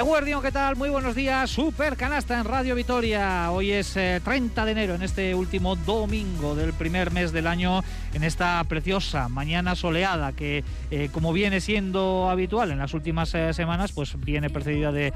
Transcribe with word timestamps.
Eguardión, 0.00 0.40
¿qué 0.40 0.50
tal? 0.50 0.76
Muy 0.76 0.88
buenos 0.88 1.14
días. 1.14 1.50
Super 1.50 1.94
canasta 1.94 2.38
en 2.38 2.46
Radio 2.46 2.74
Vitoria. 2.74 3.50
Hoy 3.52 3.70
es 3.70 3.92
30 3.92 4.32
eh, 4.62 4.64
de 4.64 4.72
enero, 4.72 4.94
en 4.94 5.02
este 5.02 5.34
último 5.34 5.76
domingo 5.76 6.54
del 6.54 6.72
primer 6.72 7.10
mes 7.10 7.32
del 7.32 7.46
año, 7.46 7.84
en 8.14 8.24
esta 8.24 8.62
preciosa 8.64 9.28
mañana 9.28 9.74
soleada 9.74 10.32
que, 10.32 10.64
eh, 10.90 11.08
como 11.12 11.32
viene 11.32 11.60
siendo 11.60 12.28
habitual 12.30 12.70
en 12.70 12.78
las 12.78 12.94
últimas 12.94 13.34
eh, 13.34 13.52
semanas, 13.52 13.92
pues 13.92 14.18
viene 14.20 14.50
precedida 14.50 14.92
de 14.92 15.12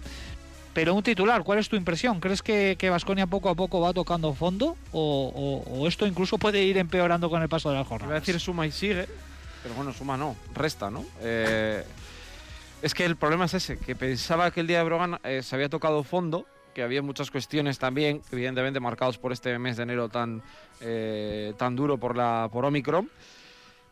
Pero 0.76 0.92
un 0.92 1.02
titular, 1.02 1.42
¿cuál 1.42 1.58
es 1.58 1.70
tu 1.70 1.76
impresión? 1.76 2.20
¿Crees 2.20 2.42
que 2.42 2.90
Vasconia 2.90 3.26
poco 3.26 3.48
a 3.48 3.54
poco 3.54 3.80
va 3.80 3.94
tocando 3.94 4.34
fondo 4.34 4.76
o, 4.92 5.86
esto 5.88 6.06
incluso 6.06 6.36
puede 6.36 6.64
ir 6.64 6.76
empeorando 6.76 7.30
con 7.30 7.40
el 7.40 7.48
paso 7.48 7.70
de 7.70 7.76
la 7.76 7.84
jornada? 7.84 8.10
Voy 8.10 8.16
a 8.18 8.20
decir 8.20 8.38
suma 8.38 8.66
y 8.66 8.70
sigue, 8.70 9.08
pero 9.62 9.74
bueno, 9.74 9.94
suma 9.94 10.18
no, 10.18 10.36
resta, 10.54 10.90
¿no? 10.90 11.02
Es 12.82 12.92
que 12.92 13.06
el 13.06 13.16
problema 13.16 13.46
es 13.46 13.54
ese, 13.54 13.78
que 13.78 13.96
pensaba 13.96 14.50
que 14.50 14.60
el 14.60 14.66
día 14.66 14.76
de 14.80 14.84
Brogan 14.84 15.18
eh, 15.24 15.42
se 15.42 15.54
había 15.54 15.70
tocado 15.70 16.04
fondo, 16.04 16.44
que 16.74 16.82
había 16.82 17.00
muchas 17.00 17.30
cuestiones 17.30 17.78
también, 17.78 18.20
evidentemente 18.30 18.78
marcados 18.78 19.16
por 19.16 19.32
este 19.32 19.58
mes 19.58 19.78
de 19.78 19.84
enero 19.84 20.10
tan, 20.10 20.42
eh, 20.82 21.54
tan 21.56 21.74
duro 21.74 21.96
por, 21.96 22.18
la, 22.18 22.50
por 22.52 22.66
Omicron. 22.66 23.08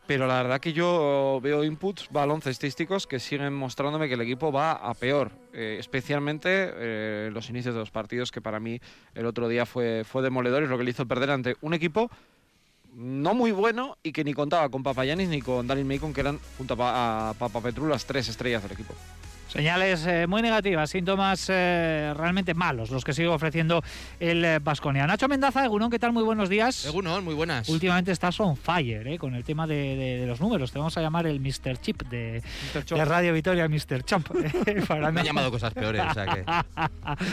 Pero 0.07 0.27
la 0.27 0.43
verdad 0.43 0.59
que 0.59 0.71
yo 0.71 1.39
veo 1.41 1.63
inputs 1.63 2.09
baloncestísticos 2.11 3.07
que 3.07 3.19
siguen 3.19 3.53
mostrándome 3.53 4.07
que 4.07 4.13
el 4.13 4.21
equipo 4.21 4.51
va 4.51 4.73
a 4.73 4.93
peor, 4.93 5.31
eh, 5.51 5.77
especialmente 5.79 7.31
los 7.31 7.49
inicios 7.49 7.73
de 7.73 7.79
los 7.79 7.89
partidos, 7.89 8.31
que 8.31 8.39
para 8.39 8.59
mí 8.59 8.79
el 9.15 9.25
otro 9.25 9.47
día 9.47 9.65
fue, 9.65 10.03
fue 10.03 10.21
demoledor 10.21 10.63
y 10.63 10.67
lo 10.67 10.77
que 10.77 10.83
le 10.83 10.91
hizo 10.91 11.07
perder 11.07 11.31
ante 11.31 11.55
un 11.61 11.73
equipo 11.73 12.11
no 12.95 13.33
muy 13.33 13.51
bueno 13.51 13.97
y 14.03 14.11
que 14.13 14.23
ni 14.23 14.33
contaba 14.33 14.69
con 14.69 14.81
Papayanis 14.81 15.27
ni 15.27 15.41
con 15.41 15.67
Daniel 15.67 15.85
Macon, 15.85 16.13
que 16.13 16.21
eran 16.21 16.39
junto 16.57 16.75
a, 16.79 17.33
Papa 17.37 17.61
Petru 17.61 17.87
las 17.87 18.05
tres 18.05 18.29
estrellas 18.29 18.63
del 18.63 18.71
equipo. 18.71 18.93
Señales 19.55 20.05
eh, 20.05 20.27
muy 20.27 20.41
negativas, 20.41 20.89
síntomas 20.89 21.45
eh, 21.47 22.13
realmente 22.17 22.53
malos 22.53 22.89
los 22.89 23.05
que 23.05 23.13
sigue 23.13 23.29
ofreciendo 23.29 23.81
el 24.19 24.59
Vasconia. 24.59 25.07
Nacho 25.07 25.29
Mendaza, 25.29 25.63
Egunon, 25.63 25.89
¿qué 25.89 25.97
tal? 25.97 26.11
Muy 26.11 26.23
buenos 26.23 26.49
días. 26.49 26.85
Egunon, 26.85 27.23
muy 27.23 27.35
buenas. 27.35 27.69
Últimamente 27.69 28.11
estás 28.11 28.37
on 28.41 28.57
fire 28.57 29.07
eh, 29.07 29.17
con 29.17 29.33
el 29.33 29.45
tema 29.45 29.65
de, 29.65 30.25
los 30.27 30.41
números. 30.41 30.73
Te 30.73 30.79
vamos 30.79 30.97
a 30.97 31.01
llamar 31.01 31.25
el 31.25 31.39
Mr. 31.39 31.77
Chip 31.79 32.01
de, 32.09 32.43
Radio 32.89 33.31
Vitoria, 33.31 33.69
Mr. 33.69 34.03
Chomp. 34.03 34.27
Para 34.89 35.09
Me 35.13 35.21
han 35.21 35.25
llamado 35.25 35.49
cosas 35.49 35.73
peores. 35.73 36.03
O 36.05 36.13
sea 36.13 36.25
que... 36.25 36.43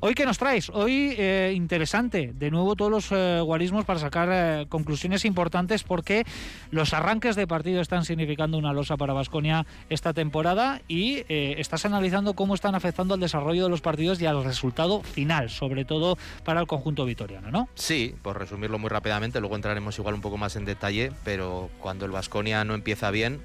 Hoy, 0.00 0.14
¿qué 0.14 0.24
nos 0.24 0.38
traes? 0.38 0.70
Hoy, 0.70 1.14
interesante, 1.54 2.32
de 2.34 2.50
nuevo 2.50 2.74
todos 2.74 2.90
los 3.10 3.44
guarismos 3.44 3.84
para 3.84 3.98
sacar 3.98 4.66
conclusiones 4.68 5.24
importantes 5.24 5.84
porque 5.84 6.24
los 6.70 6.92
arranques 6.92 7.34
de 7.34 7.46
partido 7.46 7.80
están 7.80 8.04
significando 8.04 8.58
una 8.58 8.74
losa 8.74 8.96
para 8.96 9.14
Vasconia 9.14 9.66
esta 9.88 10.12
temporada 10.12 10.82
y 10.86 11.24
estás 11.66 11.84
analizando 11.84 12.34
cómo 12.34 12.54
están 12.54 12.76
afectando 12.76 13.14
al 13.14 13.20
desarrollo 13.20 13.64
de 13.64 13.68
los 13.68 13.80
partidos 13.80 14.20
y 14.20 14.26
al 14.26 14.44
resultado 14.44 15.02
final, 15.02 15.50
sobre 15.50 15.84
todo 15.84 16.16
para 16.44 16.60
el 16.60 16.68
conjunto 16.68 17.04
vitoriano, 17.04 17.50
¿no? 17.50 17.68
Sí, 17.74 18.14
por 18.22 18.38
resumirlo 18.38 18.78
muy 18.78 18.88
rápidamente, 18.88 19.40
luego 19.40 19.56
entraremos 19.56 19.98
igual 19.98 20.14
un 20.14 20.20
poco 20.20 20.36
más 20.36 20.54
en 20.54 20.64
detalle, 20.64 21.10
pero 21.24 21.68
cuando 21.80 22.04
el 22.04 22.12
Vasconia 22.12 22.64
no 22.64 22.74
empieza 22.74 23.10
bien, 23.10 23.42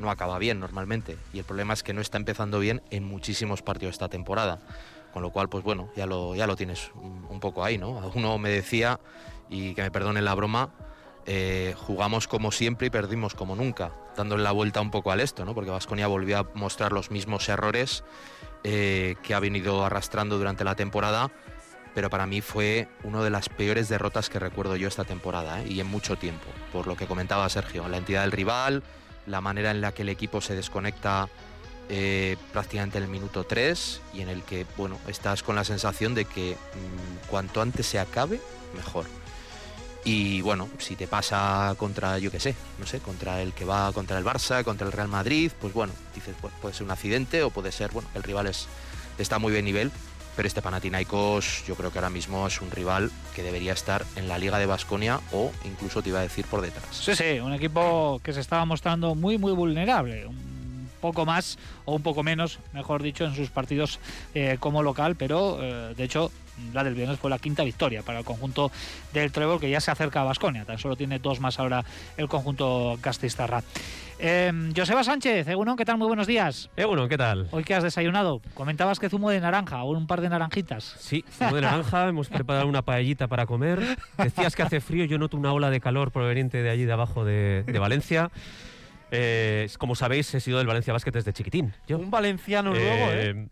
no 0.00 0.10
acaba 0.10 0.40
bien 0.40 0.58
normalmente. 0.58 1.16
Y 1.32 1.38
el 1.38 1.44
problema 1.44 1.72
es 1.72 1.84
que 1.84 1.92
no 1.92 2.00
está 2.00 2.18
empezando 2.18 2.58
bien 2.58 2.82
en 2.90 3.04
muchísimos 3.04 3.62
partidos 3.62 3.94
esta 3.94 4.08
temporada. 4.08 4.58
Con 5.12 5.22
lo 5.22 5.30
cual, 5.30 5.48
pues 5.48 5.62
bueno, 5.62 5.88
ya 5.94 6.06
lo, 6.06 6.34
ya 6.34 6.48
lo 6.48 6.56
tienes 6.56 6.90
un 6.94 7.38
poco 7.38 7.62
ahí, 7.62 7.78
¿no? 7.78 8.10
Uno 8.14 8.38
me 8.38 8.48
decía, 8.48 8.98
y 9.48 9.74
que 9.74 9.82
me 9.82 9.90
perdone 9.92 10.20
la 10.20 10.34
broma, 10.34 10.70
eh, 11.24 11.74
jugamos 11.76 12.26
como 12.26 12.50
siempre 12.50 12.88
y 12.88 12.90
perdimos 12.90 13.34
como 13.34 13.54
nunca, 13.54 13.92
dándole 14.16 14.42
la 14.42 14.50
vuelta 14.50 14.80
un 14.80 14.90
poco 14.90 15.12
al 15.12 15.20
esto, 15.20 15.44
¿no? 15.44 15.54
porque 15.54 15.70
Vasconia 15.70 16.08
volvió 16.08 16.38
a 16.38 16.46
mostrar 16.54 16.92
los 16.92 17.12
mismos 17.12 17.48
errores 17.48 18.02
eh, 18.64 19.14
que 19.22 19.34
ha 19.34 19.40
venido 19.40 19.84
arrastrando 19.84 20.36
durante 20.36 20.64
la 20.64 20.74
temporada, 20.74 21.30
pero 21.94 22.10
para 22.10 22.26
mí 22.26 22.40
fue 22.40 22.88
una 23.04 23.22
de 23.22 23.30
las 23.30 23.48
peores 23.48 23.88
derrotas 23.88 24.28
que 24.28 24.40
recuerdo 24.40 24.74
yo 24.74 24.88
esta 24.88 25.04
temporada 25.04 25.62
¿eh? 25.62 25.68
y 25.68 25.78
en 25.78 25.86
mucho 25.86 26.16
tiempo, 26.16 26.46
por 26.72 26.88
lo 26.88 26.96
que 26.96 27.06
comentaba 27.06 27.48
Sergio, 27.48 27.86
la 27.86 27.98
entidad 27.98 28.22
del 28.22 28.32
rival, 28.32 28.82
la 29.26 29.40
manera 29.40 29.70
en 29.70 29.80
la 29.80 29.92
que 29.92 30.02
el 30.02 30.08
equipo 30.08 30.40
se 30.40 30.56
desconecta 30.56 31.28
prácticamente 32.52 32.96
en 32.96 33.04
el 33.04 33.10
minuto 33.10 33.44
3 33.44 34.00
y 34.14 34.22
en 34.22 34.30
el 34.30 34.44
que 34.44 34.64
bueno, 34.78 34.98
estás 35.08 35.42
con 35.42 35.56
la 35.56 35.64
sensación 35.64 36.14
de 36.14 36.24
que 36.24 36.54
mm, 36.54 37.28
cuanto 37.28 37.60
antes 37.60 37.84
se 37.84 37.98
acabe, 37.98 38.40
mejor. 38.74 39.04
Y 40.04 40.40
bueno, 40.40 40.68
si 40.78 40.96
te 40.96 41.06
pasa 41.06 41.74
contra, 41.78 42.18
yo 42.18 42.30
qué 42.30 42.40
sé, 42.40 42.56
no 42.78 42.86
sé, 42.86 42.98
contra 42.98 43.40
el 43.40 43.52
que 43.52 43.64
va 43.64 43.92
contra 43.92 44.18
el 44.18 44.24
Barça, 44.24 44.64
contra 44.64 44.86
el 44.86 44.92
Real 44.92 45.08
Madrid, 45.08 45.52
pues 45.60 45.72
bueno, 45.72 45.92
dices, 46.14 46.34
pues 46.40 46.52
puede 46.60 46.74
ser 46.74 46.84
un 46.84 46.90
accidente 46.90 47.42
o 47.42 47.50
puede 47.50 47.70
ser, 47.70 47.92
bueno, 47.92 48.08
el 48.14 48.22
rival 48.22 48.48
es, 48.48 48.66
está 49.18 49.38
muy 49.38 49.52
bien 49.52 49.64
nivel, 49.64 49.92
pero 50.34 50.48
este 50.48 50.60
Panathinaikos 50.60 51.64
yo 51.66 51.76
creo 51.76 51.92
que 51.92 51.98
ahora 51.98 52.10
mismo 52.10 52.46
es 52.46 52.60
un 52.60 52.70
rival 52.70 53.10
que 53.34 53.42
debería 53.42 53.72
estar 53.72 54.04
en 54.16 54.28
la 54.28 54.38
Liga 54.38 54.58
de 54.58 54.66
Basconia 54.66 55.20
o 55.30 55.52
incluso 55.64 56.02
te 56.02 56.08
iba 56.08 56.18
a 56.18 56.22
decir 56.22 56.46
por 56.46 56.62
detrás. 56.62 56.88
Sí, 56.90 57.14
sí, 57.14 57.38
un 57.38 57.52
equipo 57.52 58.20
que 58.24 58.32
se 58.32 58.40
estaba 58.40 58.64
mostrando 58.64 59.14
muy, 59.14 59.38
muy 59.38 59.52
vulnerable 59.52 60.26
poco 61.02 61.26
más 61.26 61.58
o 61.84 61.94
un 61.94 62.02
poco 62.02 62.22
menos, 62.22 62.58
mejor 62.72 63.02
dicho, 63.02 63.26
en 63.26 63.34
sus 63.34 63.50
partidos 63.50 64.00
eh, 64.34 64.56
como 64.58 64.82
local, 64.82 65.16
pero 65.16 65.58
eh, 65.60 65.92
de 65.94 66.04
hecho 66.04 66.30
la 66.72 66.84
del 66.84 66.94
viernes 66.94 67.18
fue 67.18 67.30
la 67.30 67.38
quinta 67.38 67.64
victoria 67.64 68.02
para 68.02 68.20
el 68.20 68.24
conjunto 68.24 68.70
del 69.12 69.32
Trevor, 69.32 69.60
que 69.60 69.68
ya 69.68 69.80
se 69.80 69.90
acerca 69.90 70.20
a 70.20 70.24
Basconia. 70.24 70.64
Tan 70.64 70.78
solo 70.78 70.96
tiene 70.96 71.18
dos 71.18 71.40
más 71.40 71.58
ahora 71.58 71.84
el 72.16 72.28
conjunto 72.28 72.98
Castistarra. 73.00 73.62
Eh, 74.18 74.52
Joseba 74.76 75.02
Sánchez, 75.02 75.48
Egunon, 75.48 75.76
¿qué 75.76 75.84
tal? 75.84 75.98
Muy 75.98 76.06
buenos 76.06 76.26
días. 76.28 76.70
Egunon, 76.76 77.08
¿qué 77.08 77.18
tal? 77.18 77.48
Hoy 77.50 77.64
que 77.64 77.74
has 77.74 77.82
desayunado, 77.82 78.40
comentabas 78.54 79.00
que 79.00 79.08
zumo 79.08 79.30
de 79.30 79.40
naranja 79.40 79.82
o 79.82 79.90
un 79.90 80.06
par 80.06 80.20
de 80.20 80.28
naranjitas. 80.28 80.94
Sí, 81.00 81.24
zumo 81.36 81.56
de 81.56 81.62
naranja, 81.62 82.08
hemos 82.08 82.28
preparado 82.28 82.68
una 82.68 82.82
paellita 82.82 83.26
para 83.26 83.46
comer. 83.46 83.80
Decías 84.18 84.54
que 84.54 84.62
hace 84.62 84.80
frío, 84.80 85.04
yo 85.06 85.18
noto 85.18 85.36
una 85.36 85.52
ola 85.52 85.70
de 85.70 85.80
calor 85.80 86.12
proveniente 86.12 86.62
de 86.62 86.70
allí 86.70 86.84
de 86.84 86.92
abajo 86.92 87.24
de, 87.24 87.64
de 87.66 87.78
Valencia. 87.80 88.30
Eh, 89.14 89.68
como 89.78 89.94
sabéis, 89.94 90.34
he 90.34 90.40
sido 90.40 90.56
del 90.58 90.66
Valencia 90.66 90.92
Basket 90.92 91.12
desde 91.12 91.32
chiquitín. 91.34 91.72
Yo. 91.86 91.98
Un 91.98 92.10
valenciano 92.10 92.72
luego, 92.72 93.12
¿eh? 93.12 93.46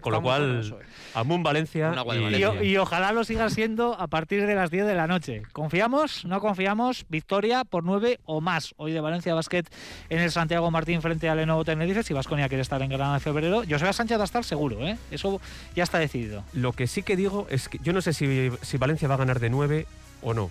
Con 0.00 0.12
lo 0.12 0.22
cual, 0.22 0.60
eso, 0.60 0.80
eh. 0.80 0.84
Amun 1.14 1.42
Valencia, 1.42 1.90
y, 1.92 2.06
Valencia. 2.06 2.62
Y, 2.62 2.68
y, 2.68 2.76
ojalá 2.76 3.12
lo 3.12 3.24
siga 3.24 3.48
siendo 3.48 3.98
a 3.98 4.06
partir 4.08 4.46
de 4.46 4.54
las 4.54 4.70
10 4.70 4.86
de 4.86 4.94
la 4.94 5.06
noche. 5.06 5.42
¿Confiamos? 5.52 6.26
¿No 6.26 6.38
confiamos? 6.40 7.06
Victoria 7.08 7.64
por 7.64 7.82
9 7.82 8.20
o 8.24 8.42
más 8.42 8.74
hoy 8.76 8.92
de 8.92 9.00
Valencia 9.00 9.34
Basket 9.34 9.64
en 10.10 10.20
el 10.20 10.30
Santiago 10.30 10.70
Martín 10.70 11.00
frente 11.00 11.28
al 11.30 11.38
Lenovo 11.38 11.64
Tenerife. 11.64 12.02
Si 12.02 12.12
Vasconia 12.12 12.48
quiere 12.48 12.62
estar 12.62 12.80
en 12.82 12.90
Granada 12.90 13.16
en 13.16 13.20
febrero, 13.22 13.62
José 13.68 13.90
Sánchez 13.92 14.18
va 14.18 14.22
a 14.22 14.26
estar 14.26 14.44
seguro, 14.44 14.86
¿eh? 14.86 14.98
Eso 15.10 15.40
ya 15.74 15.82
está 15.82 15.98
decidido. 15.98 16.44
Lo 16.52 16.72
que 16.72 16.86
sí 16.86 17.02
que 17.02 17.16
digo 17.16 17.46
es 17.50 17.70
que 17.70 17.78
yo 17.82 17.94
no 17.94 18.02
sé 18.02 18.12
si, 18.12 18.50
si 18.60 18.76
Valencia 18.76 19.08
va 19.08 19.14
a 19.14 19.18
ganar 19.18 19.40
de 19.40 19.48
9 19.48 19.86
o 20.22 20.34
no. 20.34 20.50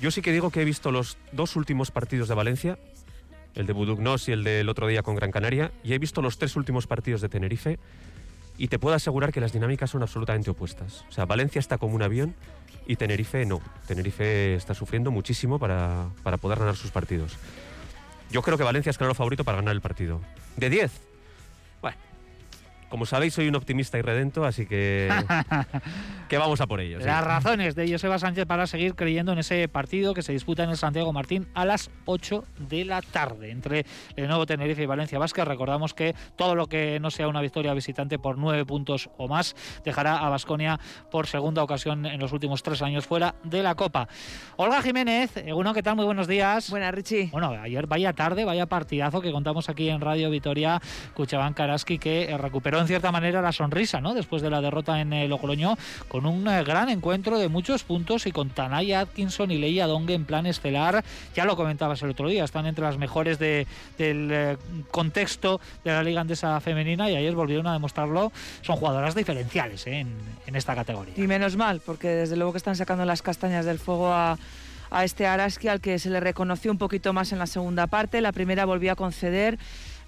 Yo 0.00 0.10
sí 0.10 0.22
que 0.22 0.30
digo 0.30 0.50
que 0.50 0.60
he 0.60 0.64
visto 0.64 0.92
los 0.92 1.16
dos 1.32 1.56
últimos 1.56 1.90
partidos 1.90 2.28
de 2.28 2.34
Valencia 2.34 2.78
el 3.58 3.66
de 3.66 3.72
Budugnos 3.72 4.28
y 4.28 4.32
el 4.32 4.44
del 4.44 4.68
otro 4.68 4.86
día 4.86 5.02
con 5.02 5.14
Gran 5.14 5.30
Canaria, 5.30 5.72
y 5.84 5.92
he 5.92 5.98
visto 5.98 6.22
los 6.22 6.38
tres 6.38 6.56
últimos 6.56 6.86
partidos 6.86 7.20
de 7.20 7.28
Tenerife 7.28 7.78
y 8.56 8.68
te 8.68 8.78
puedo 8.78 8.96
asegurar 8.96 9.32
que 9.32 9.40
las 9.40 9.52
dinámicas 9.52 9.90
son 9.90 10.02
absolutamente 10.02 10.50
opuestas. 10.50 11.04
O 11.08 11.12
sea, 11.12 11.26
Valencia 11.26 11.58
está 11.58 11.78
como 11.78 11.94
un 11.94 12.02
avión 12.02 12.34
y 12.86 12.96
Tenerife 12.96 13.44
no. 13.44 13.60
Tenerife 13.86 14.54
está 14.54 14.74
sufriendo 14.74 15.10
muchísimo 15.10 15.58
para, 15.58 16.08
para 16.22 16.38
poder 16.38 16.58
ganar 16.58 16.76
sus 16.76 16.90
partidos. 16.90 17.36
Yo 18.30 18.42
creo 18.42 18.56
que 18.56 18.64
Valencia 18.64 18.90
es 18.90 18.98
claro 18.98 19.14
favorito 19.14 19.44
para 19.44 19.58
ganar 19.58 19.74
el 19.74 19.80
partido. 19.80 20.20
De 20.56 20.70
10, 20.70 20.90
como 22.88 23.06
sabéis, 23.06 23.34
soy 23.34 23.48
un 23.48 23.54
optimista 23.54 23.98
y 23.98 24.02
redento, 24.02 24.44
así 24.44 24.66
que, 24.66 25.08
que 26.28 26.38
vamos 26.38 26.60
a 26.60 26.66
por 26.66 26.80
ello. 26.80 26.98
Las 26.98 27.24
razones 27.24 27.74
de 27.74 27.90
Joseba 27.90 28.18
Sánchez 28.18 28.46
para 28.46 28.66
seguir 28.66 28.94
creyendo 28.94 29.32
en 29.32 29.38
ese 29.38 29.68
partido 29.68 30.14
que 30.14 30.22
se 30.22 30.32
disputa 30.32 30.64
en 30.64 30.70
el 30.70 30.76
Santiago 30.76 31.12
Martín 31.12 31.48
a 31.54 31.64
las 31.64 31.90
8 32.06 32.44
de 32.68 32.84
la 32.84 33.02
tarde 33.02 33.50
entre 33.50 33.84
el 34.16 34.26
nuevo 34.26 34.46
Tenerife 34.46 34.82
y 34.82 34.86
Valencia 34.86 35.18
Vázquez. 35.18 35.44
Recordamos 35.44 35.94
que 35.94 36.14
todo 36.36 36.54
lo 36.54 36.66
que 36.66 36.98
no 37.00 37.10
sea 37.10 37.28
una 37.28 37.40
victoria 37.40 37.74
visitante 37.74 38.18
por 38.18 38.38
nueve 38.38 38.64
puntos 38.64 39.10
o 39.16 39.28
más 39.28 39.54
dejará 39.84 40.18
a 40.18 40.28
Basconia 40.28 40.80
por 41.10 41.26
segunda 41.26 41.62
ocasión 41.62 42.06
en 42.06 42.20
los 42.20 42.32
últimos 42.32 42.62
tres 42.62 42.82
años 42.82 43.06
fuera 43.06 43.34
de 43.44 43.62
la 43.62 43.74
Copa. 43.74 44.08
Olga 44.56 44.82
Jiménez, 44.82 45.32
uno, 45.54 45.74
¿qué 45.74 45.82
tal? 45.82 45.96
Muy 45.96 46.04
buenos 46.04 46.26
días. 46.26 46.70
Buenas, 46.70 46.94
Richie. 46.94 47.28
Bueno, 47.32 47.50
ayer 47.50 47.86
vaya 47.86 48.12
tarde, 48.12 48.44
vaya 48.44 48.66
partidazo 48.66 49.20
que 49.20 49.32
contamos 49.32 49.68
aquí 49.68 49.88
en 49.88 50.00
Radio 50.00 50.30
Vitoria, 50.30 50.80
Cuchabán 51.14 51.54
Karaski, 51.54 51.98
que 51.98 52.34
recuperó 52.38 52.77
en 52.80 52.86
cierta 52.86 53.12
manera 53.12 53.42
la 53.42 53.52
sonrisa, 53.52 54.00
¿no? 54.00 54.14
Después 54.14 54.42
de 54.42 54.50
la 54.50 54.60
derrota 54.60 55.00
en 55.00 55.12
el 55.12 55.30
Logroño, 55.30 55.76
con 56.08 56.26
un 56.26 56.46
eh, 56.48 56.62
gran 56.64 56.88
encuentro 56.88 57.38
de 57.38 57.48
muchos 57.48 57.84
puntos 57.84 58.26
y 58.26 58.32
con 58.32 58.50
Tanaya 58.50 59.00
Atkinson 59.00 59.50
y 59.50 59.58
Leia 59.58 59.86
Dongue 59.86 60.14
en 60.14 60.24
plan 60.24 60.46
estelar. 60.46 61.04
Ya 61.34 61.44
lo 61.44 61.56
comentabas 61.56 62.02
el 62.02 62.10
otro 62.10 62.28
día, 62.28 62.44
están 62.44 62.66
entre 62.66 62.84
las 62.84 62.98
mejores 62.98 63.38
de, 63.38 63.66
del 63.96 64.28
eh, 64.32 64.56
contexto 64.90 65.60
de 65.84 65.92
la 65.92 66.02
Liga 66.02 66.20
Andesa 66.20 66.60
Femenina 66.60 67.10
y 67.10 67.16
ayer 67.16 67.34
volvieron 67.34 67.66
a 67.66 67.72
demostrarlo. 67.72 68.32
Son 68.62 68.76
jugadoras 68.76 69.14
diferenciales 69.14 69.86
¿eh? 69.86 70.00
en, 70.00 70.56
esta 70.56 70.74
categoría. 70.74 71.14
Y 71.16 71.26
menos 71.26 71.56
mal, 71.56 71.80
porque 71.84 72.08
desde 72.08 72.36
luego 72.36 72.52
que 72.52 72.58
están 72.58 72.76
sacando 72.76 73.04
las 73.04 73.22
castañas 73.22 73.64
del 73.64 73.78
fuego 73.78 74.12
a 74.12 74.38
a 74.90 75.04
este 75.04 75.26
Araski 75.26 75.68
al 75.68 75.80
que 75.80 75.98
se 75.98 76.10
le 76.10 76.20
reconoció 76.20 76.70
un 76.70 76.78
poquito 76.78 77.12
más 77.12 77.32
en 77.32 77.38
la 77.38 77.46
segunda 77.46 77.86
parte. 77.86 78.20
La 78.20 78.32
primera 78.32 78.64
volvió 78.64 78.92
a 78.92 78.96
conceder, 78.96 79.58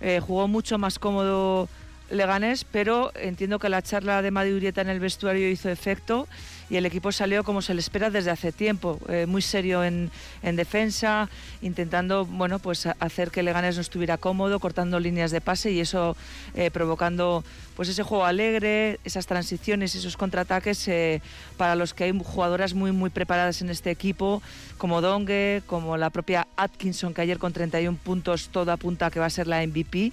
eh, 0.00 0.20
jugó 0.20 0.49
mucho 0.49 0.78
más 0.78 0.99
cómodo 0.99 1.69
Leganés, 2.10 2.64
pero 2.64 3.12
entiendo 3.14 3.58
que 3.58 3.68
la 3.68 3.82
charla 3.82 4.22
de 4.22 4.30
Madurieta 4.30 4.80
en 4.80 4.88
el 4.88 5.00
vestuario 5.00 5.48
hizo 5.48 5.68
efecto 5.68 6.28
y 6.70 6.76
el 6.76 6.86
equipo 6.86 7.10
salió 7.10 7.42
como 7.42 7.62
se 7.62 7.74
le 7.74 7.80
espera 7.80 8.10
desde 8.10 8.30
hace 8.30 8.52
tiempo, 8.52 8.98
eh, 9.08 9.26
muy 9.26 9.42
serio 9.42 9.82
en, 9.82 10.10
en, 10.42 10.56
defensa, 10.56 11.28
intentando 11.62 12.24
bueno, 12.24 12.60
pues 12.60 12.86
hacer 12.86 13.30
que 13.30 13.42
Leganés 13.42 13.74
no 13.74 13.80
estuviera 13.80 14.18
cómodo, 14.18 14.60
cortando 14.60 15.00
líneas 15.00 15.32
de 15.32 15.40
pase 15.40 15.72
y 15.72 15.80
eso 15.80 16.16
eh, 16.54 16.70
provocando 16.70 17.44
pues 17.74 17.88
ese 17.88 18.04
juego 18.04 18.24
alegre, 18.24 19.00
esas 19.04 19.26
transiciones, 19.26 19.96
esos 19.96 20.16
contraataques 20.16 20.86
eh, 20.86 21.22
para 21.56 21.74
los 21.74 21.92
que 21.92 22.04
hay 22.04 22.16
jugadoras 22.16 22.72
muy 22.72 22.92
muy 22.92 23.10
preparadas 23.10 23.62
en 23.62 23.70
este 23.70 23.90
equipo, 23.90 24.40
como 24.78 25.00
Dongue, 25.00 25.62
como 25.66 25.96
la 25.96 26.10
propia 26.10 26.46
Atkinson 26.56 27.14
que 27.14 27.22
ayer 27.22 27.38
con 27.38 27.52
31 27.52 27.98
puntos 28.02 28.48
todo 28.50 28.70
apunta 28.70 29.10
que 29.10 29.18
va 29.18 29.26
a 29.26 29.30
ser 29.30 29.48
la 29.48 29.66
MVP 29.66 30.12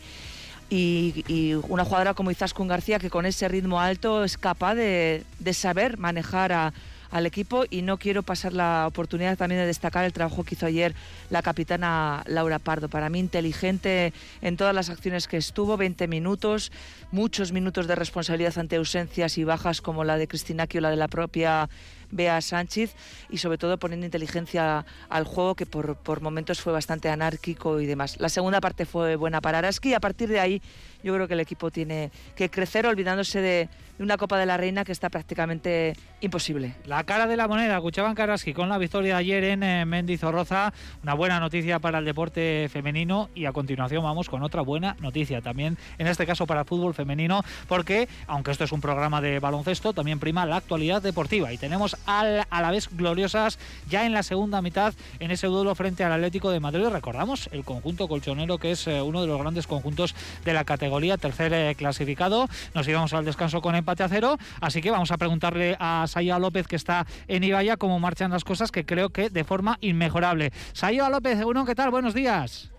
y, 0.70 1.54
una 1.70 1.86
jugadora 1.86 2.14
como 2.14 2.32
Izaskun 2.32 2.68
García 2.68 3.00
que 3.00 3.10
con 3.10 3.26
ese 3.26 3.48
ritmo 3.48 3.80
alto 3.80 4.24
es 4.24 4.38
capaz 4.38 4.76
de, 4.76 5.24
saber 5.54 5.98
manejar 5.98 6.74
al 7.10 7.26
equipo 7.26 7.64
y 7.70 7.84
no 7.84 7.98
quiero 7.98 8.22
pasar 8.22 8.52
la 8.52 8.86
oportunidad 8.86 9.38
también 9.38 9.62
de 9.62 9.68
destacar 9.68 10.04
el 10.04 10.12
trabajo 10.12 10.44
que 10.44 10.56
hizo 10.56 10.66
ayer 10.66 10.94
la 11.30 11.42
capitana 11.42 12.24
Laura 12.26 12.60
Pardo. 12.60 12.90
Para 12.90 13.10
mí 13.10 13.20
inteligente 13.20 14.12
en 14.42 14.58
todas 14.58 14.76
las 14.76 14.90
acciones 14.90 15.28
que 15.28 15.38
estuvo, 15.38 15.78
20 15.78 16.08
minutos, 16.08 16.72
muchos 17.12 17.54
minutos 17.54 17.88
de 17.88 17.96
responsabilidad 17.96 18.58
ante 18.58 18.76
ausencias 18.76 19.38
y 19.38 19.46
bajas 19.46 19.82
como 19.82 20.04
la 20.04 20.18
de 20.18 20.28
Cristina 20.28 20.68
o 20.72 20.80
la 20.80 20.90
de 20.90 20.98
la 20.98 21.08
propia 21.08 21.70
Bea 22.12 22.42
Sánchez 22.42 22.96
y 23.30 23.38
sobre 23.38 23.58
todo 23.58 23.78
poniendo 23.78 24.06
inteligencia 24.06 24.86
al 25.10 25.24
juego 25.26 25.56
que 25.56 25.66
por, 25.66 25.96
por 25.98 26.22
momentos 26.22 26.62
fue 26.62 26.74
bastante 26.74 27.10
anárquico 27.10 27.80
y 27.80 27.86
demás. 27.86 28.20
La 28.20 28.30
segunda 28.30 28.62
parte 28.62 28.86
fue 28.86 29.16
buena 29.16 29.42
para 29.42 29.60
Araski 29.60 29.90
y 29.90 29.94
a 29.94 30.00
partir 30.00 30.30
de 30.30 30.40
ahí 30.40 30.62
yo 31.04 31.14
creo 31.14 31.28
que 31.28 31.34
el 31.34 31.40
equipo 31.40 31.72
tiene 31.72 32.12
que 32.36 32.50
crecer 32.50 32.86
olvidándose 32.86 33.42
de, 33.42 33.70
una 34.00 34.18
Copa 34.18 34.38
de 34.38 34.46
la 34.46 34.58
Reina 34.58 34.84
que 34.84 34.92
está 34.92 35.10
prácticamente 35.10 35.96
imposible. 36.22 36.76
La 36.86 37.04
cara 37.04 37.28
de 37.28 37.36
la 37.36 37.48
moneda, 37.48 37.80
Cuchaban 37.82 38.16
Karaski 38.16 38.54
con 38.54 38.70
la 38.70 38.78
victoria 38.78 39.14
de 39.14 39.20
ayer 39.20 39.44
en 39.44 39.64
eh, 39.64 39.86
Mendizorroza, 39.86 40.74
una 41.04 41.14
buena 41.14 41.40
noticia 41.40 41.80
para 41.80 42.00
el 42.00 42.06
deporte 42.06 42.70
femenino 42.72 43.30
y 43.36 43.46
a 43.46 43.52
continuación 43.52 44.04
vamos 44.04 44.30
con 44.30 44.44
otra 44.44 44.62
buena 44.62 44.96
noticia 45.00 45.42
también, 45.42 45.78
en 45.98 46.08
este 46.08 46.26
caso 46.26 46.46
para 46.46 46.62
el 46.62 46.66
fútbol 46.66 46.94
femenino, 46.94 47.44
porque 47.68 48.08
aunque 48.28 48.52
esto 48.52 48.64
es 48.64 48.72
un 48.72 48.82
programa 48.82 49.22
de 49.22 49.40
baloncesto, 49.40 49.94
también 49.94 50.20
prima 50.20 50.46
la 50.46 50.58
actualidad 50.58 51.02
deportiva 51.02 51.52
y 51.52 51.58
tenemos 51.58 51.97
a 52.06 52.62
la 52.62 52.72
vez 52.72 52.90
gloriosas 52.92 53.60
ya 53.90 54.06
en 54.06 54.14
la 54.14 54.24
segunda 54.24 54.62
mitad 54.62 54.94
en 55.20 55.32
ese 55.32 55.48
duelo 55.48 55.76
frente 55.76 56.04
al 56.04 56.14
Atlético 56.14 56.52
de 56.52 56.60
Madrid. 56.60 56.88
Recordamos 56.88 57.50
el 57.52 57.64
conjunto 57.64 58.08
colchonero 58.08 58.58
que 58.58 58.72
es 58.72 58.88
eh, 58.88 59.02
uno 59.02 59.22
de 59.22 59.28
los 59.28 59.40
grandes 59.40 59.68
conjuntos 59.68 60.16
de 60.46 60.54
la 60.54 60.64
categoría, 60.64 61.18
tercer 61.18 61.54
eh, 61.54 61.76
clasificado. 61.76 62.48
Nos 62.74 62.88
íbamos 62.88 63.14
al 63.14 63.26
descanso 63.26 63.62
con 63.62 63.76
empate 63.76 64.04
a 64.04 64.10
cero, 64.10 64.38
así 64.62 64.82
que 64.82 64.92
vamos 64.92 65.12
a 65.12 65.18
preguntarle 65.18 65.76
a 65.80 66.06
Sayo 66.08 66.40
López 66.40 66.68
que 66.68 66.76
está 66.76 67.06
en 67.28 67.44
Ibaya 67.44 67.78
cómo 67.78 68.00
marchan 68.00 68.32
las 68.32 68.44
cosas, 68.44 68.72
que 68.72 68.86
creo 68.86 69.10
que 69.10 69.30
de 69.30 69.44
forma 69.44 69.78
inmejorable. 69.82 70.52
Sayo 70.74 71.10
López, 71.10 71.44
uno, 71.44 71.66
¿qué 71.66 71.76
tal? 71.76 71.92
Buenos 71.92 72.14
días. 72.14 72.72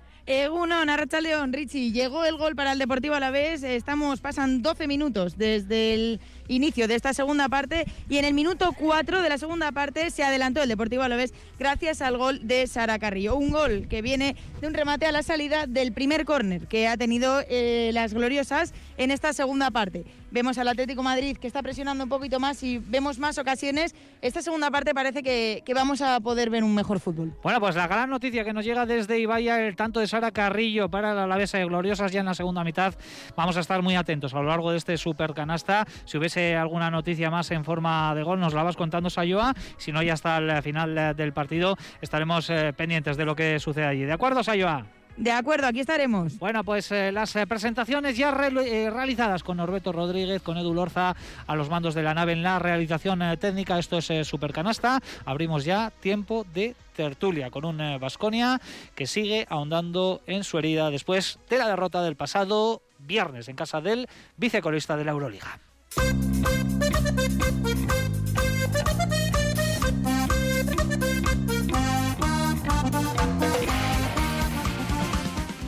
Uno, 0.53 0.85
Narracha 0.85 1.23
León, 1.23 1.55
Richie, 1.55 1.91
llegó 1.91 2.27
el 2.27 2.37
gol 2.37 2.55
para 2.55 2.73
el 2.73 2.79
Deportivo 2.79 3.15
a 3.15 3.21
la 3.21 3.31
vez. 3.31 3.63
Estamos, 3.63 4.21
pasan 4.21 4.61
12 4.61 4.87
minutos 4.87 5.39
desde 5.39 5.95
el 5.95 6.21
inicio 6.49 6.87
de 6.87 6.97
esta 6.97 7.15
segunda 7.15 7.49
parte 7.49 7.87
y 8.11 8.19
en 8.19 8.27
el 8.27 8.35
minuto 8.35 8.75
4 8.79 9.23
de 9.23 9.29
la 9.31 9.39
segunda 9.39 9.73
parte 9.73 10.11
se 10.11 10.25
adelantó 10.25 10.63
el 10.63 10.69
Deportivo 10.69 11.03
Alavés 11.03 11.33
gracias 11.59 12.03
al 12.03 12.19
gol 12.19 12.47
de 12.47 12.67
Sara 12.67 12.99
Carrillo. 12.99 13.37
Un 13.37 13.51
gol 13.51 13.87
que 13.89 14.03
viene 14.03 14.37
de 14.61 14.67
un 14.67 14.75
remate 14.75 15.07
a 15.07 15.13
la 15.13 15.23
salida 15.23 15.67
del 15.67 15.93
primer 15.93 16.27
córner 16.27 16.67
que 16.67 16.89
ha 16.89 16.99
tenido 16.99 17.43
eh, 17.49 17.91
las 17.95 18.13
gloriosas 18.13 18.75
en 18.99 19.11
esta 19.11 19.33
segunda 19.33 19.71
parte. 19.71 20.05
Vemos 20.31 20.59
al 20.59 20.69
Atlético 20.69 21.03
Madrid 21.03 21.37
que 21.39 21.47
está 21.47 21.63
presionando 21.63 22.05
un 22.05 22.11
poquito 22.11 22.39
más 22.39 22.63
y 22.63 22.79
vemos 22.79 23.19
más 23.19 23.39
ocasiones. 23.39 23.95
Esta 24.21 24.43
segunda 24.43 24.71
parte 24.71 24.95
parece 24.95 25.23
que, 25.23 25.63
que 25.65 25.75
vamos 25.75 26.03
a 26.03 26.21
poder 26.21 26.51
ver 26.51 26.65
un 26.65 26.75
mejor 26.75 27.01
fútbol. 27.01 27.33
Bueno, 27.43 27.61
pues 27.61 27.77
la 27.77 27.87
gran 27.87 28.11
noticia 28.11 28.45
que 28.45 28.53
nos 28.53 28.65
llega 28.65 28.85
desde 28.85 29.19
Ibaya, 29.19 29.67
el 29.67 29.77
tanto 29.77 30.01
de 30.01 30.07
Sara 30.07 30.31
Carrillo 30.31 30.89
para 30.91 31.15
la 31.15 31.25
Alavesa 31.25 31.59
de 31.59 31.65
Gloriosas 31.65 32.13
ya 32.13 32.21
en 32.21 32.27
la 32.27 32.35
segunda 32.35 32.63
mitad. 32.65 32.95
Vamos 33.37 33.57
a 33.57 33.61
estar 33.61 33.81
muy 33.83 33.97
atentos 33.97 34.35
a 34.35 34.41
lo 34.41 34.49
largo 34.49 34.71
de 34.71 34.79
este 34.79 34.97
super 34.99 35.35
canasta. 35.35 35.87
Si 36.05 36.19
hubiese 36.19 36.57
alguna 36.57 36.91
noticia 36.91 37.31
más 37.31 37.51
en 37.51 37.65
forma 37.65 38.15
de 38.15 38.23
gol, 38.23 38.41
nos 38.41 38.55
la 38.55 38.63
vas 38.63 38.77
contando 38.77 39.11
Sayoa. 39.11 39.55
Si 39.79 39.93
no, 39.93 40.03
ya 40.03 40.15
hasta 40.15 40.39
el 40.39 40.63
final 40.63 41.17
del 41.17 41.33
partido 41.33 41.77
estaremos 42.01 42.51
eh, 42.51 42.73
pendientes 42.77 43.17
de 43.17 43.25
lo 43.25 43.35
que 43.35 43.59
sucede 43.59 43.87
allí. 43.87 44.03
¿De 44.03 44.13
acuerdo, 44.13 44.43
Sayoa? 44.43 44.98
De 45.19 45.33
acuerdo, 45.33 45.67
aquí 45.67 45.81
estaremos. 45.81 46.39
Bueno, 46.39 46.63
pues 46.63 46.93
eh, 46.93 47.11
las 47.11 47.35
eh, 47.35 47.45
presentaciones 47.45 48.17
ya 48.17 48.31
eh, 48.31 48.89
realizadas 48.89 49.43
con 49.43 49.57
Norberto 49.57 49.91
Rodríguez, 49.91 50.41
con 50.43 50.57
Edu 50.57 50.73
Lorza 50.73 51.17
a 51.47 51.57
los 51.57 51.69
mandos 51.69 51.95
de 51.95 52.05
la 52.05 52.15
nave 52.15 52.33
en 52.33 52.45
la 52.45 52.61
realización 52.61 53.21
técnica. 53.41 53.81
Esto 53.81 53.99
es 53.99 54.29
Supercanasta. 54.29 55.01
Abrimos 55.25 55.65
ya 55.65 55.91
tiempo 55.91 56.47
de 56.55 56.77
tertulia 56.95 57.51
con 57.51 57.65
un 57.65 57.99
Vasconia 58.01 58.61
que 58.95 59.09
sigue 59.09 59.45
ahondando 59.51 60.23
en 60.27 60.45
su 60.45 60.57
herida 60.57 60.89
después 60.91 61.41
de 61.51 61.59
la 61.59 61.69
derrota 61.69 62.01
del 62.03 62.15
pasado 62.15 62.83
viernes 63.01 63.49
en 63.49 63.57
casa 63.57 63.81
del 63.81 64.09
vicecolista 64.37 64.97
de 64.97 65.05
la 65.05 65.11
Euroliga. 65.11 65.59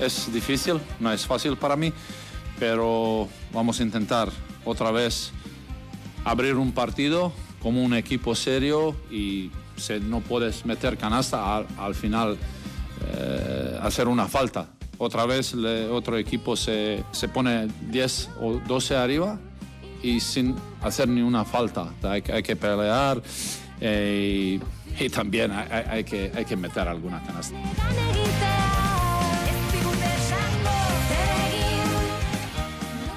Es 0.00 0.32
difícil, 0.32 0.80
no 0.98 1.12
es 1.12 1.26
fácil 1.26 1.56
para 1.56 1.76
mí, 1.76 1.92
pero 2.58 3.28
vamos 3.52 3.80
a 3.80 3.82
intentar 3.82 4.30
otra 4.64 4.90
vez 4.90 5.32
abrir 6.24 6.54
un 6.56 6.72
partido 6.72 7.32
como 7.62 7.82
un 7.82 7.94
equipo 7.94 8.34
serio 8.34 8.96
y 9.10 9.50
si 9.76 10.00
no 10.00 10.20
puedes 10.20 10.64
meter 10.64 10.96
canasta 10.96 11.56
al, 11.56 11.94
final 11.94 12.38
eh, 13.12 13.78
hacer 13.82 14.08
una 14.08 14.26
falta. 14.26 14.68
Otra 14.98 15.26
vez 15.26 15.54
otro 15.90 16.16
equipo 16.16 16.56
se, 16.56 17.04
se, 17.12 17.28
pone 17.28 17.68
10 17.88 18.30
o 18.40 18.60
12 18.66 18.96
arriba 18.96 19.38
y 20.02 20.20
sin 20.20 20.54
hacer 20.82 21.08
ni 21.08 21.22
una 21.22 21.44
falta. 21.44 21.92
Hay, 22.02 22.22
hay 22.32 22.42
que 22.42 22.56
pelear 22.56 23.22
eh, 23.80 24.60
y, 24.98 25.08
también 25.08 25.50
hay, 25.52 25.84
hay, 25.88 26.04
que, 26.04 26.32
hay 26.34 26.44
que 26.44 26.56
meter 26.56 26.88
alguna 26.88 27.22
canasta. 27.22 27.56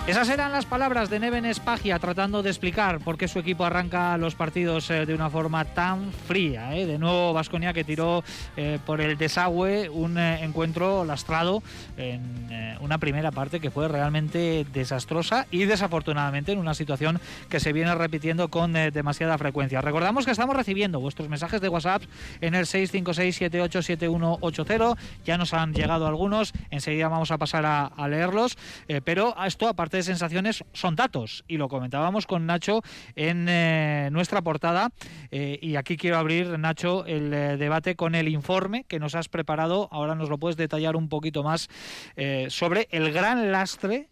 Esas 0.05 0.27
eran 0.27 0.51
las 0.51 0.65
palabras 0.65 1.09
de 1.09 1.17
Neven 1.17 1.45
Espagia 1.45 1.97
tratando 1.97 2.43
de 2.43 2.49
explicar 2.49 2.99
por 2.99 3.17
qué 3.17 3.29
su 3.29 3.39
equipo 3.39 3.63
arranca 3.63 4.17
los 4.17 4.35
partidos 4.35 4.89
eh, 4.89 5.05
de 5.05 5.13
una 5.13 5.29
forma 5.29 5.63
tan 5.63 6.11
fría. 6.11 6.75
Eh. 6.75 6.85
De 6.85 6.99
nuevo, 6.99 7.31
Vasconia 7.31 7.71
que 7.71 7.85
tiró 7.85 8.21
eh, 8.57 8.79
por 8.85 8.99
el 8.99 9.17
desagüe 9.17 9.89
un 9.89 10.17
encuentro 10.17 11.05
lastrado 11.05 11.63
en 11.95 12.43
una 12.81 12.97
primera 12.97 13.31
parte 13.31 13.61
que 13.61 13.71
fue 13.71 13.87
realmente 13.87 14.65
desastrosa 14.73 15.47
y 15.51 15.63
desafortunadamente 15.63 16.51
en 16.51 16.59
una 16.59 16.73
situación 16.73 17.21
que 17.47 17.61
se 17.61 17.71
viene 17.71 17.95
repitiendo 17.95 18.49
con 18.49 18.73
demasiada 18.73 19.37
frecuencia. 19.37 19.79
Recordamos 19.79 20.25
que 20.25 20.31
estamos 20.31 20.57
recibiendo 20.57 20.99
vuestros 20.99 21.29
mensajes 21.29 21.61
de 21.61 21.69
WhatsApp 21.69 22.01
en 22.41 22.55
el 22.55 22.65
656787180. 22.65 24.97
Ya 25.23 25.37
nos 25.37 25.53
han 25.53 25.73
llegado 25.73 26.07
algunos, 26.07 26.51
enseguida 26.71 27.07
vamos 27.07 27.31
a 27.31 27.37
pasar 27.37 27.65
a, 27.65 27.85
a 27.85 28.09
leerlos, 28.09 28.57
pero 29.05 29.33
esto 29.45 29.69
de 29.97 30.03
sensaciones 30.03 30.63
son 30.73 30.95
datos 30.95 31.43
y 31.47 31.57
lo 31.57 31.67
comentábamos 31.67 32.27
con 32.27 32.45
Nacho 32.45 32.81
en 33.15 33.47
eh, 33.49 34.09
nuestra 34.11 34.41
portada 34.41 34.91
eh, 35.31 35.59
y 35.61 35.75
aquí 35.75 35.97
quiero 35.97 36.17
abrir 36.17 36.57
Nacho 36.59 37.05
el 37.05 37.33
eh, 37.33 37.57
debate 37.57 37.95
con 37.95 38.15
el 38.15 38.27
informe 38.27 38.85
que 38.85 38.99
nos 38.99 39.15
has 39.15 39.29
preparado, 39.29 39.89
ahora 39.91 40.15
nos 40.15 40.29
lo 40.29 40.37
puedes 40.37 40.57
detallar 40.57 40.95
un 40.95 41.09
poquito 41.09 41.43
más 41.43 41.69
sobre 42.49 42.87
el 42.91 43.11
gran 43.11 43.51
lastre 43.51 44.09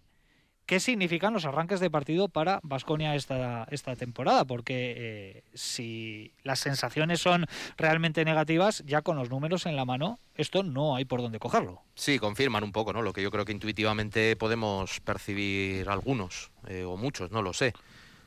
¿Qué 0.72 0.80
significan 0.80 1.34
los 1.34 1.44
arranques 1.44 1.82
de 1.82 1.90
partido 1.90 2.30
para 2.30 2.62
Vasconia 2.64 3.14
esta, 3.14 3.68
esta 3.72 3.98
temporada? 3.98 4.46
Porque 4.46 4.94
eh, 4.96 5.44
si 5.54 6.32
las 6.44 6.60
sensaciones 6.60 7.20
son 7.20 7.46
realmente 7.76 8.24
negativas, 8.24 8.82
ya 8.86 9.02
con 9.02 9.18
los 9.18 9.30
números 9.30 9.66
en 9.66 9.76
la 9.76 9.84
mano, 9.84 10.18
esto 10.34 10.64
no 10.64 10.96
hay 10.96 11.04
por 11.04 11.22
dónde 11.22 11.40
cogerlo. 11.40 11.82
Sí, 11.96 12.20
confirman 12.20 12.64
un 12.64 12.72
poco, 12.72 12.94
¿no? 12.94 13.02
Lo 13.02 13.12
que 13.12 13.22
yo 13.22 13.32
creo 13.32 13.44
que 13.44 13.52
intuitivamente 13.52 14.38
podemos 14.38 15.02
percibir 15.02 15.90
algunos, 15.90 16.52
eh, 16.70 16.86
o 16.86 16.96
muchos, 16.96 17.32
no 17.32 17.42
lo 17.42 17.52
sé. 17.52 17.74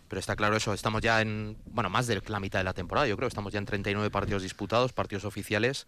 Pero 0.09 0.21
está 0.21 0.37
claro 0.37 0.55
eso, 0.55 0.75
estamos 0.75 1.01
ya 1.01 1.23
en, 1.23 1.57
bueno, 1.65 1.89
más 1.89 2.07
de 2.07 2.21
la 2.27 2.41
mitad 2.41 2.59
de 2.59 2.65
la 2.65 2.75
temporada, 2.75 3.07
yo 3.07 3.17
creo, 3.17 3.29
estamos 3.29 3.55
ya 3.55 3.59
en 3.59 3.65
39 3.65 4.11
partidos 4.11 4.43
disputados, 4.43 4.93
partidos 4.93 5.25
oficiales, 5.25 5.87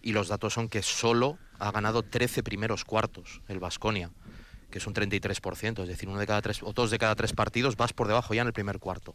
y 0.00 0.12
los 0.12 0.28
datos 0.28 0.54
son 0.54 0.70
que 0.70 0.80
solo 0.80 1.36
ha 1.58 1.70
ganado 1.70 2.02
13 2.02 2.42
primeros 2.42 2.86
cuartos 2.86 3.42
el 3.46 3.60
Vasconia 3.60 4.10
que 4.70 4.78
es 4.78 4.86
un 4.86 4.94
33%, 4.94 5.82
es 5.82 5.88
decir, 5.88 6.08
uno 6.08 6.18
de 6.18 6.26
cada 6.26 6.42
tres 6.42 6.62
o 6.62 6.72
dos 6.72 6.90
de 6.90 6.98
cada 6.98 7.14
tres 7.14 7.32
partidos 7.32 7.76
vas 7.76 7.92
por 7.92 8.06
debajo 8.06 8.34
ya 8.34 8.42
en 8.42 8.48
el 8.48 8.52
primer 8.52 8.78
cuarto. 8.78 9.14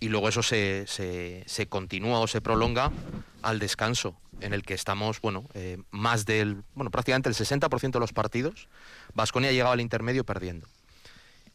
Y 0.00 0.08
luego 0.08 0.28
eso 0.28 0.42
se, 0.42 0.86
se, 0.86 1.66
continúa 1.66 2.20
o 2.20 2.26
se 2.26 2.40
prolonga 2.40 2.90
al 3.42 3.58
descanso, 3.58 4.16
en 4.40 4.52
el 4.52 4.62
que 4.62 4.74
estamos, 4.74 5.20
bueno, 5.20 5.44
eh, 5.54 5.78
más 5.90 6.26
del, 6.26 6.62
bueno, 6.74 6.90
prácticamente 6.90 7.28
el 7.28 7.34
60% 7.34 7.92
de 7.92 8.00
los 8.00 8.12
partidos, 8.12 8.68
Vasconia 9.14 9.50
ha 9.50 9.52
llegado 9.52 9.72
al 9.72 9.80
intermedio 9.80 10.24
perdiendo. 10.24 10.66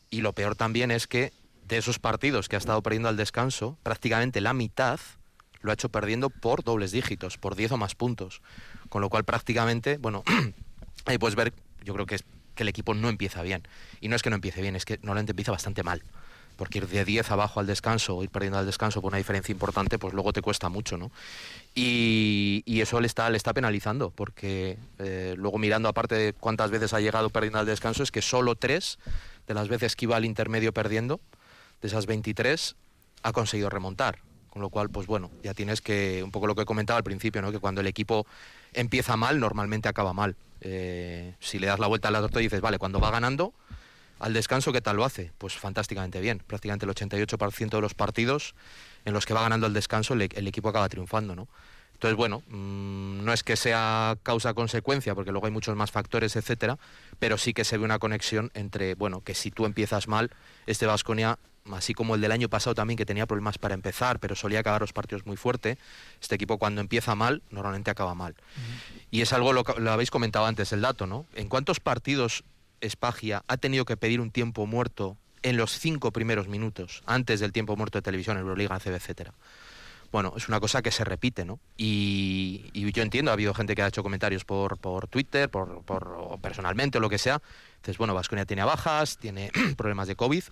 Y 0.09 0.21
lo 0.21 0.33
peor 0.33 0.55
también 0.55 0.91
es 0.91 1.07
que 1.07 1.31
de 1.67 1.77
esos 1.77 1.99
partidos 1.99 2.49
que 2.49 2.55
ha 2.55 2.59
estado 2.59 2.81
perdiendo 2.81 3.09
al 3.09 3.17
descanso, 3.17 3.77
prácticamente 3.83 4.41
la 4.41 4.53
mitad 4.53 4.99
lo 5.61 5.71
ha 5.71 5.73
hecho 5.73 5.89
perdiendo 5.89 6.29
por 6.29 6.63
dobles 6.63 6.91
dígitos, 6.91 7.37
por 7.37 7.55
10 7.55 7.73
o 7.73 7.77
más 7.77 7.95
puntos. 7.95 8.41
Con 8.89 9.01
lo 9.01 9.09
cual 9.09 9.23
prácticamente, 9.23 9.97
bueno, 9.97 10.23
ahí 11.05 11.17
puedes 11.17 11.35
ver, 11.35 11.53
yo 11.83 11.93
creo 11.93 12.05
que 12.05 12.15
es 12.15 12.23
que 12.59 12.63
el 12.63 12.69
equipo 12.69 12.93
no 12.93 13.07
empieza 13.07 13.41
bien. 13.41 13.65
Y 14.01 14.09
no 14.09 14.17
es 14.17 14.21
que 14.21 14.29
no 14.29 14.35
empiece 14.35 14.61
bien, 14.61 14.75
es 14.75 14.83
que 14.83 14.97
normalmente 14.97 15.31
empieza 15.31 15.53
bastante 15.53 15.81
mal. 15.81 16.03
Porque 16.57 16.79
ir 16.79 16.87
de 16.89 17.05
10 17.05 17.31
abajo 17.31 17.61
al 17.61 17.67
descanso 17.67 18.17
o 18.17 18.23
ir 18.23 18.29
perdiendo 18.29 18.59
al 18.59 18.65
descanso 18.65 19.01
por 19.01 19.11
una 19.11 19.17
diferencia 19.17 19.53
importante, 19.53 19.97
pues 19.97 20.13
luego 20.13 20.33
te 20.33 20.41
cuesta 20.41 20.67
mucho, 20.67 20.97
¿no? 20.97 21.09
Y, 21.73 22.81
eso 22.81 22.99
le 22.99 23.07
está, 23.07 23.29
le 23.29 23.37
está 23.37 23.53
penalizando, 23.53 24.09
porque 24.09 24.77
eh, 24.97 25.35
luego 25.37 25.57
mirando 25.57 25.87
aparte 25.87 26.15
de 26.15 26.33
cuántas 26.33 26.69
veces 26.69 26.93
ha 26.93 26.99
llegado 26.99 27.29
perdiendo 27.29 27.59
al 27.59 27.65
descanso, 27.65 28.03
es 28.03 28.11
que 28.11 28.21
solo 28.21 28.55
tres 28.55 28.99
de 29.47 29.53
las 29.53 29.69
veces 29.69 29.95
que 29.95 30.03
iba 30.03 30.17
al 30.17 30.25
intermedio 30.25 30.73
perdiendo, 30.73 31.21
de 31.81 31.87
esas 31.87 32.07
23, 32.07 32.75
ha 33.23 33.31
conseguido 33.31 33.69
remontar. 33.69 34.19
Con 34.49 34.61
lo 34.61 34.69
cual, 34.69 34.89
pues 34.89 35.07
bueno, 35.07 35.31
ya 35.43 35.53
tienes 35.53 35.79
que, 35.79 36.23
un 36.23 36.31
poco 36.31 36.45
lo 36.47 36.55
que 36.55 36.63
he 36.63 36.65
comentado 36.65 36.97
al 36.97 37.03
principio, 37.03 37.41
¿no? 37.41 37.53
que 37.53 37.59
cuando 37.59 37.79
el 37.79 37.87
equipo 37.87 38.25
empieza 38.73 39.17
mal, 39.17 39.39
normalmente 39.39 39.89
acaba 39.89 40.13
mal. 40.13 40.35
Eh, 40.61 41.35
si 41.39 41.59
le 41.59 41.67
das 41.67 41.79
la 41.79 41.87
vuelta 41.87 42.09
a 42.09 42.11
la 42.11 42.21
torta 42.21 42.39
y 42.39 42.43
dices, 42.43 42.61
vale, 42.61 42.79
cuando 42.79 42.99
va 42.99 43.11
ganando, 43.11 43.53
al 44.19 44.33
descanso, 44.33 44.73
¿qué 44.73 44.81
tal 44.81 44.97
lo 44.97 45.05
hace? 45.05 45.31
Pues 45.37 45.55
fantásticamente 45.55 46.19
bien. 46.19 46.39
Prácticamente 46.45 46.85
el 46.85 46.91
88% 46.91 47.69
de 47.69 47.81
los 47.81 47.93
partidos 47.93 48.53
en 49.05 49.13
los 49.13 49.25
que 49.25 49.33
va 49.33 49.41
ganando 49.41 49.65
al 49.65 49.73
descanso 49.73 50.13
el, 50.13 50.21
equipo 50.21 50.69
acaba 50.69 50.89
triunfando, 50.89 51.35
¿no? 51.35 51.47
Entonces, 51.93 52.15
bueno, 52.15 52.43
mm, 52.47 53.25
no 53.25 53.33
es 53.33 53.43
que 53.43 53.57
sea 53.57 54.17
causa-consecuencia, 54.23 55.15
porque 55.15 55.31
luego 55.31 55.47
hay 55.47 55.51
muchos 55.51 55.75
más 55.75 55.91
factores, 55.91 56.35
etcétera, 56.37 56.77
pero 57.19 57.37
sí 57.37 57.53
que 57.53 57.65
se 57.65 57.77
ve 57.77 57.83
una 57.83 57.99
conexión 57.99 58.51
entre, 58.53 58.95
bueno, 58.95 59.21
que 59.21 59.35
si 59.35 59.51
tú 59.51 59.65
empiezas 59.65 60.07
mal, 60.07 60.31
este 60.65 60.85
Vasconia 60.85 61.39
así 61.71 61.93
como 61.93 62.15
el 62.15 62.21
del 62.21 62.31
año 62.31 62.49
pasado 62.49 62.73
también, 62.75 62.97
que 62.97 63.05
tenía 63.05 63.25
problemas 63.25 63.57
para 63.57 63.73
empezar, 63.73 64.19
pero 64.19 64.35
solía 64.35 64.59
acabar 64.59 64.81
los 64.81 64.93
partidos 64.93 65.25
muy 65.25 65.37
fuerte, 65.37 65.77
este 66.21 66.35
equipo 66.35 66.57
cuando 66.57 66.81
empieza 66.81 67.15
mal, 67.15 67.41
normalmente 67.51 67.91
acaba 67.91 68.15
mal. 68.15 68.35
Y 69.11 69.21
es 69.21 69.33
algo, 69.33 69.53
lo, 69.53 69.63
lo 69.77 69.91
habéis 69.91 70.11
comentado 70.11 70.45
antes, 70.45 70.71
el 70.73 70.81
dato, 70.81 71.07
¿no? 71.07 71.25
¿En 71.35 71.47
cuántos 71.47 71.79
partidos 71.79 72.43
Espagia 72.81 73.43
ha 73.47 73.57
tenido 73.57 73.85
que 73.85 73.97
pedir 73.97 74.21
un 74.21 74.31
tiempo 74.31 74.65
muerto 74.65 75.17
en 75.43 75.57
los 75.57 75.71
cinco 75.77 76.11
primeros 76.11 76.47
minutos, 76.47 77.03
antes 77.05 77.39
del 77.39 77.51
tiempo 77.51 77.75
muerto 77.75 77.97
de 77.97 78.01
televisión, 78.01 78.37
Euroliga, 78.37 78.79
CB, 78.79 78.95
etcétera? 78.95 79.33
Bueno, 80.11 80.33
es 80.35 80.47
una 80.47 80.59
cosa 80.59 80.81
que 80.81 80.91
se 80.91 81.03
repite, 81.03 81.45
¿no? 81.45 81.59
Y, 81.77 82.71
yo 82.73 83.03
entiendo, 83.03 83.29
ha 83.29 83.35
habido 83.35 83.53
gente 83.53 83.75
que 83.75 83.83
ha 83.83 83.87
hecho 83.87 84.01
comentarios 84.01 84.43
por, 84.43 84.77
por 84.77 85.07
Twitter, 85.07 85.49
por, 85.49 85.83
por 85.83 86.39
personalmente 86.41 86.97
o 86.97 87.01
lo 87.01 87.09
que 87.09 87.19
sea. 87.19 87.41
Entonces, 87.75 87.97
bueno, 87.99 88.15
Vasconia 88.15 88.45
tiene 88.45 88.63
bajas, 88.63 89.17
tiene 89.17 89.51
problemas 89.77 90.07
de 90.07 90.15
COVID, 90.15 90.43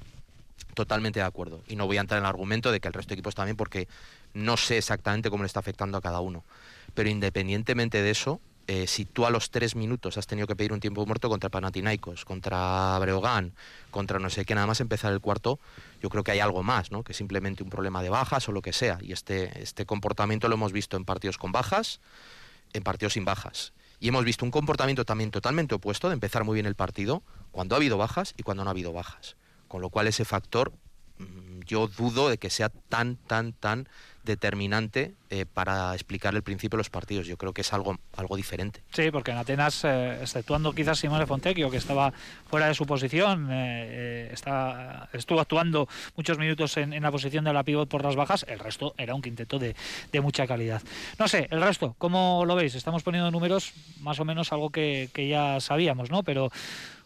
Totalmente 0.74 1.20
de 1.20 1.26
acuerdo. 1.26 1.64
Y 1.68 1.76
no 1.76 1.88
voy 1.88 1.98
a 1.98 2.02
entrar 2.02 2.20
en 2.20 2.26
el 2.26 2.30
argumento 2.30 2.72
de 2.72 2.80
que 2.80 2.88
el 2.88 2.94
resto 2.94 3.10
de 3.10 3.16
equipos 3.16 3.36
también, 3.36 3.58
porque 3.58 3.88
no 4.34 4.58
sé 4.58 4.78
exactamente 4.78 5.30
cómo 5.30 5.44
le 5.44 5.48
está 5.48 5.60
afectando 5.60 5.98
a 5.98 6.02
cada 6.02 6.20
uno. 6.20 6.44
Pero 6.94 7.10
independientemente 7.10 8.02
de 8.02 8.12
eso, 8.12 8.40
eh, 8.68 8.86
si 8.86 9.06
tú 9.06 9.26
a 9.26 9.30
los 9.30 9.50
tres 9.50 9.76
minutos 9.76 10.18
has 10.18 10.28
tenido 10.28 10.46
que 10.46 10.56
pedir 10.56 10.74
un 10.74 10.82
tiempo 10.82 11.06
muerto 11.06 11.30
contra 11.30 11.50
Panathinaikos, 11.50 12.26
contra 12.26 13.00
Breogán, 13.00 13.54
contra 13.92 14.20
no 14.20 14.30
sé 14.30 14.44
qué, 14.44 14.56
nada 14.56 14.68
más 14.68 14.82
empezar 14.82 15.14
el 15.14 15.22
cuarto, 15.22 15.58
yo 16.02 16.10
creo 16.10 16.24
que 16.24 16.32
hay 16.32 16.42
algo 16.42 16.64
más, 16.64 16.92
¿no? 16.92 17.02
Que 17.04 17.14
simplemente 17.14 17.64
un 17.64 17.70
problema 17.70 18.04
de 18.04 18.10
bajas 18.10 18.48
o 18.50 18.52
lo 18.52 18.62
que 18.62 18.74
sea. 18.74 18.98
Y 19.02 19.14
este, 19.14 19.64
este 19.64 19.86
comportamiento 19.86 20.50
lo 20.50 20.56
hemos 20.56 20.74
visto 20.74 20.98
en 20.98 21.06
partidos 21.06 21.38
con 21.38 21.54
bajas, 21.54 22.02
en 22.74 22.84
partidos 22.84 23.14
sin 23.14 23.24
bajas. 23.24 23.72
Y 24.02 24.10
hemos 24.10 24.26
visto 24.26 24.44
un 24.44 24.52
comportamiento 24.52 25.06
también 25.06 25.32
totalmente 25.32 25.74
opuesto 25.74 26.10
de 26.10 26.16
empezar 26.16 26.44
muy 26.44 26.56
bien 26.56 26.66
el 26.66 26.76
partido 26.76 27.24
cuando 27.52 27.74
ha 27.74 27.78
habido 27.78 27.98
bajas 27.98 28.34
y 28.38 28.44
cuando 28.44 28.66
no 28.66 28.70
ha 28.70 28.72
habido 28.72 28.92
bajas. 28.92 29.38
Con 29.68 29.82
lo 29.82 29.90
cual 29.90 30.08
ese 30.08 30.26
factor 30.26 30.72
mm, 31.18 31.62
yo 31.66 31.88
dudo 31.88 32.30
de 32.30 32.38
que 32.38 32.50
sea 32.50 32.70
tan, 32.70 33.16
tan, 33.16 33.54
tan 33.54 33.88
determinante 34.28 35.16
eh, 35.30 35.46
para 35.46 35.94
explicar 35.94 36.36
el 36.36 36.44
principio 36.44 36.78
de 36.78 36.82
los 36.82 36.90
partidos. 36.92 37.26
Yo 37.26 37.38
creo 37.38 37.54
que 37.54 37.62
es 37.62 37.74
algo, 37.74 37.98
algo 38.16 38.36
diferente. 38.36 38.84
Sí, 38.92 39.10
porque 39.10 39.32
en 39.32 39.38
Atenas, 39.38 39.84
eh, 39.84 40.20
exceptuando 40.22 40.74
quizás 40.74 41.00
Simone 41.00 41.26
Fontecchio, 41.26 41.72
que 41.72 41.78
estaba 41.78 42.14
fuera 42.48 42.68
de 42.68 42.76
su 42.76 42.86
posición, 42.86 43.48
eh, 43.50 44.30
está, 44.32 45.10
estuvo 45.14 45.40
actuando 45.40 45.88
muchos 46.16 46.38
minutos 46.38 46.78
en, 46.78 47.02
la 47.02 47.12
posición 47.12 47.46
de 47.46 47.54
la 47.54 47.64
pivot 47.64 47.90
por 47.90 48.04
las 48.04 48.16
bajas, 48.16 48.46
el 48.48 48.60
resto 48.60 48.94
era 48.98 49.16
un 49.16 49.22
quinteto 49.22 49.58
de, 49.58 49.76
de, 50.12 50.22
mucha 50.22 50.46
calidad. 50.46 50.82
No 51.18 51.28
sé, 51.28 51.48
el 51.50 51.62
resto, 51.62 51.96
¿cómo 51.98 52.44
lo 52.46 52.56
veis? 52.56 52.76
Estamos 52.76 53.02
poniendo 53.02 53.32
números 53.32 53.74
más 54.02 54.20
o 54.20 54.26
menos 54.26 54.52
algo 54.52 54.70
que, 54.70 55.10
que 55.14 55.28
ya 55.28 55.60
sabíamos, 55.62 56.12
¿no? 56.12 56.24
Pero 56.24 56.52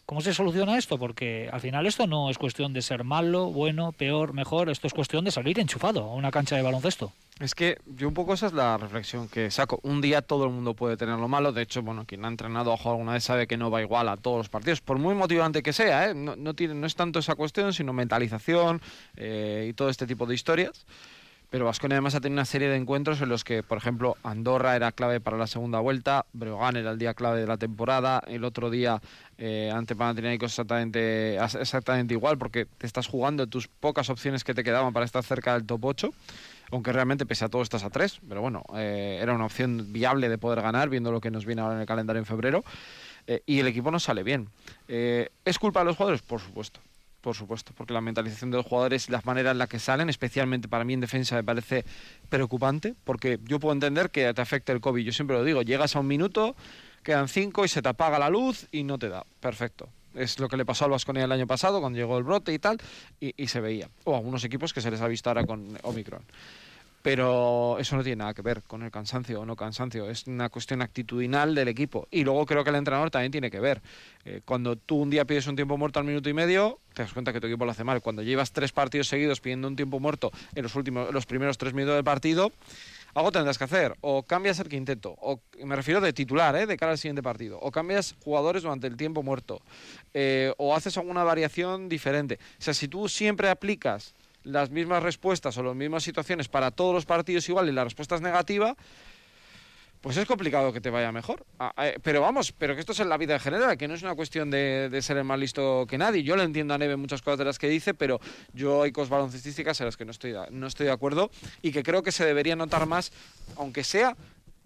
¿Cómo 0.06 0.20
se 0.20 0.34
soluciona 0.34 0.76
esto? 0.78 0.98
Porque 0.98 1.48
al 1.52 1.60
final 1.60 1.86
esto 1.86 2.06
no 2.06 2.28
es 2.28 2.38
cuestión 2.38 2.72
de 2.72 2.82
ser 2.82 3.04
malo, 3.04 3.46
bueno, 3.46 3.92
peor, 3.92 4.32
mejor, 4.32 4.68
esto 4.68 4.86
es 4.86 4.92
cuestión 4.92 5.24
de 5.24 5.30
salir 5.30 5.58
enchufado 5.58 6.02
a 6.02 6.14
una 6.14 6.30
cancha 6.30 6.56
de 6.56 6.62
baloncesto. 6.62 7.12
Es 7.40 7.54
que 7.54 7.78
yo 7.86 8.08
un 8.08 8.14
poco 8.14 8.34
esa 8.34 8.46
es 8.46 8.52
la 8.52 8.76
reflexión 8.76 9.28
que 9.28 9.50
saco. 9.50 9.80
Un 9.82 10.00
día 10.00 10.22
todo 10.22 10.44
el 10.44 10.50
mundo 10.50 10.74
puede 10.74 10.96
tener 10.96 11.18
lo 11.18 11.28
malo. 11.28 11.52
De 11.52 11.62
hecho, 11.62 11.82
bueno, 11.82 12.04
quien 12.06 12.24
ha 12.24 12.28
entrenado 12.28 12.72
ojo 12.72 12.90
alguna 12.90 13.14
vez 13.14 13.24
sabe 13.24 13.46
que 13.46 13.56
no 13.56 13.70
va 13.70 13.82
igual 13.82 14.08
a 14.08 14.16
todos 14.16 14.38
los 14.38 14.48
partidos, 14.48 14.80
por 14.80 14.98
muy 14.98 15.14
motivante 15.14 15.62
que 15.62 15.72
sea. 15.72 16.10
¿eh? 16.10 16.14
No, 16.14 16.54
tiene, 16.54 16.74
no 16.74 16.86
es 16.86 16.94
tanto 16.94 17.18
esa 17.18 17.34
cuestión, 17.34 17.72
sino 17.72 17.92
mentalización 17.92 18.80
eh, 19.16 19.66
y 19.70 19.72
todo 19.72 19.88
este 19.88 20.06
tipo 20.06 20.26
de 20.26 20.34
historias. 20.34 20.86
Pero 21.52 21.66
Vasconia 21.66 21.96
además 21.96 22.14
ha 22.14 22.20
tenido 22.22 22.36
una 22.36 22.46
serie 22.46 22.70
de 22.70 22.76
encuentros 22.76 23.20
en 23.20 23.28
los 23.28 23.44
que, 23.44 23.62
por 23.62 23.76
ejemplo, 23.76 24.16
Andorra 24.22 24.74
era 24.74 24.90
clave 24.90 25.20
para 25.20 25.36
la 25.36 25.46
segunda 25.46 25.80
vuelta, 25.80 26.24
Breogán 26.32 26.76
era 26.76 26.92
el 26.92 26.98
día 26.98 27.12
clave 27.12 27.42
de 27.42 27.46
la 27.46 27.58
temporada, 27.58 28.22
el 28.26 28.44
otro 28.44 28.70
día 28.70 29.02
eh, 29.36 29.70
ante 29.70 29.94
Panathinaikos 29.94 30.58
exactamente, 30.58 32.14
igual, 32.14 32.38
porque 32.38 32.64
te 32.64 32.86
estás 32.86 33.06
jugando 33.06 33.46
tus 33.48 33.68
pocas 33.68 34.08
opciones 34.08 34.44
que 34.44 34.54
te 34.54 34.64
quedaban 34.64 34.94
para 34.94 35.04
estar 35.04 35.22
cerca 35.22 35.52
del 35.52 35.66
top 35.66 35.84
8 35.84 36.10
aunque 36.70 36.90
realmente 36.90 37.26
pese 37.26 37.44
a 37.44 37.50
todo 37.50 37.60
estás 37.60 37.84
a 37.84 37.90
3, 37.90 38.22
pero 38.26 38.40
bueno, 38.40 38.64
eh, 38.74 39.18
era 39.20 39.34
una 39.34 39.44
opción 39.44 39.92
viable 39.92 40.30
de 40.30 40.38
poder 40.38 40.62
ganar, 40.62 40.88
viendo 40.88 41.12
lo 41.12 41.20
que 41.20 41.30
nos 41.30 41.44
viene 41.44 41.60
ahora 41.60 41.74
en 41.74 41.82
el 41.82 41.86
calendario 41.86 42.18
en 42.18 42.24
febrero, 42.24 42.64
eh, 43.26 43.42
y 43.44 43.58
el 43.58 43.66
equipo 43.66 43.90
no 43.90 44.00
sale 44.00 44.22
bien. 44.22 44.48
¿Es 44.88 45.58
culpa 45.58 45.80
de 45.80 45.84
los 45.84 45.96
jugadores? 45.98 46.22
Por 46.22 46.40
supuesto. 46.40 46.80
Por 47.22 47.36
supuesto, 47.36 47.72
porque 47.76 47.94
la 47.94 48.00
mentalización 48.00 48.50
de 48.50 48.56
los 48.56 48.66
jugadores 48.66 49.08
y 49.08 49.12
las 49.12 49.24
maneras 49.24 49.52
en 49.52 49.58
las 49.58 49.68
que 49.68 49.78
salen, 49.78 50.10
especialmente 50.10 50.66
para 50.66 50.84
mí 50.84 50.92
en 50.92 51.00
defensa, 51.00 51.36
me 51.36 51.44
parece 51.44 51.84
preocupante, 52.28 52.96
porque 53.04 53.38
yo 53.44 53.60
puedo 53.60 53.72
entender 53.72 54.10
que 54.10 54.34
te 54.34 54.42
afecte 54.42 54.72
el 54.72 54.80
COVID. 54.80 55.04
Yo 55.04 55.12
siempre 55.12 55.36
lo 55.36 55.44
digo, 55.44 55.62
llegas 55.62 55.94
a 55.94 56.00
un 56.00 56.08
minuto, 56.08 56.56
quedan 57.04 57.28
cinco 57.28 57.64
y 57.64 57.68
se 57.68 57.80
te 57.80 57.88
apaga 57.88 58.18
la 58.18 58.28
luz 58.28 58.66
y 58.72 58.82
no 58.82 58.98
te 58.98 59.08
da. 59.08 59.24
Perfecto. 59.38 59.88
Es 60.14 60.40
lo 60.40 60.48
que 60.48 60.56
le 60.56 60.64
pasó 60.64 60.84
al 60.84 60.90
Vasconia 60.90 61.24
el 61.24 61.32
año 61.32 61.46
pasado 61.46 61.80
cuando 61.80 61.96
llegó 61.96 62.18
el 62.18 62.24
brote 62.24 62.52
y 62.52 62.58
tal, 62.58 62.78
y, 63.20 63.32
y 63.40 63.46
se 63.46 63.60
veía. 63.60 63.88
O 64.02 64.14
a 64.14 64.18
algunos 64.18 64.42
equipos 64.42 64.72
que 64.72 64.80
se 64.80 64.90
les 64.90 65.00
ha 65.00 65.06
visto 65.06 65.30
ahora 65.30 65.46
con 65.46 65.78
Omicron 65.84 66.24
pero 67.02 67.78
eso 67.80 67.96
no 67.96 68.04
tiene 68.04 68.16
nada 68.16 68.32
que 68.32 68.42
ver 68.42 68.62
con 68.62 68.82
el 68.82 68.90
cansancio 68.90 69.40
o 69.40 69.44
no 69.44 69.56
cansancio, 69.56 70.08
es 70.08 70.26
una 70.28 70.48
cuestión 70.48 70.82
actitudinal 70.82 71.54
del 71.54 71.68
equipo. 71.68 72.06
Y 72.10 72.22
luego 72.22 72.46
creo 72.46 72.62
que 72.62 72.70
el 72.70 72.76
entrenador 72.76 73.10
también 73.10 73.32
tiene 73.32 73.50
que 73.50 73.58
ver. 73.58 73.82
Eh, 74.24 74.40
cuando 74.44 74.76
tú 74.76 74.96
un 74.96 75.10
día 75.10 75.24
pides 75.24 75.48
un 75.48 75.56
tiempo 75.56 75.76
muerto 75.76 75.98
al 75.98 76.04
minuto 76.04 76.30
y 76.30 76.32
medio, 76.32 76.78
te 76.94 77.02
das 77.02 77.12
cuenta 77.12 77.32
que 77.32 77.40
tu 77.40 77.48
equipo 77.48 77.64
lo 77.64 77.72
hace 77.72 77.82
mal. 77.82 78.00
Cuando 78.00 78.22
llevas 78.22 78.52
tres 78.52 78.70
partidos 78.70 79.08
seguidos 79.08 79.40
pidiendo 79.40 79.66
un 79.66 79.74
tiempo 79.74 79.98
muerto 79.98 80.30
en 80.54 80.62
los, 80.62 80.76
últimos, 80.76 81.12
los 81.12 81.26
primeros 81.26 81.58
tres 81.58 81.74
minutos 81.74 81.96
del 81.96 82.04
partido, 82.04 82.52
algo 83.14 83.32
tendrás 83.32 83.58
que 83.58 83.64
hacer. 83.64 83.96
O 84.00 84.22
cambias 84.22 84.60
el 84.60 84.68
quinteto, 84.68 85.16
o 85.20 85.40
me 85.64 85.74
refiero 85.74 86.00
de 86.00 86.12
titular, 86.12 86.54
¿eh? 86.54 86.66
de 86.66 86.76
cara 86.76 86.92
al 86.92 86.98
siguiente 86.98 87.22
partido, 87.22 87.58
o 87.60 87.72
cambias 87.72 88.14
jugadores 88.22 88.62
durante 88.62 88.86
el 88.86 88.96
tiempo 88.96 89.24
muerto, 89.24 89.60
eh, 90.14 90.52
o 90.56 90.74
haces 90.74 90.96
alguna 90.96 91.24
variación 91.24 91.88
diferente. 91.88 92.38
O 92.58 92.62
sea, 92.62 92.74
si 92.74 92.86
tú 92.86 93.08
siempre 93.08 93.48
aplicas 93.48 94.14
las 94.44 94.70
mismas 94.70 95.02
respuestas 95.02 95.56
o 95.58 95.62
las 95.62 95.74
mismas 95.74 96.02
situaciones 96.02 96.48
para 96.48 96.70
todos 96.70 96.94
los 96.94 97.06
partidos 97.06 97.48
igual 97.48 97.68
y 97.68 97.72
la 97.72 97.84
respuesta 97.84 98.14
es 98.14 98.20
negativa, 98.20 98.76
pues 100.02 100.16
es 100.16 100.26
complicado 100.26 100.72
que 100.72 100.80
te 100.80 100.90
vaya 100.90 101.12
mejor. 101.12 101.46
Ah, 101.60 101.72
eh, 101.78 101.96
pero 102.02 102.20
vamos, 102.20 102.50
pero 102.50 102.74
que 102.74 102.80
esto 102.80 102.90
es 102.90 102.98
en 102.98 103.08
la 103.08 103.16
vida 103.16 103.34
en 103.34 103.40
general, 103.40 103.78
que 103.78 103.86
no 103.86 103.94
es 103.94 104.02
una 104.02 104.16
cuestión 104.16 104.50
de, 104.50 104.98
ser 105.00 105.16
el 105.16 105.24
más 105.24 105.38
listo 105.38 105.86
que 105.88 105.96
nadie. 105.96 106.24
Yo 106.24 106.36
le 106.36 106.42
entiendo 106.42 106.74
a 106.74 106.78
Neve 106.78 106.96
muchas 106.96 107.22
cosas 107.22 107.38
de 107.38 107.44
las 107.44 107.58
que 107.58 107.68
dice, 107.68 107.94
pero 107.94 108.20
yo 108.52 108.82
hay 108.82 108.90
cosas 108.90 109.10
baloncestísticas 109.10 109.80
en 109.80 109.86
las 109.86 109.96
que 109.96 110.04
no 110.04 110.10
estoy, 110.10 110.34
no 110.50 110.66
estoy 110.66 110.86
de 110.86 110.92
acuerdo 110.92 111.30
y 111.62 111.70
que 111.70 111.84
creo 111.84 112.02
que 112.02 112.10
se 112.10 112.24
debería 112.24 112.56
notar 112.56 112.86
más, 112.86 113.12
aunque 113.56 113.84
sea 113.84 114.16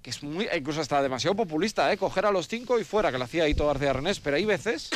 que 0.00 0.10
es 0.10 0.22
muy, 0.22 0.48
incluso 0.56 0.80
hasta 0.80 1.02
demasiado 1.02 1.36
populista, 1.36 1.92
¿eh? 1.92 1.98
coger 1.98 2.26
a 2.26 2.30
los 2.30 2.48
cinco 2.48 2.78
y 2.78 2.84
fuera, 2.84 3.12
que 3.12 3.18
lo 3.18 3.24
hacía 3.24 3.44
todo 3.54 3.66
García 3.68 3.92
Renés, 3.92 4.20
pero 4.20 4.36
hay 4.36 4.44
veces 4.44 4.88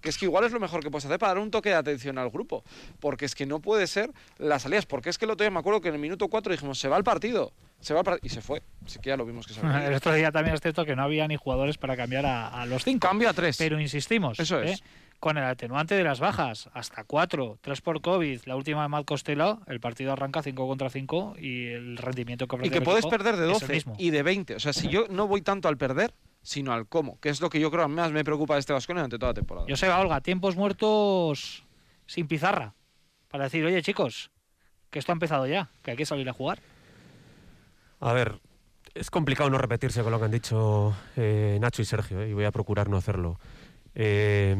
que 0.00 0.08
es 0.08 0.18
que 0.18 0.24
igual 0.24 0.44
es 0.44 0.52
lo 0.52 0.60
mejor 0.60 0.82
que 0.82 0.90
puedes 0.90 1.04
hacer 1.04 1.18
para 1.18 1.34
dar 1.34 1.42
un 1.42 1.50
toque 1.50 1.70
de 1.70 1.76
atención 1.76 2.18
al 2.18 2.30
grupo, 2.30 2.64
porque 3.00 3.24
es 3.24 3.34
que 3.34 3.46
no 3.46 3.60
puede 3.60 3.86
ser 3.86 4.10
las 4.38 4.62
salidas, 4.62 4.86
porque 4.86 5.10
es 5.10 5.18
que 5.18 5.24
el 5.24 5.30
otro 5.32 5.44
día 5.44 5.50
me 5.50 5.60
acuerdo 5.60 5.80
que 5.80 5.88
en 5.88 5.94
el 5.94 6.00
minuto 6.00 6.28
4 6.28 6.52
dijimos, 6.52 6.78
se 6.78 6.88
va 6.88 6.96
el 6.96 7.04
partido, 7.04 7.52
se 7.80 7.94
va 7.94 8.02
y 8.22 8.28
se 8.28 8.42
fue, 8.42 8.62
así 8.84 8.98
que 8.98 9.08
ya 9.08 9.16
lo 9.16 9.24
vimos 9.24 9.46
que 9.46 9.54
se 9.54 9.62
va. 9.62 9.84
El 9.86 9.94
otro 9.94 10.12
día 10.12 10.30
también 10.30 10.54
es 10.54 10.60
cierto 10.60 10.84
que 10.84 10.94
no 10.94 11.02
había 11.02 11.26
ni 11.26 11.36
jugadores 11.36 11.78
para 11.78 11.96
cambiar 11.96 12.26
a, 12.26 12.64
los 12.66 12.84
cinco. 12.84 13.08
Cambio 13.08 13.28
a 13.28 13.32
tres. 13.32 13.56
Pero 13.56 13.80
insistimos. 13.80 14.38
Eso 14.38 14.60
es. 14.60 14.80
¿eh? 14.80 14.84
Con 15.18 15.36
el 15.36 15.44
atenuante 15.44 15.94
de 15.94 16.02
las 16.02 16.18
bajas, 16.18 16.70
hasta 16.72 17.04
cuatro, 17.04 17.58
tres 17.60 17.82
por 17.82 18.00
COVID, 18.00 18.40
la 18.46 18.56
última 18.56 18.82
de 18.82 18.88
Matt 18.88 19.04
Costello, 19.04 19.60
el 19.66 19.78
partido 19.78 20.12
arranca 20.12 20.42
5 20.42 20.66
contra 20.66 20.88
5 20.88 21.34
y 21.38 21.66
el 21.66 21.98
rendimiento 21.98 22.48
que 22.48 22.66
Y 22.66 22.70
que 22.70 22.80
puedes 22.80 23.04
perder 23.04 23.36
de 23.36 23.44
12 23.44 23.82
y 23.98 24.10
de 24.10 24.22
20. 24.22 24.54
O 24.54 24.60
sea, 24.60 24.72
si 24.72 24.88
yo 24.88 25.06
no 25.10 25.26
voy 25.26 25.42
tanto 25.42 25.68
al 25.68 25.76
perder, 25.76 26.14
sino 26.42 26.72
al 26.72 26.86
cómo, 26.86 27.18
que 27.20 27.28
es 27.28 27.40
lo 27.40 27.50
que 27.50 27.60
yo 27.60 27.70
creo 27.70 27.88
más 27.88 28.12
me 28.12 28.24
preocupa 28.24 28.54
de 28.54 28.60
este 28.60 28.72
Vasconia 28.72 29.02
durante 29.02 29.18
toda 29.18 29.30
la 29.30 29.34
temporada. 29.34 29.66
Yo 29.68 29.76
sé, 29.76 29.88
Olga, 29.88 30.20
tiempos 30.20 30.56
muertos 30.56 31.64
sin 32.06 32.26
pizarra, 32.26 32.74
para 33.28 33.44
decir, 33.44 33.64
oye 33.64 33.82
chicos, 33.82 34.30
que 34.90 34.98
esto 34.98 35.12
ha 35.12 35.14
empezado 35.14 35.46
ya, 35.46 35.70
que 35.82 35.92
hay 35.92 35.96
que 35.96 36.06
salir 36.06 36.28
a 36.28 36.32
jugar. 36.32 36.60
A 38.00 38.12
ver, 38.12 38.40
es 38.94 39.10
complicado 39.10 39.50
no 39.50 39.58
repetirse 39.58 40.02
con 40.02 40.10
lo 40.10 40.18
que 40.18 40.24
han 40.24 40.30
dicho 40.30 40.94
eh, 41.16 41.58
Nacho 41.60 41.82
y 41.82 41.84
Sergio, 41.84 42.22
eh, 42.22 42.30
y 42.30 42.32
voy 42.32 42.44
a 42.44 42.50
procurar 42.50 42.88
no 42.88 42.96
hacerlo. 42.96 43.38
Eh, 43.94 44.56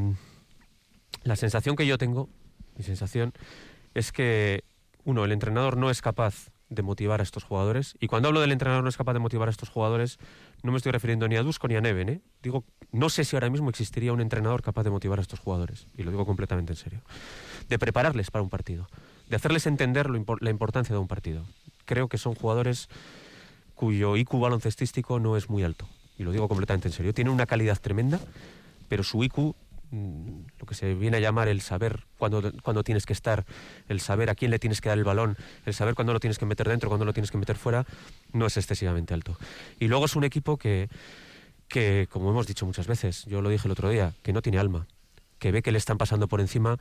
la 1.24 1.36
sensación 1.36 1.76
que 1.76 1.86
yo 1.86 1.98
tengo, 1.98 2.28
mi 2.76 2.84
sensación, 2.84 3.32
es 3.94 4.12
que, 4.12 4.64
uno, 5.04 5.24
el 5.24 5.32
entrenador 5.32 5.76
no 5.76 5.90
es 5.90 6.02
capaz 6.02 6.50
de 6.70 6.82
motivar 6.82 7.20
a 7.20 7.22
estos 7.22 7.44
jugadores. 7.44 7.96
Y 8.00 8.06
cuando 8.06 8.28
hablo 8.28 8.40
del 8.40 8.52
entrenador 8.52 8.82
no 8.82 8.88
es 8.88 8.96
capaz 8.96 9.12
de 9.12 9.18
motivar 9.18 9.48
a 9.48 9.50
estos 9.50 9.68
jugadores, 9.68 10.18
no 10.62 10.70
me 10.70 10.78
estoy 10.78 10.92
refiriendo 10.92 11.28
ni 11.28 11.36
a 11.36 11.42
Dusko 11.42 11.68
ni 11.68 11.74
a 11.74 11.80
Neven. 11.80 12.08
¿eh? 12.08 12.20
Digo, 12.42 12.64
no 12.92 13.10
sé 13.10 13.24
si 13.24 13.36
ahora 13.36 13.50
mismo 13.50 13.68
existiría 13.68 14.12
un 14.12 14.20
entrenador 14.20 14.62
capaz 14.62 14.84
de 14.84 14.90
motivar 14.90 15.18
a 15.18 15.22
estos 15.22 15.40
jugadores. 15.40 15.86
Y 15.98 16.04
lo 16.04 16.12
digo 16.12 16.24
completamente 16.24 16.72
en 16.72 16.76
serio. 16.76 17.00
De 17.68 17.78
prepararles 17.78 18.30
para 18.30 18.42
un 18.42 18.48
partido. 18.48 18.88
De 19.28 19.36
hacerles 19.36 19.66
entender 19.66 20.08
la 20.08 20.50
importancia 20.50 20.94
de 20.94 21.00
un 21.00 21.08
partido. 21.08 21.44
Creo 21.84 22.08
que 22.08 22.18
son 22.18 22.34
jugadores 22.34 22.88
cuyo 23.74 24.16
IQ 24.16 24.38
baloncestístico 24.38 25.18
no 25.18 25.36
es 25.36 25.50
muy 25.50 25.64
alto. 25.64 25.88
Y 26.16 26.22
lo 26.22 26.30
digo 26.32 26.48
completamente 26.48 26.88
en 26.88 26.92
serio. 26.92 27.12
Tienen 27.12 27.32
una 27.32 27.46
calidad 27.46 27.78
tremenda, 27.80 28.20
pero 28.88 29.02
su 29.02 29.24
IQ 29.24 29.56
lo 29.92 30.66
que 30.66 30.74
se 30.74 30.94
viene 30.94 31.16
a 31.16 31.20
llamar 31.20 31.48
el 31.48 31.60
saber 31.60 32.04
cuándo, 32.18 32.52
cuando 32.62 32.84
tienes 32.84 33.06
que 33.06 33.12
estar, 33.12 33.44
el 33.88 34.00
saber 34.00 34.30
a 34.30 34.34
quién 34.34 34.50
le 34.50 34.58
tienes 34.58 34.80
que 34.80 34.88
dar 34.88 34.98
el 34.98 35.04
balón, 35.04 35.36
el 35.66 35.74
saber 35.74 35.94
cuándo 35.94 36.12
lo 36.12 36.20
tienes 36.20 36.38
que 36.38 36.46
meter 36.46 36.68
dentro, 36.68 36.88
cuándo 36.88 37.04
lo 37.04 37.12
tienes 37.12 37.30
que 37.30 37.38
meter 37.38 37.56
fuera, 37.56 37.84
no 38.32 38.46
es 38.46 38.56
excesivamente 38.56 39.14
alto. 39.14 39.36
Y 39.78 39.88
luego 39.88 40.04
es 40.04 40.14
un 40.16 40.24
equipo 40.24 40.56
que, 40.56 40.88
que, 41.68 42.08
como 42.10 42.30
hemos 42.30 42.46
dicho 42.46 42.66
muchas 42.66 42.86
veces, 42.86 43.24
yo 43.26 43.42
lo 43.42 43.48
dije 43.48 43.66
el 43.66 43.72
otro 43.72 43.88
día, 43.90 44.12
que 44.22 44.32
no 44.32 44.42
tiene 44.42 44.58
alma, 44.58 44.86
que 45.38 45.52
ve 45.52 45.62
que 45.62 45.72
le 45.72 45.78
están 45.78 45.98
pasando 45.98 46.28
por 46.28 46.40
encima 46.40 46.76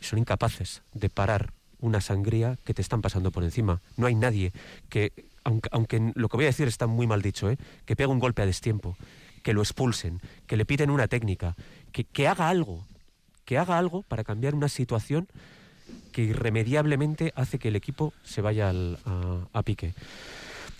y 0.00 0.04
son 0.04 0.18
incapaces 0.18 0.82
de 0.94 1.08
parar 1.08 1.52
una 1.80 2.00
sangría 2.00 2.58
que 2.64 2.74
te 2.74 2.82
están 2.82 3.00
pasando 3.02 3.30
por 3.30 3.44
encima. 3.44 3.80
No 3.96 4.06
hay 4.06 4.14
nadie 4.14 4.52
que, 4.88 5.12
aunque, 5.44 5.68
aunque 5.72 6.12
lo 6.14 6.28
que 6.28 6.36
voy 6.36 6.44
a 6.44 6.48
decir 6.48 6.68
está 6.68 6.86
muy 6.86 7.06
mal 7.06 7.22
dicho, 7.22 7.50
¿eh? 7.50 7.58
que 7.86 7.96
pega 7.96 8.08
un 8.08 8.18
golpe 8.18 8.42
a 8.42 8.46
destiempo, 8.46 8.96
que 9.42 9.52
lo 9.52 9.62
expulsen, 9.62 10.20
que 10.46 10.56
le 10.56 10.64
piden 10.64 10.90
una 10.90 11.08
técnica, 11.08 11.56
que, 11.92 12.28
haga 12.28 12.48
algo, 12.48 12.84
que 13.44 13.58
haga 13.58 13.78
algo 13.78 14.02
para 14.02 14.24
cambiar 14.24 14.54
una 14.54 14.68
situación 14.68 15.28
que 16.12 16.22
irremediablemente 16.22 17.32
hace 17.36 17.58
que 17.58 17.68
el 17.68 17.76
equipo 17.76 18.12
se 18.22 18.40
vaya 18.40 18.72
a, 18.72 19.62
pique. 19.62 19.94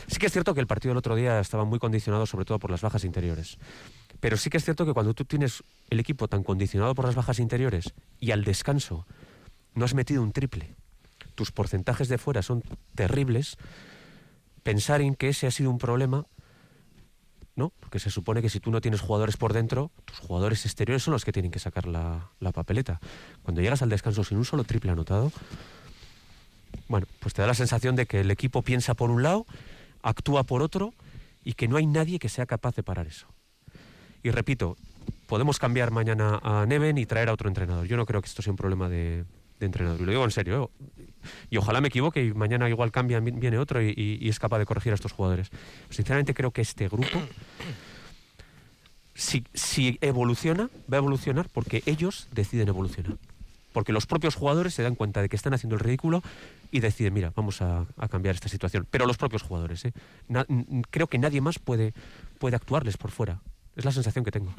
Sí 0.06 0.18
que 0.18 0.26
es 0.26 0.32
cierto 0.32 0.54
que 0.54 0.60
el 0.60 0.66
partido 0.66 0.90
del 0.90 0.98
otro 0.98 1.14
día 1.14 1.40
estaba 1.40 1.64
muy 1.64 1.78
condicionado 1.78 2.26
sobre 2.26 2.44
todo 2.44 2.58
por 2.58 2.70
las 2.70 2.80
bajas 2.80 3.04
interiores. 3.04 3.58
Pero 4.18 4.36
sí 4.36 4.50
que 4.50 4.58
es 4.58 4.64
cierto 4.64 4.84
que 4.84 4.92
cuando 4.92 5.14
tú 5.14 5.24
tienes 5.24 5.62
el 5.88 6.00
equipo 6.00 6.28
tan 6.28 6.42
condicionado 6.42 6.94
por 6.94 7.06
las 7.06 7.14
bajas 7.14 7.38
interiores 7.38 7.92
y 8.18 8.32
al 8.32 8.44
descanso 8.44 9.06
no 9.74 9.84
has 9.84 9.94
metido 9.94 10.22
un 10.22 10.32
triple, 10.32 10.74
tus 11.34 11.52
porcentajes 11.52 12.08
de 12.08 12.18
fuera 12.18 12.42
son 12.42 12.62
terribles, 12.94 13.56
pensar 14.62 15.00
en 15.00 15.14
que 15.14 15.28
ese 15.28 15.46
ha 15.46 15.50
sido 15.50 15.70
un 15.70 15.78
problema 15.78 16.26
Porque 17.68 17.98
se 17.98 18.10
supone 18.10 18.42
que 18.42 18.48
si 18.48 18.58
tú 18.58 18.70
no 18.70 18.80
tienes 18.80 19.00
jugadores 19.00 19.36
por 19.36 19.52
dentro, 19.52 19.90
tus 20.06 20.18
jugadores 20.18 20.64
exteriores 20.64 21.02
son 21.02 21.12
los 21.12 21.24
que 21.24 21.32
tienen 21.32 21.50
que 21.50 21.58
sacar 21.58 21.86
la, 21.86 22.30
papeleta. 22.52 23.00
Cuando 23.42 23.60
llegas 23.60 23.82
al 23.82 23.90
descanso 23.90 24.24
sin 24.24 24.38
un 24.38 24.44
solo 24.44 24.64
triple 24.64 24.90
anotado, 24.90 25.30
bueno, 26.88 27.06
pues 27.20 27.34
te 27.34 27.42
da 27.42 27.48
la 27.48 27.54
sensación 27.54 27.94
de 27.94 28.06
que 28.06 28.20
el 28.20 28.30
equipo 28.30 28.62
piensa 28.62 28.94
por 28.94 29.10
un 29.10 29.22
lado, 29.22 29.46
actúa 30.02 30.44
por 30.44 30.62
otro 30.62 30.94
y 31.44 31.52
que 31.52 31.68
no 31.68 31.76
hay 31.76 31.86
nadie 31.86 32.18
que 32.18 32.28
sea 32.28 32.46
capaz 32.46 32.74
de 32.74 32.82
parar 32.82 33.06
eso. 33.06 33.26
Y 34.22 34.30
repito, 34.30 34.76
podemos 35.26 35.58
cambiar 35.58 35.90
mañana 35.90 36.40
a 36.42 36.66
Neven 36.66 36.98
y 36.98 37.06
traer 37.06 37.28
a 37.28 37.32
otro 37.32 37.48
entrenador. 37.48 37.86
Yo 37.86 37.96
no 37.96 38.06
creo 38.06 38.20
que 38.20 38.26
esto 38.26 38.42
sea 38.42 38.52
un 38.52 38.56
problema 38.56 38.88
de, 38.88 39.24
de 39.58 39.66
entrenador. 39.66 40.00
Y 40.00 40.04
lo 40.04 40.10
digo 40.10 40.24
en 40.24 40.30
serio. 40.30 40.70
¿eh? 40.98 41.09
Y 41.50 41.56
ojalá 41.56 41.80
me 41.80 41.88
equivoque 41.88 42.24
y 42.24 42.32
mañana 42.32 42.68
igual 42.68 42.90
cambia, 42.90 43.20
viene 43.20 43.58
otro 43.58 43.82
y, 43.82 44.18
es 44.22 44.38
capaz 44.38 44.58
de 44.58 44.66
corregir 44.66 44.92
a 44.92 44.94
estos 44.94 45.12
jugadores. 45.12 45.50
Sinceramente 45.90 46.34
creo 46.34 46.50
que 46.50 46.62
este 46.62 46.88
grupo 46.88 47.18
si, 49.14 49.44
si 49.52 49.98
evoluciona, 50.00 50.70
va 50.90 50.96
a 50.96 50.98
evolucionar 50.98 51.48
porque 51.52 51.82
ellos 51.86 52.28
deciden 52.32 52.68
evolucionar. 52.68 53.16
Porque 53.72 53.92
los 53.92 54.06
propios 54.06 54.34
jugadores 54.34 54.74
se 54.74 54.82
dan 54.82 54.96
cuenta 54.96 55.22
de 55.22 55.28
que 55.28 55.36
están 55.36 55.54
haciendo 55.54 55.76
el 55.76 55.80
ridículo 55.80 56.22
y 56.72 56.80
deciden, 56.80 57.14
mira, 57.14 57.32
vamos 57.36 57.62
a, 57.62 57.86
cambiar 58.10 58.34
esta 58.34 58.48
situación. 58.48 58.86
Pero 58.90 59.06
los 59.06 59.16
propios 59.16 59.42
jugadores, 59.42 59.84
¿eh? 59.84 59.92
Creo 60.90 61.06
que 61.06 61.18
nadie 61.18 61.40
más 61.40 61.58
puede, 61.58 61.94
puede 62.38 62.56
actuarles 62.56 62.96
por 62.96 63.10
fuera. 63.10 63.40
Es 63.76 63.84
la 63.84 63.92
sensación 63.92 64.24
que 64.24 64.32
tengo. 64.32 64.52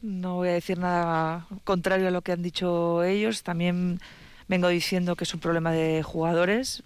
No 0.00 0.36
voy 0.36 0.48
a 0.48 0.52
decir 0.52 0.78
nada 0.78 1.46
contrario 1.64 2.08
a 2.08 2.10
lo 2.10 2.22
que 2.22 2.32
han 2.32 2.42
dicho 2.42 3.02
ellos. 3.02 3.42
También 3.42 4.00
vengo 4.48 4.68
diciendo 4.68 5.16
que 5.16 5.24
es 5.24 5.34
un 5.34 5.40
problema 5.40 5.72
de 5.72 6.02
jugadores, 6.02 6.82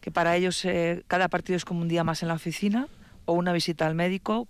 que 0.00 0.10
para 0.10 0.36
ellos 0.36 0.64
eh, 0.64 1.02
cada 1.08 1.28
partido 1.28 1.56
es 1.56 1.64
como 1.64 1.80
un 1.80 1.88
día 1.88 2.04
más 2.04 2.22
en 2.22 2.28
la 2.28 2.34
oficina 2.34 2.88
o 3.24 3.32
una 3.32 3.52
visita 3.52 3.86
al 3.86 3.94
médico. 3.94 4.48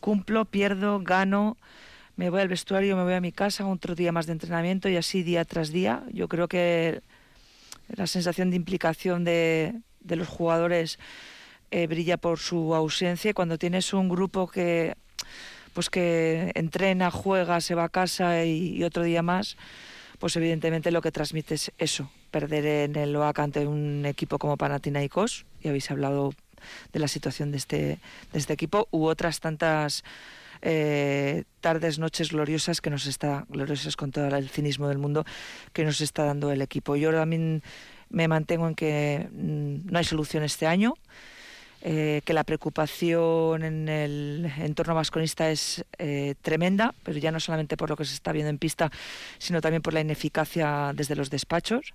Cumplo, 0.00 0.44
pierdo, 0.44 1.00
gano, 1.00 1.56
me 2.16 2.30
voy 2.30 2.42
al 2.42 2.48
vestuario, 2.48 2.96
me 2.96 3.02
voy 3.02 3.14
a 3.14 3.20
mi 3.20 3.32
casa, 3.32 3.66
otro 3.66 3.94
día 3.94 4.12
más 4.12 4.26
de 4.26 4.32
entrenamiento 4.32 4.88
y 4.88 4.96
así 4.96 5.22
día 5.22 5.44
tras 5.44 5.70
día. 5.70 6.04
Yo 6.12 6.28
creo 6.28 6.48
que 6.48 7.00
la 7.88 8.06
sensación 8.06 8.50
de 8.50 8.56
implicación 8.56 9.24
de, 9.24 9.74
de 10.00 10.16
los 10.16 10.28
jugadores 10.28 10.98
eh, 11.70 11.86
brilla 11.86 12.18
por 12.18 12.38
su 12.38 12.74
ausencia. 12.74 13.34
Cuando 13.34 13.58
tienes 13.58 13.92
un 13.92 14.08
grupo 14.08 14.46
que 14.46 14.94
pues 15.72 15.90
que 15.90 16.52
entrena, 16.54 17.10
juega, 17.10 17.60
se 17.60 17.74
va 17.74 17.84
a 17.84 17.88
casa 17.88 18.44
y, 18.44 18.76
y 18.76 18.84
otro 18.84 19.02
día 19.02 19.22
más, 19.22 19.56
pues 20.24 20.36
evidentemente 20.36 20.90
lo 20.90 21.02
que 21.02 21.12
transmite 21.12 21.54
es 21.54 21.70
eso, 21.76 22.10
perder 22.30 22.64
en 22.64 22.96
el 22.96 23.14
OAC 23.14 23.40
ante 23.40 23.66
un 23.66 24.06
equipo 24.06 24.38
como 24.38 24.56
Panathinaikos, 24.56 25.44
y 25.60 25.68
habéis 25.68 25.90
hablado 25.90 26.32
de 26.94 26.98
la 26.98 27.08
situación 27.08 27.50
de 27.50 27.58
este, 27.58 27.98
de 28.32 28.38
este 28.38 28.54
equipo, 28.54 28.88
u 28.90 29.04
otras 29.04 29.40
tantas 29.40 30.02
eh, 30.62 31.44
tardes, 31.60 31.98
noches 31.98 32.30
gloriosas 32.30 32.80
que 32.80 32.88
nos 32.88 33.04
está, 33.04 33.44
gloriosas 33.50 33.96
con 33.96 34.12
todo 34.12 34.34
el 34.34 34.48
cinismo 34.48 34.88
del 34.88 34.96
mundo, 34.96 35.26
que 35.74 35.84
nos 35.84 36.00
está 36.00 36.24
dando 36.24 36.50
el 36.50 36.62
equipo. 36.62 36.96
Yo 36.96 37.12
también 37.12 37.62
me 38.08 38.26
mantengo 38.26 38.66
en 38.66 38.74
que 38.74 39.28
mm, 39.30 39.92
no 39.92 39.98
hay 39.98 40.04
solución 40.06 40.42
este 40.42 40.66
año, 40.66 40.94
eh, 41.86 42.22
que 42.24 42.32
la 42.32 42.44
preocupación 42.44 43.62
en 43.62 43.90
el 43.90 44.50
entorno 44.56 44.94
vasconista 44.94 45.50
es 45.50 45.84
eh, 45.98 46.34
tremenda, 46.40 46.94
pero 47.02 47.18
ya 47.18 47.30
no 47.30 47.40
solamente 47.40 47.76
por 47.76 47.90
lo 47.90 47.96
que 47.96 48.06
se 48.06 48.14
está 48.14 48.32
viendo 48.32 48.48
en 48.48 48.56
pista, 48.56 48.90
sino 49.36 49.60
también 49.60 49.82
por 49.82 49.92
la 49.92 50.00
ineficacia 50.00 50.92
desde 50.94 51.14
los 51.14 51.28
despachos, 51.28 51.92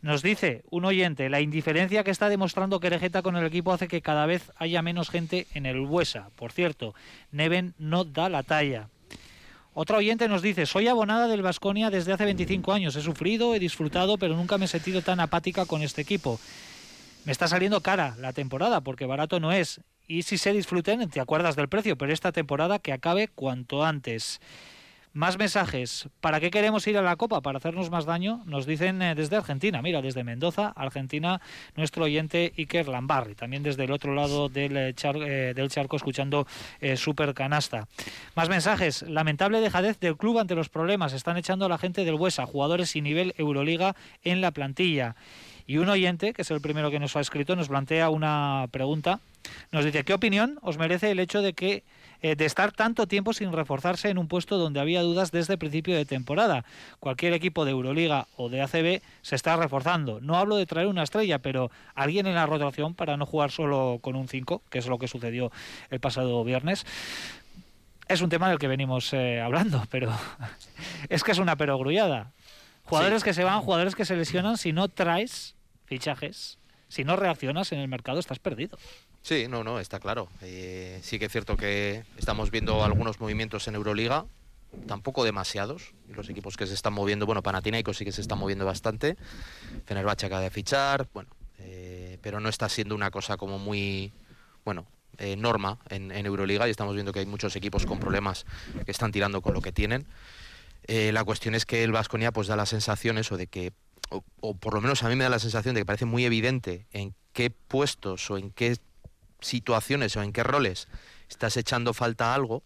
Nos 0.02 0.24
dice 0.24 0.64
un 0.70 0.86
oyente, 0.86 1.30
la 1.30 1.42
indiferencia 1.42 2.06
que 2.06 2.12
está 2.12 2.30
demostrando 2.30 2.80
Querejeta 2.80 3.22
con 3.22 3.36
el 3.36 3.46
equipo 3.46 3.74
hace 3.74 3.90
que 3.90 4.02
cada 4.02 4.26
vez 4.26 4.54
haya 4.58 4.82
menos 4.82 5.10
gente 5.10 5.48
en 5.54 5.66
el 5.66 5.82
Buesa. 5.82 6.30
Por 6.38 6.54
cierto, 6.54 6.96
Neven 7.32 7.74
no 7.78 8.06
da 8.06 8.30
la 8.30 8.44
talla. 8.44 8.88
Otro 9.76 9.98
oyente 9.98 10.28
nos 10.28 10.42
dice, 10.42 10.66
soy 10.66 10.88
abonada 10.88 11.28
del 11.28 11.42
Vasconia 11.42 11.90
desde 11.90 12.14
hace 12.14 12.26
25 12.26 12.74
años. 12.74 12.96
He 12.96 13.02
sufrido, 13.02 13.56
he 13.56 13.60
disfrutado, 13.60 14.18
pero 14.18 14.36
nunca 14.36 14.58
me 14.58 14.66
he 14.66 14.68
sentido 14.68 15.02
tan 15.02 15.20
apática 15.20 15.66
con 15.66 15.82
este 15.82 16.02
equipo. 16.02 16.40
Me 17.26 17.32
está 17.32 17.48
saliendo 17.48 17.82
cara 17.82 18.16
la 18.20 18.34
temporada, 18.34 18.82
porque 18.82 19.06
barato 19.06 19.40
no 19.40 19.52
es. 19.52 19.82
Y 20.08 20.24
si 20.24 20.38
se 20.38 20.54
disfruten, 20.54 21.10
te 21.10 21.20
acuerdas 21.20 21.56
del 21.56 21.70
precio, 21.70 21.98
pero 21.98 22.14
esta 22.14 22.32
temporada 22.32 22.78
que 22.80 22.94
acabe 22.94 23.30
cuanto 23.30 23.84
antes. 23.84 24.42
Más 25.16 25.38
mensajes. 25.38 26.10
¿Para 26.22 26.40
qué 26.40 26.50
queremos 26.50 26.88
ir 26.88 26.98
a 26.98 27.04
la 27.04 27.16
Copa? 27.18 27.42
¿Para 27.42 27.60
hacernos 27.60 27.92
más 27.92 28.06
daño? 28.06 28.42
Nos 28.48 28.66
dicen 28.66 29.00
eh, 29.04 29.14
desde 29.14 29.36
Argentina. 29.36 29.80
Mira, 29.84 30.02
desde 30.02 30.24
Mendoza, 30.24 30.74
Argentina, 30.76 31.40
nuestro 31.76 32.06
oyente 32.06 32.52
Iker 32.58 32.88
Lambarri. 32.88 33.36
También 33.36 33.62
desde 33.62 33.84
el 33.84 33.92
otro 33.92 34.16
lado 34.16 34.50
del, 34.50 34.76
eh, 34.76 34.94
char- 34.96 35.22
eh, 35.22 35.54
del 35.54 35.70
charco 35.70 35.98
escuchando 35.98 36.48
Super 36.96 37.36
Canasta. 37.36 37.88
Más 38.36 38.50
mensajes. 38.50 39.04
Lamentable 39.04 39.62
dejadez 39.62 40.00
del 40.00 40.18
club 40.18 40.40
ante 40.40 40.56
los 40.56 40.70
problemas. 40.70 41.14
Están 41.14 41.38
echando 41.38 41.66
a 41.68 41.70
la 41.70 41.78
gente 41.78 42.06
del 42.06 42.16
Buesa, 42.16 42.48
jugadores 42.48 42.90
sin 42.90 43.04
nivel 43.04 43.36
Euroliga 43.38 43.96
en 44.24 44.42
la 44.42 44.50
plantilla. 44.50 45.16
Y 45.68 45.78
un 45.78 45.90
oyente, 45.90 46.34
que 46.34 46.42
es 46.42 46.50
el 46.50 46.60
primero 46.60 46.90
que 46.90 47.00
nos 47.00 47.16
ha 47.16 47.20
escrito, 47.20 47.56
nos 47.56 47.70
plantea 47.70 48.10
una 48.10 48.66
pregunta. 48.72 49.20
Nos 49.72 49.86
dice, 49.86 50.04
¿qué 50.04 50.14
opinión 50.16 50.58
os 50.64 50.80
merece 50.80 51.12
el 51.12 51.20
hecho 51.20 51.44
de 51.44 51.54
que 51.54 51.84
eh, 52.24 52.38
de 52.38 52.46
estar 52.46 52.72
tanto 52.72 53.06
tiempo 53.06 53.34
sin 53.34 53.52
reforzarse 53.52 54.10
en 54.10 54.18
un 54.18 54.30
puesto 54.30 54.58
donde 54.58 54.80
había 54.80 55.02
dudas 55.02 55.32
desde 55.32 55.54
el 55.54 55.60
principio 55.60 55.94
de 55.96 56.06
temporada? 56.06 56.64
Cualquier 57.02 57.34
equipo 57.34 57.66
de 57.66 57.72
Euroliga 57.72 58.28
o 58.38 58.48
de 58.48 58.62
ACB 58.62 59.02
se 59.22 59.36
está 59.36 59.58
reforzando. 59.58 60.22
No 60.22 60.38
hablo 60.38 60.56
de 60.56 60.66
traer 60.66 60.88
una 60.88 61.04
estrella, 61.04 61.40
pero 61.40 61.70
alguien 61.96 62.26
en 62.26 62.36
la 62.36 62.46
rotación 62.46 62.96
para 62.96 63.18
no 63.18 63.26
jugar 63.26 63.52
solo 63.52 64.00
con 64.02 64.16
un 64.16 64.30
5, 64.30 64.64
que 64.70 64.80
es 64.80 64.88
lo 64.88 64.98
que 64.98 65.10
sucedió 65.10 65.52
el 65.90 66.00
pasado 66.00 66.42
viernes. 66.46 66.86
Es 68.08 68.22
un 68.22 68.30
tema 68.30 68.48
del 68.48 68.58
que 68.58 68.70
venimos 68.70 69.12
eh, 69.12 69.42
hablando, 69.42 69.84
pero 69.92 70.10
es 71.10 71.26
que 71.26 71.34
es 71.34 71.40
una 71.40 71.58
perogrullada. 71.58 72.32
Jugadores 72.86 73.26
que 73.26 73.34
se 73.34 73.44
van, 73.44 73.60
jugadores 73.60 73.96
que 73.96 74.06
se 74.06 74.16
lesionan, 74.16 74.58
si 74.58 74.72
no 74.72 74.88
traes 74.88 75.56
fichajes, 75.84 76.58
si 76.88 77.04
no 77.04 77.18
reaccionas 77.18 77.74
en 77.74 77.80
el 77.80 77.90
mercado, 77.90 78.20
estás 78.20 78.40
perdido. 78.40 78.78
Sí, 79.24 79.48
no, 79.48 79.64
no, 79.64 79.80
está 79.80 80.02
claro. 80.02 80.28
Eh, 80.42 81.00
sí 81.02 81.18
que 81.18 81.26
es 81.26 81.32
cierto 81.32 81.56
que 81.56 82.04
estamos 82.18 82.52
viendo 82.52 82.84
algunos 82.84 83.22
movimientos 83.22 83.70
en 83.70 83.76
Euroliga, 83.76 84.26
tampoco 84.86 85.24
demasiados. 85.24 85.94
Los 86.10 86.30
equipos 86.30 86.58
que 86.58 86.68
se 86.68 86.74
están 86.74 86.92
moviendo, 86.92 87.26
bueno, 87.26 87.42
Panathinaikos 87.42 87.96
sí 87.96 88.04
que 88.04 88.12
se 88.12 88.20
están 88.20 88.38
moviendo 88.38 88.66
bastante. 88.66 89.16
Fenerbahce 89.86 90.26
acaba 90.26 90.42
de 90.42 90.50
fichar, 90.50 91.08
bueno, 91.14 91.30
eh, 91.60 92.18
pero 92.22 92.42
no 92.42 92.50
está 92.50 92.68
siendo 92.68 92.96
una 92.96 93.12
cosa 93.12 93.38
como 93.38 93.60
muy, 93.60 94.12
bueno, 94.66 94.86
eh, 95.20 95.38
norma 95.38 95.80
en, 95.90 96.12
Euroliga 96.12 96.68
y 96.68 96.72
estamos 96.72 96.94
viendo 96.94 97.14
que 97.14 97.20
hay 97.20 97.26
muchos 97.26 97.56
equipos 97.56 97.86
con 97.86 98.02
problemas 98.02 98.46
que 98.84 98.92
están 98.92 99.14
tirando 99.14 99.42
con 99.42 99.54
lo 99.54 99.62
que 99.62 99.72
tienen. 99.72 100.06
La 100.86 101.24
cuestión 101.24 101.56
es 101.56 101.66
que 101.66 101.86
el 101.86 101.94
Vasconia 101.94 102.34
pues 102.34 102.48
da 102.48 102.58
la 102.58 102.66
sensación 102.66 103.18
eso 103.18 103.38
de 103.38 103.48
que, 103.48 103.72
o, 104.10 104.22
o 104.42 104.54
por 104.54 104.74
lo 104.74 104.82
menos 104.82 105.02
a 105.04 105.08
mí 105.08 105.16
me 105.16 105.24
da 105.24 105.30
la 105.30 105.40
sensación 105.40 105.76
de 105.76 105.82
que 105.82 105.86
parece 105.86 106.04
muy 106.04 106.26
evidente 106.26 106.88
en 106.92 107.16
qué 107.32 107.52
puestos 107.52 108.30
o 108.30 108.38
en 108.38 108.52
qué 108.52 108.76
situaciones 109.44 110.16
o 110.18 110.24
en 110.24 110.34
qué 110.34 110.44
roles 110.44 110.88
estás 111.30 111.56
echando 111.58 111.94
falta 111.94 112.34
algo. 112.34 112.64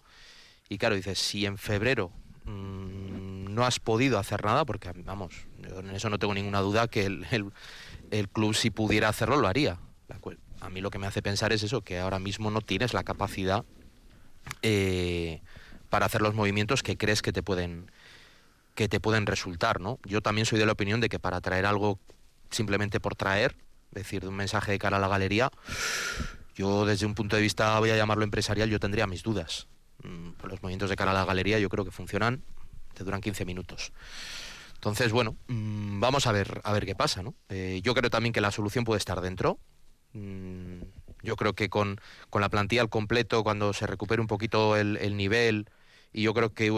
Y 0.69 0.77
claro, 0.77 0.95
dices, 0.95 1.19
si 1.19 1.45
en 1.45 1.57
febrero 1.57 2.11
mm, 2.45 3.53
no 3.53 3.65
has 3.65 3.79
podido 3.79 4.19
hacer 4.19 4.43
nada, 4.45 4.65
porque 4.65 4.91
vamos, 5.03 5.33
yo 5.59 5.79
en 5.79 5.89
eso 5.91 6.09
no 6.09 6.19
tengo 6.19 6.33
ninguna 6.33 6.59
duda 6.61 6.87
que 6.87 7.05
el, 7.05 7.25
el- 8.11 8.29
club 8.29 8.53
si 8.53 8.69
pudiera 8.69 9.09
hacerlo 9.09 9.37
lo 9.37 9.47
haría. 9.47 9.79
A 10.61 10.69
mí 10.69 10.81
lo 10.81 10.89
que 10.89 10.99
me 10.99 11.07
hace 11.07 11.21
pensar 11.21 11.53
es 11.53 11.63
eso, 11.63 11.81
que 11.81 11.99
ahora 11.99 12.19
mismo 12.19 12.49
no 12.51 12.61
tienes 12.61 12.93
la 12.93 13.03
capacidad 13.03 13.63
eh, 14.61 15.41
para 15.89 16.05
hacer 16.05 16.21
los 16.21 16.33
movimientos 16.33 16.83
que 16.83 16.97
crees 16.97 17.21
que 17.21 17.31
te 17.31 17.43
pueden 17.43 17.91
que 18.75 18.87
te 18.87 18.99
pueden 18.99 19.25
resultar, 19.25 19.79
¿no? 19.81 19.97
Yo 20.03 20.21
también 20.21 20.45
soy 20.45 20.59
de 20.59 20.65
la 20.67 20.73
opinión 20.73 21.01
de 21.01 21.09
que 21.09 21.17
para 21.17 21.41
traer 21.41 21.65
algo 21.65 21.99
simplemente 22.51 22.99
por 22.99 23.15
traer, 23.15 23.55
es 23.91 24.03
decir, 24.03 24.21
de 24.21 24.27
un 24.27 24.35
mensaje 24.35 24.71
de 24.73 24.77
cara 24.79 24.97
a 24.97 24.99
la 24.99 25.07
galería, 25.07 25.49
yo 26.57 26.87
desde 26.87 27.05
un 27.05 27.13
punto 27.13 27.35
de 27.35 27.41
vista, 27.43 27.77
voy 27.79 27.91
a 27.91 27.95
llamarlo 27.95 28.23
empresarial, 28.23 28.67
yo 28.67 28.79
tendría 28.79 29.05
mis 29.05 29.21
dudas. 29.21 29.67
Mm, 30.03 30.29
los 30.49 30.61
movimientos 30.63 30.89
de 30.89 30.95
cara 30.95 31.11
a 31.11 31.13
la 31.13 31.23
galería 31.23 31.59
yo 31.59 31.69
creo 31.69 31.85
que 31.85 31.91
funcionan, 31.91 32.43
te 32.95 33.03
duran 33.03 33.21
15 33.21 33.45
minutos. 33.45 33.93
Entonces, 34.73 35.11
bueno, 35.11 35.37
mm, 35.47 35.99
vamos 35.99 36.25
a 36.25 36.31
ver, 36.31 36.61
a 36.63 36.73
ver 36.73 36.87
qué 36.87 36.95
pasa, 36.95 37.21
¿no? 37.21 37.35
Eh, 37.49 37.79
yo 37.83 37.93
creo 37.93 38.09
también 38.09 38.33
que 38.33 38.41
la 38.41 38.49
solución 38.49 38.85
puede 38.85 38.97
estar 38.97 39.21
dentro. 39.21 39.59
Mm, 40.13 40.81
yo 41.21 41.35
creo 41.35 41.53
que 41.53 41.69
con, 41.69 42.01
con 42.31 42.41
la 42.41 42.49
plantilla 42.49 42.81
al 42.81 42.89
completo, 42.89 43.43
cuando 43.43 43.71
se 43.73 43.85
recupere 43.85 44.19
un 44.19 44.27
poquito 44.27 44.77
el, 44.77 44.97
el 44.97 45.15
nivel, 45.15 45.69
y 46.11 46.23
yo 46.23 46.33
creo 46.33 46.55
que 46.55 46.71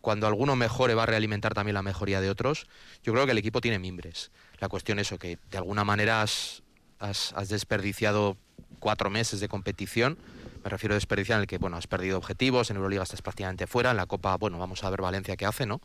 cuando 0.00 0.26
alguno 0.26 0.56
mejore 0.56 0.94
va 0.94 1.04
a 1.04 1.06
realimentar 1.06 1.54
también 1.54 1.74
la 1.74 1.82
mejoría 1.82 2.20
de 2.20 2.30
otros, 2.30 2.66
yo 3.04 3.12
creo 3.12 3.26
que 3.26 3.32
el 3.32 3.38
equipo 3.38 3.60
tiene 3.60 3.78
mimbres. 3.78 4.32
La 4.58 4.68
cuestión 4.68 4.98
es 4.98 5.14
que 5.20 5.38
de 5.50 5.58
alguna 5.58 5.84
manera 5.84 6.22
has, 6.22 6.64
has 6.98 7.48
desperdiciado 7.48 8.36
cuatro 8.78 9.10
meses 9.10 9.40
de 9.40 9.48
competición 9.48 10.18
Me 10.64 10.70
refiero 10.70 10.94
a 10.94 10.96
desperdiciar 10.96 11.36
en 11.38 11.42
el 11.42 11.46
que, 11.46 11.58
bueno, 11.58 11.76
has 11.76 11.86
perdido 11.86 12.18
objetivos, 12.18 12.70
en 12.70 12.76
Euroliga 12.76 13.02
estás 13.02 13.22
prácticamente 13.22 13.66
fuera, 13.66 13.90
en 13.90 13.96
la 13.96 14.06
Copa, 14.06 14.36
bueno, 14.36 14.58
vamos 14.58 14.84
a 14.84 14.90
ver 14.90 15.00
Valencia 15.00 15.36
qué 15.36 15.46
hace, 15.46 15.66
¿no? 15.66 15.80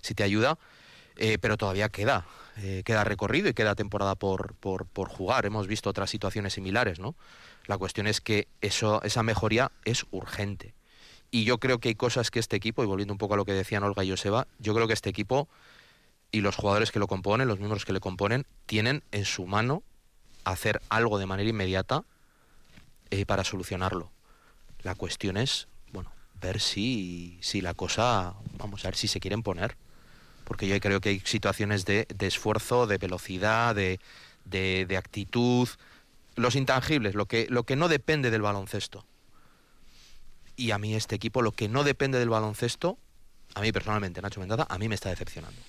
Si 0.00 0.14
te 0.14 0.22
ayuda, 0.22 0.58
eh, 1.16 1.38
pero 1.38 1.56
todavía 1.56 1.88
queda, 1.88 2.26
eh, 2.56 2.82
queda 2.84 3.04
recorrido 3.04 3.48
y 3.48 3.54
queda 3.54 3.74
temporada 3.74 4.14
por, 4.14 4.54
por, 4.54 4.86
por, 4.86 5.08
jugar. 5.08 5.46
Hemos 5.46 5.66
visto 5.66 5.90
otras 5.90 6.10
situaciones 6.10 6.54
similares, 6.54 6.98
¿no? 6.98 7.14
La 7.66 7.76
cuestión 7.76 8.06
es 8.06 8.20
que 8.20 8.48
eso, 8.60 9.02
esa 9.02 9.22
mejoría 9.22 9.70
es 9.84 10.06
urgente. 10.12 10.74
Y 11.30 11.44
yo 11.44 11.58
creo 11.58 11.78
que 11.78 11.88
hay 11.88 11.94
cosas 11.94 12.30
que 12.30 12.38
este 12.38 12.56
equipo, 12.56 12.82
y 12.82 12.86
volviendo 12.86 13.12
un 13.12 13.18
poco 13.18 13.34
a 13.34 13.36
lo 13.36 13.44
que 13.44 13.52
decían 13.52 13.82
Olga 13.82 14.02
y 14.02 14.10
Joseba, 14.10 14.46
yo 14.58 14.74
creo 14.74 14.86
que 14.86 14.94
este 14.94 15.10
equipo 15.10 15.48
y 16.32 16.40
los 16.40 16.56
jugadores 16.56 16.90
que 16.90 16.98
lo 16.98 17.06
componen, 17.06 17.48
los 17.48 17.58
miembros 17.58 17.84
que 17.84 17.92
le 17.92 18.00
componen, 18.00 18.46
tienen 18.66 19.02
en 19.12 19.24
su 19.24 19.46
mano 19.46 19.82
hacer 20.44 20.80
algo 20.88 21.18
de 21.18 21.26
manera 21.26 21.50
inmediata 21.50 22.04
eh, 23.10 23.26
para 23.26 23.44
solucionarlo. 23.44 24.10
La 24.82 24.94
cuestión 24.94 25.36
es, 25.36 25.68
bueno, 25.92 26.12
ver 26.40 26.60
si, 26.60 27.38
si 27.40 27.60
la 27.60 27.74
cosa, 27.74 28.34
vamos 28.56 28.84
a 28.84 28.88
ver 28.88 28.96
si 28.96 29.08
se 29.08 29.20
quieren 29.20 29.42
poner. 29.42 29.76
Porque 30.44 30.66
yo 30.66 30.78
creo 30.80 31.00
que 31.00 31.10
hay 31.10 31.20
situaciones 31.20 31.84
de, 31.84 32.06
de 32.14 32.26
esfuerzo, 32.26 32.86
de 32.86 32.98
velocidad, 32.98 33.74
de, 33.74 34.00
de, 34.44 34.86
de, 34.88 34.96
actitud, 34.96 35.68
los 36.34 36.56
intangibles, 36.56 37.14
lo 37.14 37.26
que, 37.26 37.46
lo 37.50 37.64
que 37.64 37.76
no 37.76 37.88
depende 37.88 38.30
del 38.30 38.42
baloncesto. 38.42 39.04
Y 40.56 40.72
a 40.72 40.78
mí 40.78 40.94
este 40.94 41.14
equipo, 41.14 41.42
lo 41.42 41.52
que 41.52 41.68
no 41.68 41.84
depende 41.84 42.18
del 42.18 42.30
baloncesto, 42.30 42.98
a 43.54 43.60
mí 43.60 43.72
personalmente, 43.72 44.20
Nacho 44.22 44.40
Mendaza, 44.40 44.66
a 44.68 44.78
mí 44.78 44.88
me 44.88 44.94
está 44.94 45.08
decepcionando. 45.08 45.60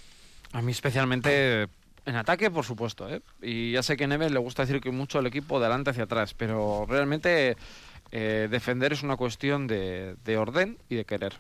A 0.52 0.62
mí 0.62 0.72
especialmente 0.72 1.68
en 2.06 2.16
ataque, 2.16 2.50
por 2.50 2.66
supuesto. 2.66 3.10
¿eh? 3.10 3.22
Y 3.42 3.72
ya 3.72 3.84
sé 3.84 3.98
que 3.98 4.08
Neves 4.08 4.32
le 4.32 4.40
gusta 4.40 4.64
decir 4.64 4.82
que 4.82 4.92
mucho 4.92 5.20
el 5.20 5.28
equipo 5.28 5.60
de 5.60 5.66
adelante 5.66 5.92
hacia 5.92 6.04
atrás, 6.04 6.34
pero 6.34 6.86
realmente 6.88 7.56
eh, 8.12 8.48
defender 8.50 8.94
es 8.94 9.04
una 9.04 9.18
cuestión 9.18 9.68
de, 9.68 10.16
de, 10.24 10.38
orden 10.38 10.78
y 10.90 10.96
de 10.96 11.06
querer. 11.06 11.34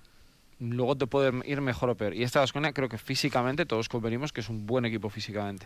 Luego 0.59 0.95
te 0.95 1.07
puede 1.07 1.31
ir 1.49 1.59
mejor 1.61 1.89
o 1.89 1.95
peor. 1.95 2.13
Y 2.13 2.23
esta 2.23 2.39
Vasconia 2.39 2.71
creo 2.71 2.87
que 2.87 2.99
físicamente 2.99 3.65
todos 3.65 3.89
convenimos 3.89 4.31
que 4.31 4.41
es 4.41 4.49
un 4.49 4.67
buen 4.67 4.85
equipo 4.85 5.09
físicamente. 5.09 5.65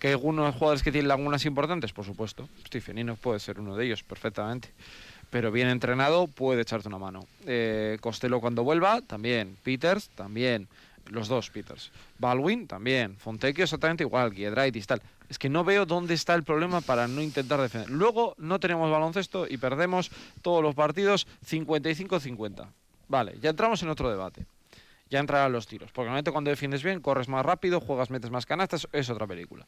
¿Que 0.00 0.08
hay 0.08 0.14
algunos 0.14 0.54
jugadores 0.54 0.82
que 0.82 0.90
tienen 0.90 1.08
lagunas 1.08 1.44
importantes? 1.46 1.92
Por 1.92 2.04
supuesto. 2.04 2.48
Stephenino 2.66 3.14
puede 3.14 3.38
ser 3.38 3.60
uno 3.60 3.76
de 3.76 3.86
ellos 3.86 4.02
perfectamente. 4.02 4.70
Pero 5.30 5.52
bien 5.52 5.68
entrenado 5.68 6.26
puede 6.26 6.62
echarte 6.62 6.88
una 6.88 6.98
mano. 6.98 7.20
Eh, 7.46 7.98
Costello 8.00 8.40
cuando 8.40 8.64
vuelva, 8.64 9.00
también. 9.00 9.56
Peters, 9.62 10.08
también 10.10 10.68
los 11.10 11.28
dos 11.28 11.50
Peters. 11.50 11.90
Baldwin 12.18 12.66
también. 12.66 13.16
Fontecchio 13.16 13.64
exactamente 13.64 14.04
igual. 14.04 14.32
Giedraitis 14.32 14.86
tal. 14.86 15.02
Es 15.28 15.38
que 15.38 15.48
no 15.48 15.64
veo 15.64 15.86
dónde 15.86 16.14
está 16.14 16.34
el 16.34 16.44
problema 16.44 16.80
para 16.80 17.08
no 17.08 17.20
intentar 17.20 17.60
defender. 17.60 17.90
Luego 17.90 18.34
no 18.38 18.60
tenemos 18.60 18.90
baloncesto 18.90 19.46
y 19.48 19.56
perdemos 19.56 20.10
todos 20.42 20.62
los 20.62 20.74
partidos 20.74 21.26
55-50. 21.48 22.68
Vale, 23.08 23.38
ya 23.40 23.50
entramos 23.50 23.82
en 23.82 23.88
otro 23.88 24.10
debate. 24.10 24.46
Ya 25.08 25.20
entrarán 25.20 25.52
los 25.52 25.68
tiros. 25.68 25.92
Porque 25.92 26.06
normalmente 26.06 26.32
cuando 26.32 26.50
defiendes 26.50 26.82
bien, 26.82 27.00
corres 27.00 27.28
más 27.28 27.46
rápido, 27.46 27.80
juegas, 27.80 28.10
metes 28.10 28.30
más 28.30 28.44
canastas, 28.44 28.88
es 28.92 29.08
otra 29.08 29.26
película. 29.26 29.64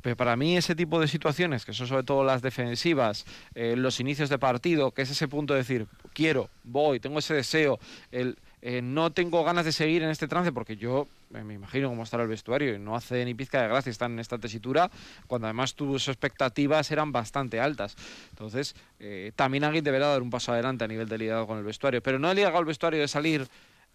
Pero 0.00 0.16
para 0.16 0.36
mí 0.36 0.56
ese 0.56 0.76
tipo 0.76 1.00
de 1.00 1.08
situaciones, 1.08 1.64
que 1.64 1.72
son 1.72 1.88
sobre 1.88 2.04
todo 2.04 2.22
las 2.22 2.40
defensivas, 2.40 3.26
eh, 3.54 3.74
los 3.76 3.98
inicios 3.98 4.28
de 4.28 4.38
partido, 4.38 4.92
que 4.92 5.02
es 5.02 5.10
ese 5.10 5.26
punto 5.26 5.54
de 5.54 5.60
decir, 5.60 5.88
quiero, 6.12 6.50
voy, 6.62 7.00
tengo 7.00 7.18
ese 7.18 7.34
deseo, 7.34 7.80
el 8.12 8.38
eh, 8.68 8.82
no 8.82 9.12
tengo 9.12 9.44
ganas 9.44 9.64
de 9.64 9.70
seguir 9.70 10.02
en 10.02 10.10
este 10.10 10.26
trance 10.26 10.50
porque 10.50 10.76
yo 10.76 11.06
eh, 11.32 11.44
me 11.44 11.54
imagino 11.54 11.88
cómo 11.88 12.02
estará 12.02 12.24
el 12.24 12.28
vestuario 12.28 12.74
y 12.74 12.80
no 12.80 12.96
hace 12.96 13.24
ni 13.24 13.32
pizca 13.32 13.62
de 13.62 13.68
gracia 13.68 13.90
estar 13.90 14.10
en 14.10 14.18
esta 14.18 14.38
tesitura 14.38 14.90
cuando 15.28 15.46
además 15.46 15.76
tus 15.76 16.08
expectativas 16.08 16.90
eran 16.90 17.12
bastante 17.12 17.60
altas. 17.60 17.94
Entonces, 18.30 18.74
eh, 18.98 19.30
también 19.36 19.62
alguien 19.62 19.84
deberá 19.84 20.08
dar 20.08 20.20
un 20.20 20.30
paso 20.30 20.50
adelante 20.50 20.82
a 20.82 20.88
nivel 20.88 21.08
de 21.08 21.16
liderazgo 21.16 21.46
con 21.46 21.58
el 21.58 21.64
vestuario, 21.64 22.02
pero 22.02 22.18
no 22.18 22.28
he 22.28 22.34
liderado 22.34 22.58
el 22.58 22.64
vestuario 22.64 22.98
de 22.98 23.06
salir 23.06 23.46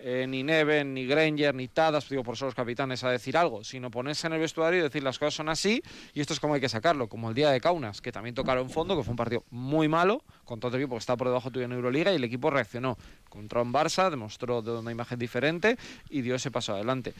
eh, 0.03 0.25
ni 0.27 0.43
Neven, 0.43 0.93
ni 0.93 1.05
Granger, 1.05 1.53
ni 1.53 1.67
Tadas, 1.67 2.09
digo 2.09 2.23
por 2.23 2.35
ser 2.35 2.47
los 2.47 2.55
capitanes, 2.55 3.03
a 3.03 3.09
decir 3.09 3.37
algo, 3.37 3.63
sino 3.63 3.91
ponerse 3.91 4.27
en 4.27 4.33
el 4.33 4.39
vestuario 4.39 4.79
y 4.79 4.83
decir 4.83 5.03
las 5.03 5.19
cosas 5.19 5.35
son 5.35 5.49
así 5.49 5.83
y 6.13 6.21
esto 6.21 6.33
es 6.33 6.39
como 6.39 6.55
hay 6.55 6.61
que 6.61 6.69
sacarlo, 6.69 7.07
como 7.07 7.29
el 7.29 7.35
día 7.35 7.51
de 7.51 7.61
Kaunas, 7.61 8.01
que 8.01 8.11
también 8.11 8.33
tocaron 8.33 8.69
fondo, 8.69 8.97
que 8.97 9.03
fue 9.03 9.11
un 9.11 9.17
partido 9.17 9.43
muy 9.51 9.87
malo, 9.87 10.23
con 10.43 10.59
todo 10.59 10.75
el 10.75 10.81
equipo 10.81 10.95
que 10.95 10.99
está 10.99 11.15
por 11.15 11.27
debajo 11.27 11.51
tuyo 11.51 11.65
en 11.65 11.71
Euroliga 11.71 12.11
y 12.11 12.15
el 12.15 12.23
equipo 12.23 12.49
reaccionó 12.49 12.97
contra 13.29 13.61
un 13.61 13.71
Barça, 13.71 14.09
demostró 14.09 14.59
una 14.59 14.91
imagen 14.91 15.19
diferente 15.19 15.77
y 16.09 16.21
dio 16.21 16.35
ese 16.35 16.51
paso 16.51 16.73
adelante. 16.73 17.13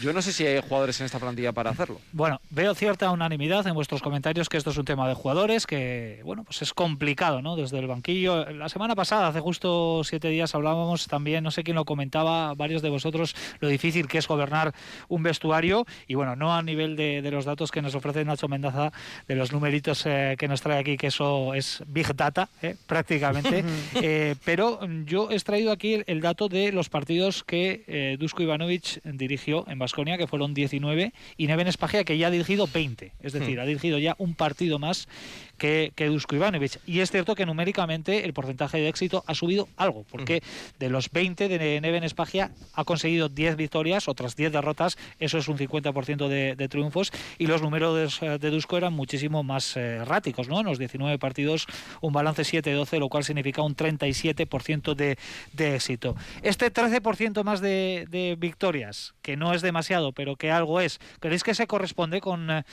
Yo 0.00 0.12
no 0.12 0.22
sé 0.22 0.32
si 0.32 0.46
hay 0.46 0.60
jugadores 0.60 1.00
en 1.00 1.06
esta 1.06 1.18
plantilla 1.18 1.52
para 1.52 1.70
hacerlo. 1.70 2.00
Bueno, 2.12 2.40
veo 2.50 2.74
cierta 2.74 3.10
unanimidad 3.10 3.66
en 3.66 3.74
vuestros 3.74 4.02
comentarios 4.02 4.48
que 4.48 4.56
esto 4.56 4.70
es 4.70 4.78
un 4.78 4.84
tema 4.84 5.08
de 5.08 5.14
jugadores 5.14 5.66
que, 5.66 6.20
bueno, 6.24 6.44
pues 6.44 6.62
es 6.62 6.72
complicado, 6.72 7.42
¿no? 7.42 7.56
Desde 7.56 7.78
el 7.78 7.86
banquillo. 7.86 8.50
La 8.50 8.68
semana 8.68 8.94
pasada, 8.94 9.28
hace 9.28 9.40
justo 9.40 10.02
siete 10.04 10.28
días, 10.28 10.54
hablábamos 10.54 11.06
también, 11.06 11.44
no 11.44 11.50
sé 11.50 11.64
quién 11.64 11.76
lo 11.76 11.84
comentaba, 11.84 12.54
varios 12.54 12.82
de 12.82 12.90
vosotros, 12.90 13.34
lo 13.60 13.68
difícil 13.68 14.08
que 14.08 14.18
es 14.18 14.28
gobernar 14.28 14.74
un 15.08 15.22
vestuario 15.22 15.86
y, 16.06 16.14
bueno, 16.14 16.36
no 16.36 16.54
a 16.54 16.62
nivel 16.62 16.96
de, 16.96 17.22
de 17.22 17.30
los 17.30 17.44
datos 17.44 17.70
que 17.70 17.82
nos 17.82 17.94
ofrece 17.94 18.24
Nacho 18.24 18.48
Mendaza, 18.48 18.92
de 19.28 19.34
los 19.36 19.52
numeritos 19.52 20.04
eh, 20.06 20.36
que 20.38 20.48
nos 20.48 20.60
trae 20.60 20.78
aquí, 20.78 20.96
que 20.96 21.08
eso 21.08 21.54
es 21.54 21.82
Big 21.86 22.14
Data, 22.14 22.48
¿eh? 22.62 22.76
prácticamente. 22.86 23.64
eh, 23.94 24.34
pero 24.44 24.80
yo 25.04 25.30
he 25.30 25.34
extraído 25.34 25.72
aquí 25.72 25.94
el, 25.94 26.04
el, 26.06 26.20
dato 26.20 26.48
de 26.48 26.72
los 26.72 26.88
partidos 26.88 27.44
que 27.44 27.84
eh, 27.86 28.16
Dusko 28.18 28.42
Ivanovic 28.42 29.02
dirigió 29.04 29.64
en 29.72 29.78
Basconia, 29.78 30.18
que 30.18 30.26
fueron 30.26 30.54
19, 30.54 31.12
y 31.36 31.46
Neven 31.46 31.66
Espagia, 31.66 32.04
que 32.04 32.18
ya 32.18 32.28
ha 32.28 32.30
dirigido 32.30 32.68
20. 32.72 33.12
Es 33.20 33.32
decir, 33.32 33.58
hmm. 33.58 33.60
ha 33.60 33.64
dirigido 33.64 33.98
ya 33.98 34.14
un 34.18 34.34
partido 34.34 34.78
más 34.78 35.08
que, 35.62 35.92
que 35.94 36.08
Dusko 36.08 36.34
Ivanovic. 36.34 36.80
Y 36.86 36.98
es 36.98 37.12
cierto 37.12 37.36
que 37.36 37.46
numéricamente 37.46 38.24
el 38.24 38.32
porcentaje 38.32 38.78
de 38.78 38.88
éxito 38.88 39.22
ha 39.28 39.34
subido 39.36 39.68
algo, 39.76 40.04
porque 40.10 40.42
de 40.80 40.88
los 40.88 41.08
20 41.08 41.46
de 41.46 41.80
Neven 41.80 42.02
Espagia 42.02 42.50
ha 42.74 42.82
conseguido 42.82 43.28
10 43.28 43.54
victorias, 43.54 44.08
otras 44.08 44.34
10 44.34 44.50
derrotas, 44.50 44.98
eso 45.20 45.38
es 45.38 45.46
un 45.46 45.56
50% 45.56 46.26
de, 46.26 46.56
de, 46.56 46.68
triunfos, 46.68 47.12
y 47.38 47.46
los 47.46 47.62
números 47.62 48.18
de, 48.18 48.38
de 48.40 48.50
Dusko 48.50 48.76
eran 48.76 48.92
muchísimo 48.92 49.44
más 49.44 49.76
eh, 49.76 49.98
erráticos, 50.00 50.48
¿no? 50.48 50.58
En 50.58 50.66
los 50.66 50.80
19 50.80 51.16
partidos, 51.20 51.68
un 52.00 52.12
balance 52.12 52.42
7-12, 52.42 52.98
lo 52.98 53.08
cual 53.08 53.22
significa 53.22 53.62
un 53.62 53.76
37% 53.76 54.96
de, 54.96 55.16
de 55.52 55.76
éxito. 55.76 56.16
Este 56.42 56.72
13% 56.72 57.44
más 57.44 57.60
de, 57.60 58.08
de 58.10 58.34
victorias, 58.36 59.14
que 59.22 59.36
no 59.36 59.54
es 59.54 59.62
demasiado, 59.62 60.10
pero 60.10 60.34
que 60.34 60.50
algo 60.50 60.80
es. 60.80 60.98
¿Creéis 61.20 61.44
que 61.44 61.54
se 61.54 61.68
corresponde 61.68 62.20
con 62.20 62.50
eh, 62.50 62.64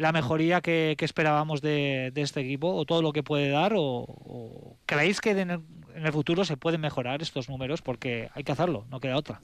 la 0.00 0.12
mejoría 0.12 0.62
que, 0.62 0.96
esperábamos 0.98 1.60
de, 1.60 2.10
este 2.16 2.40
equipo 2.40 2.74
o 2.74 2.86
todo 2.86 3.02
lo 3.02 3.12
que 3.12 3.22
puede 3.22 3.50
dar? 3.50 3.74
¿O, 3.76 4.78
creéis 4.86 5.20
que 5.20 5.32
en 5.32 5.50
el, 5.50 5.60
en 5.94 6.06
el, 6.06 6.12
futuro 6.12 6.46
se 6.46 6.56
pueden 6.56 6.80
mejorar 6.80 7.20
estos 7.20 7.50
números? 7.50 7.82
Porque 7.82 8.30
hay 8.34 8.42
que 8.42 8.52
hacerlo, 8.52 8.86
no 8.88 8.98
queda 8.98 9.16
otra. 9.16 9.42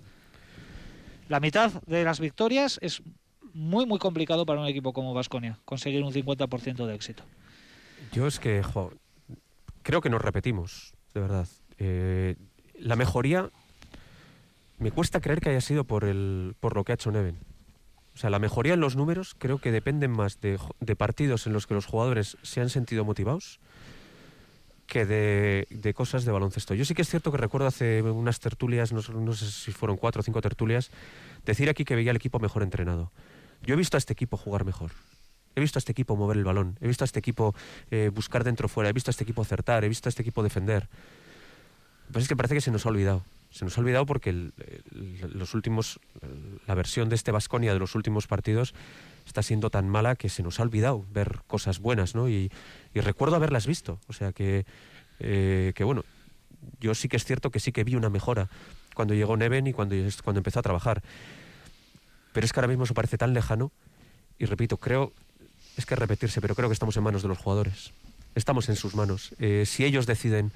La 1.29 1.41
mitad 1.41 1.73
de 1.83 2.05
las 2.05 2.21
victorias 2.21 2.79
es 2.81 3.03
muy, 3.53 3.85
muy 3.85 3.99
complicado 3.99 4.47
para 4.47 4.61
un 4.61 4.67
equipo 4.67 4.95
como 4.95 5.13
Vasconia 5.13 5.59
conseguir 5.67 6.03
un 6.03 6.13
50% 6.13 6.87
de 6.87 6.95
éxito. 6.95 7.23
Yo 8.13 8.27
es 8.27 8.39
que, 8.39 8.63
jo, 8.63 8.93
creo 9.83 10.01
que 10.01 10.09
nos 10.09 10.23
repetimos, 10.23 10.95
de 11.13 11.21
verdad. 11.21 11.49
Eh, 11.79 12.37
la 12.79 12.97
mejoría 12.97 13.51
me 14.79 14.91
cuesta 14.91 15.21
creer 15.21 15.41
que 15.41 15.51
haya 15.51 15.61
sido 15.61 15.85
por, 15.85 16.05
el, 16.05 16.57
por 16.61 16.75
lo 16.77 16.85
que 16.85 16.93
ha 16.93 16.95
hecho 16.95 17.11
Neven. 17.11 17.37
O 18.17 18.19
sea, 18.19 18.31
la 18.31 18.39
mejoría 18.39 18.73
en 18.73 18.81
los 18.81 18.97
números 18.97 19.37
creo 19.39 19.59
que 19.59 19.71
dependen 19.71 20.11
más 20.11 20.41
de, 20.41 20.59
partidos 20.97 21.47
en 21.47 21.53
los 21.53 21.67
que 21.67 21.75
los 21.75 21.85
jugadores 21.85 22.39
se 22.43 22.63
han 22.63 22.71
sentido 22.71 23.05
motivados 23.05 23.61
que 24.87 25.05
de, 25.05 25.95
cosas 25.95 26.25
de 26.25 26.33
baloncesto. 26.33 26.73
Yo 26.73 26.87
sí 26.87 26.95
que 26.95 27.03
es 27.03 27.11
cierto 27.11 27.31
que 27.31 27.37
recuerdo 27.37 27.67
hace 27.67 28.01
unas 28.01 28.41
tertulias, 28.41 28.91
no, 28.91 29.03
sé 29.03 29.51
si 29.51 29.71
fueron 29.71 29.99
cuatro 29.99 30.21
o 30.21 30.23
cinco 30.23 30.41
tertulias, 30.41 30.91
decir 31.45 31.69
aquí 31.69 31.85
que 31.85 31.95
veía 31.95 32.11
el 32.11 32.17
equipo 32.17 32.39
mejor 32.39 32.63
entrenado. 32.63 33.13
Yo 33.63 33.75
he 33.75 33.77
visto 33.77 33.99
a 33.99 33.99
este 33.99 34.15
equipo 34.15 34.39
jugar 34.39 34.65
mejor. 34.65 34.93
He 35.55 35.61
visto 35.61 35.77
a 35.77 35.81
este 35.81 35.93
equipo 35.93 36.17
mover 36.17 36.39
el 36.39 36.45
balón. 36.45 36.79
He 36.81 36.89
visto 36.89 37.05
a 37.05 37.07
este 37.07 37.19
equipo 37.19 37.55
eh, 37.91 38.11
buscar 38.15 38.45
dentro 38.45 38.67
fuera. 38.69 38.89
He 38.89 38.95
visto 38.95 39.11
a 39.11 39.13
este 39.13 39.25
equipo 39.25 39.43
acertar. 39.43 39.85
He 39.85 39.91
visto 39.91 40.09
a 40.09 40.11
este 40.11 40.23
equipo 40.23 40.43
defender. 40.43 40.89
Pues 42.13 42.25
es 42.25 42.29
que 42.29 42.37
parece 42.37 42.55
que 42.55 42.61
se 42.63 42.71
nos 42.71 42.87
ha 42.87 42.89
olvidado. 42.89 43.25
Se 43.57 43.65
nos 43.65 43.79
ha 43.79 43.81
olvidado 43.81 44.05
porque 44.05 44.51
los 44.93 45.55
últimos, 45.55 45.99
la 46.67 46.75
versión 46.75 47.09
de 47.09 47.15
este 47.15 47.33
Vasconia 47.33 47.73
de 47.73 47.79
los 47.79 47.95
últimos 47.95 48.27
partidos 48.27 48.75
está 49.25 49.43
siendo 49.43 49.71
tan 49.71 49.89
mala 49.89 50.15
que 50.15 50.29
se 50.29 50.43
nos 50.43 50.61
ha 50.61 50.63
olvidado 50.63 51.07
ver 51.11 51.41
cosas 51.47 51.79
buenas, 51.79 52.15
¿no? 52.15 52.29
Y, 52.29 52.53
y 52.93 53.01
recuerdo 53.01 53.35
haberlas 53.35 53.67
visto. 53.67 53.99
O 54.09 54.13
sea 54.13 54.33
que, 54.33 54.67
eh, 55.21 55.73
que, 55.75 55.85
bueno, 55.85 56.05
yo 56.83 56.95
sí 56.95 57.09
que 57.09 57.17
es 57.17 57.25
cierto 57.25 57.51
que 57.51 57.59
sí 57.59 57.73
que 57.73 57.83
vi 57.83 57.95
una 57.95 58.11
mejora 58.11 58.51
cuando 58.95 59.15
llegó 59.15 59.39
Neven 59.39 59.67
y 59.69 59.73
cuando, 59.73 59.97
cuando 60.23 60.41
empezó 60.41 60.59
a 60.59 60.63
trabajar. 60.63 61.03
Pero 62.35 62.45
es 62.45 62.53
que 62.53 62.61
ahora 62.61 62.69
mismo 62.69 62.85
eso 62.85 62.93
parece 62.93 63.17
tan 63.17 63.33
lejano. 63.33 63.73
Y 64.39 64.45
repito, 64.45 64.77
creo, 64.77 65.15
es 65.79 65.87
que 65.87 65.97
repetirse, 65.97 66.43
pero 66.43 66.55
creo 66.55 66.69
que 66.69 66.75
estamos 66.75 66.95
en 66.99 67.05
manos 67.05 67.23
de 67.23 67.29
los 67.29 67.39
jugadores. 67.39 67.95
Estamos 68.35 68.69
en 68.69 68.77
sus 68.77 68.95
manos. 68.95 69.35
Eh, 69.39 69.65
si 69.65 69.87
ellos 69.87 70.05
deciden 70.05 70.53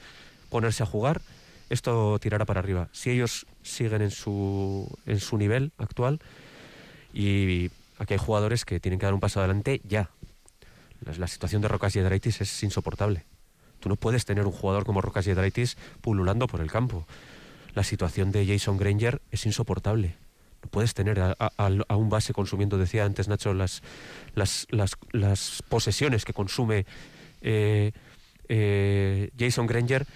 ponerse 0.50 0.82
a 0.82 0.86
jugar, 0.86 1.22
esto 1.70 2.18
tirará 2.18 2.44
para 2.44 2.60
arriba. 2.60 2.88
Si 2.92 3.10
ellos 3.10 3.46
siguen 3.62 4.02
en 4.02 4.10
su, 4.10 4.88
en 5.06 5.20
su 5.20 5.38
nivel 5.38 5.72
actual, 5.78 6.20
y 7.14 7.70
aquí 7.98 8.14
hay 8.14 8.18
jugadores 8.18 8.64
que 8.64 8.80
tienen 8.80 8.98
que 8.98 9.06
dar 9.06 9.14
un 9.14 9.20
paso 9.20 9.40
adelante 9.40 9.80
ya. 9.84 10.10
La, 11.16 11.26
situación 11.26 11.62
de 11.62 11.68
Rocas 11.68 11.96
y 11.96 11.98
Edraitis 11.98 12.42
es 12.42 12.62
insoportable. 12.62 13.24
Tú 13.80 13.88
no 13.88 13.96
puedes 13.96 14.26
tener 14.26 14.44
un 14.46 14.52
jugador 14.52 14.84
como 14.84 15.00
Rocas 15.00 15.24
Yedraitis 15.24 15.78
pululando 16.02 16.46
por 16.46 16.60
el 16.60 16.70
campo. 16.70 17.06
La 17.74 17.84
situación 17.84 18.32
de 18.32 18.46
Jason 18.46 18.76
Granger 18.76 19.22
es 19.30 19.46
insoportable. 19.46 20.16
No 20.62 20.68
puedes 20.68 20.92
tener 20.92 21.18
a, 21.20 21.96
un 21.96 22.10
base 22.10 22.34
consumiendo, 22.34 22.76
decía 22.76 23.06
antes 23.06 23.28
Nacho, 23.28 23.54
las, 23.54 23.82
las, 24.34 24.66
las, 24.70 24.98
las 25.12 25.62
posesiones 25.70 26.26
que 26.26 26.34
consume 26.34 26.84
eh, 27.40 27.92
eh, 28.50 29.30
Jason 29.38 29.66
Granger, 29.66 30.06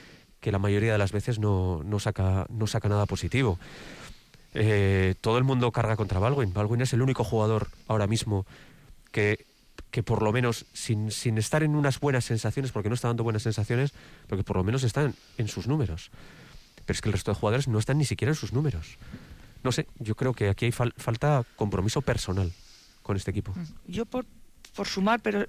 que 0.45 0.53
la 0.53 0.59
mayoría 0.59 0.93
de 0.93 0.99
las 0.99 1.11
veces 1.11 1.39
no, 1.39 1.81
no, 1.85 1.99
saca, 1.99 2.45
no 2.51 2.67
saca 2.67 2.87
nada 2.91 3.07
positivo. 3.07 3.59
Eh, 4.53 5.15
todo 5.23 5.39
el 5.39 5.45
mundo 5.45 5.73
carga 5.73 5.97
contra 5.97 6.21
Baldwin. 6.21 6.53
Baldwin 6.53 6.83
es 6.83 6.93
el 6.93 7.01
único 7.01 7.25
jugador 7.25 7.69
ahora 7.89 8.07
mismo 8.07 8.45
que, 9.11 9.47
que 9.91 10.03
por 10.03 10.23
lo 10.23 10.33
menos, 10.33 10.67
sin, 10.75 11.11
sin 11.11 11.39
estar 11.39 11.63
en 11.63 11.75
unas 11.75 11.99
buenas 11.99 12.27
sensaciones, 12.27 12.73
porque 12.73 12.91
no 12.91 12.95
está 12.95 13.09
dando 13.09 13.25
buenas 13.25 13.43
sensaciones, 13.43 13.95
pero 14.27 14.37
que 14.37 14.45
por 14.45 14.59
lo 14.59 14.65
menos 14.65 14.83
están 14.85 15.15
en 15.39 15.49
sus 15.49 15.67
números. 15.67 16.11
Pero 16.85 16.95
es 16.95 17.01
que 17.01 17.09
el 17.09 17.15
resto 17.15 17.31
de 17.31 17.37
jugadores 17.41 17.67
no 17.67 17.79
están 17.79 17.97
ni 17.97 18.05
siquiera 18.05 18.33
en 18.33 18.37
sus 18.37 18.53
números. 18.53 18.99
No 19.63 19.73
sé, 19.73 19.87
yo 19.99 20.15
creo 20.15 20.35
que 20.35 20.51
aquí 20.51 20.67
hay 20.67 20.73
fal- 20.73 20.93
falta 20.99 21.43
compromiso 21.57 22.03
personal 22.03 22.53
con 23.03 23.17
este 23.17 23.31
equipo. 23.31 23.55
Yo 23.89 24.05
por, 24.05 24.27
por 24.77 24.87
sumar, 24.87 25.21
pero 25.23 25.47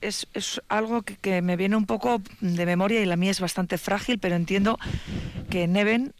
es, 0.00 0.28
es 0.34 0.60
algo 0.68 1.02
que, 1.02 1.42
me 1.42 1.56
viene 1.56 1.76
un 1.76 1.86
poco 1.86 2.22
de 2.40 2.66
memoria 2.66 3.00
y 3.00 3.06
la 3.06 3.16
mía 3.16 3.30
es 3.30 3.40
bastante 3.40 3.78
frágil, 3.78 4.18
pero 4.18 4.36
entiendo 4.36 4.78
que 5.50 5.66
Neven, 5.66 6.14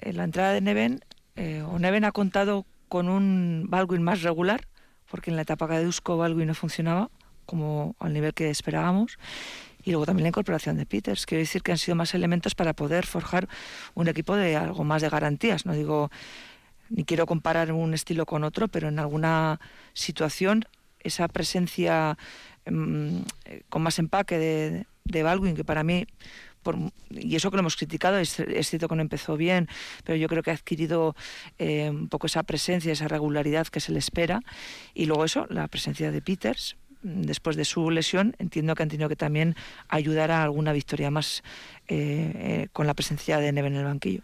en 0.00 0.16
la 0.16 0.24
entrada 0.24 0.52
de 0.52 0.60
Neven, 0.60 1.04
eh, 1.36 1.62
o 1.62 1.78
Neven 1.78 2.04
ha 2.04 2.12
contado 2.12 2.66
con 2.88 3.08
un 3.08 3.66
Baldwin 3.68 4.02
más 4.02 4.22
regular, 4.22 4.66
porque 5.10 5.30
en 5.30 5.36
la 5.36 5.42
etapa 5.42 5.68
de 5.68 5.84
Dusko 5.84 6.16
Baldwin 6.16 6.48
no 6.48 6.54
funcionaba 6.54 7.10
como 7.46 7.94
al 7.98 8.12
nivel 8.12 8.34
que 8.34 8.50
esperábamos. 8.50 9.18
Y 9.82 9.90
luego 9.90 10.06
también 10.06 10.24
la 10.24 10.28
incorporación 10.28 10.78
de 10.78 10.86
Peters. 10.86 11.26
Quiero 11.26 11.40
decir 11.40 11.62
que 11.62 11.72
han 11.72 11.78
sido 11.78 11.94
más 11.94 12.14
elementos 12.14 12.54
para 12.54 12.72
poder 12.72 13.04
forjar 13.04 13.48
un 13.94 14.08
equipo 14.08 14.34
de 14.34 14.56
algo 14.56 14.82
más 14.82 15.02
de 15.02 15.10
garantías. 15.10 15.66
No 15.66 15.74
digo, 15.74 16.10
ni 16.88 17.04
quiero 17.04 17.26
comparar 17.26 17.70
un 17.70 17.92
estilo 17.92 18.24
con 18.24 18.44
otro, 18.44 18.68
pero 18.68 18.88
en 18.88 18.98
alguna 18.98 19.60
situación 19.92 20.64
esa 21.00 21.28
presencia 21.28 22.16
eh, 22.16 22.53
con 22.64 23.82
más 23.82 23.98
empaque 23.98 24.38
de, 24.38 24.86
de 25.04 25.22
Baldwin, 25.22 25.54
que 25.54 25.64
para 25.64 25.84
mí, 25.84 26.06
por, 26.62 26.76
y 27.10 27.36
eso 27.36 27.50
que 27.50 27.56
lo 27.56 27.60
hemos 27.60 27.76
criticado, 27.76 28.18
es, 28.18 28.40
es 28.40 28.68
cierto 28.68 28.88
que 28.88 28.96
no 28.96 29.02
empezó 29.02 29.36
bien, 29.36 29.68
pero 30.04 30.16
yo 30.16 30.28
creo 30.28 30.42
que 30.42 30.50
ha 30.50 30.54
adquirido 30.54 31.14
eh, 31.58 31.90
un 31.90 32.08
poco 32.08 32.26
esa 32.26 32.42
presencia, 32.42 32.92
esa 32.92 33.08
regularidad 33.08 33.66
que 33.66 33.80
se 33.80 33.92
le 33.92 33.98
espera. 33.98 34.40
Y 34.94 35.06
luego 35.06 35.24
eso, 35.24 35.46
la 35.50 35.68
presencia 35.68 36.10
de 36.10 36.22
Peters, 36.22 36.76
después 37.02 37.56
de 37.56 37.66
su 37.66 37.90
lesión, 37.90 38.34
entiendo 38.38 38.74
que 38.74 38.82
han 38.82 38.88
tenido 38.88 39.10
que 39.10 39.16
también 39.16 39.56
ayudar 39.88 40.30
a 40.30 40.42
alguna 40.42 40.72
victoria 40.72 41.10
más 41.10 41.42
eh, 41.86 42.32
eh, 42.34 42.68
con 42.72 42.86
la 42.86 42.94
presencia 42.94 43.38
de 43.38 43.52
Neve 43.52 43.68
en 43.68 43.76
el 43.76 43.84
banquillo. 43.84 44.22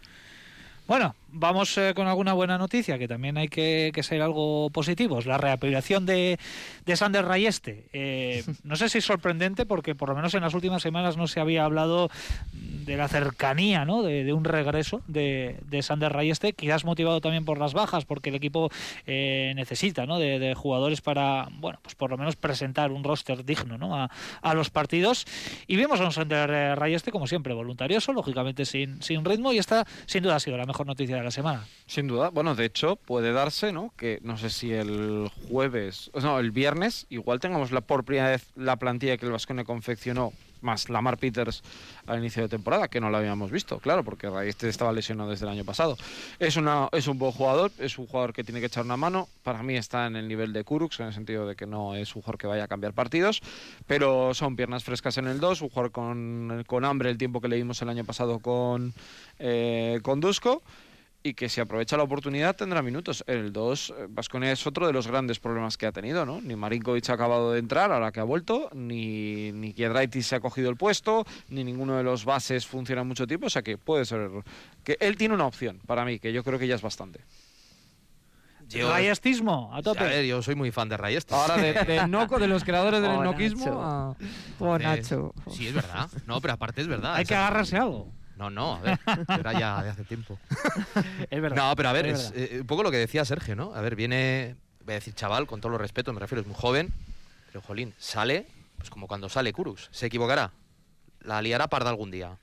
Bueno, 0.87 1.15
vamos 1.31 1.77
eh, 1.77 1.93
con 1.95 2.07
alguna 2.07 2.33
buena 2.33 2.57
noticia, 2.57 2.97
que 2.97 3.07
también 3.07 3.37
hay 3.37 3.47
que, 3.47 3.91
que 3.93 4.03
ser 4.03 4.21
algo 4.21 4.69
positivos. 4.69 5.25
La 5.25 5.37
reaparición 5.37 6.05
de, 6.05 6.39
de 6.85 6.95
Sander 6.95 7.25
Rayeste. 7.25 7.85
Eh, 7.93 8.43
no 8.63 8.75
sé 8.75 8.89
si 8.89 8.99
es 8.99 9.05
sorprendente, 9.05 9.65
porque 9.65 9.95
por 9.95 10.09
lo 10.09 10.15
menos 10.15 10.33
en 10.33 10.41
las 10.41 10.53
últimas 10.53 10.81
semanas 10.81 11.17
no 11.17 11.27
se 11.27 11.39
había 11.39 11.65
hablado 11.65 12.09
de 12.51 12.97
la 12.97 13.07
cercanía, 13.07 13.85
¿no? 13.85 14.03
De, 14.03 14.23
de 14.23 14.33
un 14.33 14.43
regreso 14.43 15.01
de, 15.07 15.57
de 15.67 15.81
Sander 15.81 16.11
Rayeste, 16.11 16.53
quizás 16.53 16.83
motivado 16.83 17.21
también 17.21 17.45
por 17.45 17.59
las 17.59 17.73
bajas, 17.73 18.05
porque 18.05 18.29
el 18.29 18.35
equipo 18.35 18.69
eh, 19.05 19.53
necesita, 19.55 20.05
¿no? 20.05 20.19
De, 20.19 20.39
de 20.39 20.55
jugadores 20.55 21.01
para, 21.01 21.47
bueno, 21.51 21.79
pues 21.81 21.95
por 21.95 22.11
lo 22.11 22.17
menos 22.17 22.35
presentar 22.35 22.91
un 22.91 23.03
roster 23.03 23.45
digno, 23.45 23.77
¿no? 23.77 23.95
A, 23.95 24.09
a 24.41 24.53
los 24.53 24.69
partidos. 24.69 25.25
Y 25.67 25.75
vimos 25.75 25.99
a 26.01 26.05
un 26.05 26.11
Sander 26.11 26.49
eh, 26.49 26.75
Rayeste, 26.75 27.11
como 27.11 27.27
siempre, 27.27 27.53
voluntarioso, 27.53 28.13
lógicamente 28.13 28.65
sin, 28.65 29.01
sin 29.01 29.23
ritmo, 29.23 29.53
y 29.53 29.57
esta 29.57 29.85
sin 30.05 30.23
duda 30.23 30.35
ha 30.35 30.39
sido 30.39 30.57
la 30.57 30.65
mejor 30.65 30.87
noticia 30.87 31.20
de 31.21 31.25
la 31.25 31.31
semana. 31.31 31.65
Sin 31.85 32.07
duda, 32.07 32.29
bueno, 32.29 32.55
de 32.55 32.65
hecho 32.65 32.95
puede 32.95 33.31
darse, 33.31 33.71
¿no? 33.71 33.93
Que 33.95 34.19
no 34.23 34.37
sé 34.37 34.49
si 34.49 34.73
el 34.73 35.29
jueves, 35.49 36.11
no, 36.21 36.39
el 36.39 36.51
viernes, 36.51 37.05
igual 37.09 37.39
tengamos 37.39 37.71
la 37.71 37.81
por 37.81 38.03
primera 38.03 38.29
vez 38.29 38.47
la 38.55 38.75
plantilla 38.75 39.17
que 39.17 39.25
el 39.25 39.31
Vascone 39.31 39.63
confeccionó 39.63 40.33
más 40.61 40.89
Lamar 40.89 41.17
Peters 41.17 41.63
al 42.05 42.19
inicio 42.19 42.43
de 42.43 42.49
temporada, 42.49 42.87
que 42.87 43.01
no 43.01 43.09
lo 43.09 43.17
habíamos 43.17 43.51
visto, 43.51 43.79
claro, 43.79 44.03
porque 44.03 44.29
este 44.45 44.69
estaba 44.69 44.91
lesionado 44.91 45.29
desde 45.29 45.45
el 45.45 45.51
año 45.51 45.65
pasado. 45.65 45.97
Es, 46.39 46.55
una, 46.55 46.87
es 46.91 47.07
un 47.07 47.17
buen 47.17 47.31
jugador, 47.31 47.71
es 47.79 47.97
un 47.97 48.07
jugador 48.07 48.33
que 48.33 48.43
tiene 48.43 48.59
que 48.59 48.67
echar 48.67 48.85
una 48.85 48.97
mano. 48.97 49.27
Para 49.43 49.63
mí 49.63 49.75
está 49.75 50.07
en 50.07 50.15
el 50.15 50.27
nivel 50.27 50.53
de 50.53 50.63
Kurux, 50.63 50.99
en 50.99 51.07
el 51.07 51.13
sentido 51.13 51.47
de 51.47 51.55
que 51.55 51.65
no 51.65 51.95
es 51.95 52.15
un 52.15 52.21
jugador 52.21 52.37
que 52.37 52.47
vaya 52.47 52.65
a 52.65 52.67
cambiar 52.67 52.93
partidos, 52.93 53.41
pero 53.87 54.33
son 54.33 54.55
piernas 54.55 54.83
frescas 54.83 55.17
en 55.17 55.27
el 55.27 55.39
2, 55.39 55.61
un 55.61 55.69
jugador 55.69 55.91
con, 55.91 56.63
con 56.67 56.85
hambre 56.85 57.09
el 57.09 57.17
tiempo 57.17 57.41
que 57.41 57.47
le 57.47 57.55
dimos 57.55 57.81
el 57.81 57.89
año 57.89 58.05
pasado 58.05 58.39
con, 58.39 58.93
eh, 59.39 59.99
con 60.03 60.19
Dusko 60.19 60.61
y 61.23 61.33
que 61.35 61.49
si 61.49 61.61
aprovecha 61.61 61.97
la 61.97 62.03
oportunidad 62.03 62.55
tendrá 62.55 62.81
minutos. 62.81 63.23
El 63.27 63.53
2, 63.53 63.93
Vasconia 64.09 64.51
es 64.51 64.65
otro 64.65 64.87
de 64.87 64.93
los 64.93 65.07
grandes 65.07 65.39
problemas 65.39 65.77
que 65.77 65.85
ha 65.85 65.91
tenido, 65.91 66.25
¿no? 66.25 66.41
Ni 66.41 66.55
Marinkovic 66.55 67.09
ha 67.09 67.13
acabado 67.13 67.51
de 67.53 67.59
entrar, 67.59 67.91
ahora 67.91 68.11
que 68.11 68.19
ha 68.19 68.23
vuelto, 68.23 68.69
ni, 68.73 69.51
ni 69.51 69.73
Kiedraitis 69.73 70.25
se 70.27 70.35
ha 70.35 70.39
cogido 70.39 70.69
el 70.69 70.77
puesto, 70.77 71.25
ni 71.49 71.63
ninguno 71.63 71.95
de 71.97 72.03
los 72.03 72.25
bases 72.25 72.65
funciona 72.65 73.03
mucho 73.03 73.27
tiempo, 73.27 73.45
o 73.47 73.49
sea 73.49 73.61
que 73.61 73.77
puede 73.77 74.05
ser 74.05 74.29
que 74.83 74.97
él 74.99 75.15
tiene 75.17 75.35
una 75.35 75.45
opción 75.45 75.79
para 75.85 76.05
mí, 76.05 76.17
que 76.19 76.33
yo 76.33 76.43
creo 76.43 76.57
que 76.57 76.67
ya 76.67 76.75
es 76.75 76.81
bastante. 76.81 77.21
Yo- 78.67 78.89
Rayestismo, 78.89 79.69
a 79.73 79.77
A 79.79 79.81
tope. 79.81 80.03
ver, 80.03 80.25
yo 80.25 80.41
soy 80.41 80.55
muy 80.55 80.71
fan 80.71 80.87
de 80.87 80.95
Rayeste. 80.95 81.35
Ahora 81.35 81.57
de, 81.57 81.73
de 81.73 82.07
Noco, 82.07 82.39
de 82.39 82.47
los 82.47 82.63
creadores 82.63 83.01
del 83.01 83.11
Oh, 83.11 83.23
noquismo, 83.23 83.65
Nacho. 83.65 83.81
a- 83.81 84.15
Oh, 84.59 84.75
Entonces, 84.77 85.11
Nacho. 85.11 85.33
Sí, 85.51 85.67
es 85.67 85.73
verdad. 85.73 86.09
No, 86.25 86.39
pero 86.39 86.53
aparte 86.53 86.79
es 86.81 86.87
verdad. 86.87 87.15
Hay 87.15 87.23
Es 87.23 87.27
que 87.27 87.35
agarrarse 87.35 87.75
algo. 87.75 88.07
No, 88.41 88.49
no, 88.49 88.73
a 88.77 88.79
ver, 88.81 88.99
era 89.39 89.53
ya 89.53 89.83
de 89.83 89.89
hace 89.91 90.03
tiempo. 90.03 90.35
Es 91.29 91.39
verdad. 91.41 91.57
No, 91.69 91.75
pero 91.75 91.89
a 91.89 91.93
ver, 91.93 92.07
es 92.07 92.33
eh, 92.35 92.57
un 92.61 92.65
poco 92.67 92.81
lo 92.81 92.89
que 92.89 92.97
decía 92.97 93.23
Sergio, 93.23 93.55
¿no? 93.55 93.75
A 93.75 93.81
ver, 93.81 93.95
viene, 93.95 94.55
voy 94.83 94.93
a 94.93 94.95
decir 94.95 95.13
chaval, 95.13 95.45
con 95.45 95.61
todo 95.61 95.71
los 95.73 95.79
respeto, 95.81 96.11
me 96.11 96.19
refiero, 96.19 96.41
es 96.41 96.47
muy 96.47 96.55
joven, 96.57 96.91
pero 97.45 97.61
jolín, 97.61 97.93
sale, 97.99 98.47
pues 98.79 98.89
como 98.89 99.07
cuando 99.07 99.29
sale 99.29 99.53
Kurus, 99.53 99.89
se 99.91 100.07
equivocará, 100.07 100.51
la 101.21 101.39
liará 101.43 101.67
parda 101.67 101.91
algún 101.91 102.09
día, 102.09 102.35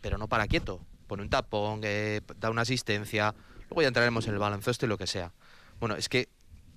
pero 0.00 0.18
no 0.18 0.28
para 0.28 0.46
quieto, 0.46 0.80
pone 1.08 1.24
un 1.24 1.30
tapón, 1.30 1.80
eh, 1.82 2.20
da 2.38 2.50
una 2.50 2.62
asistencia, 2.62 3.34
luego 3.70 3.82
ya 3.82 3.88
entraremos 3.88 4.28
en 4.28 4.34
el 4.34 4.38
baloncesto 4.38 4.86
y 4.86 4.88
lo 4.88 4.98
que 4.98 5.08
sea. 5.08 5.32
Bueno, 5.80 5.96
es 5.96 6.08
que, 6.08 6.28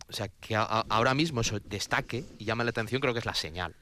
o 0.09 0.13
sea, 0.13 0.29
que 0.29 0.55
a- 0.55 0.63
a- 0.63 0.85
ahora 0.89 1.13
mismo 1.13 1.41
eso 1.41 1.59
destaque 1.59 2.25
y 2.39 2.45
llame 2.45 2.63
la 2.63 2.71
atención, 2.71 3.01
creo 3.01 3.13
que 3.13 3.19
es 3.19 3.25
la 3.27 3.35
señal. 3.35 3.75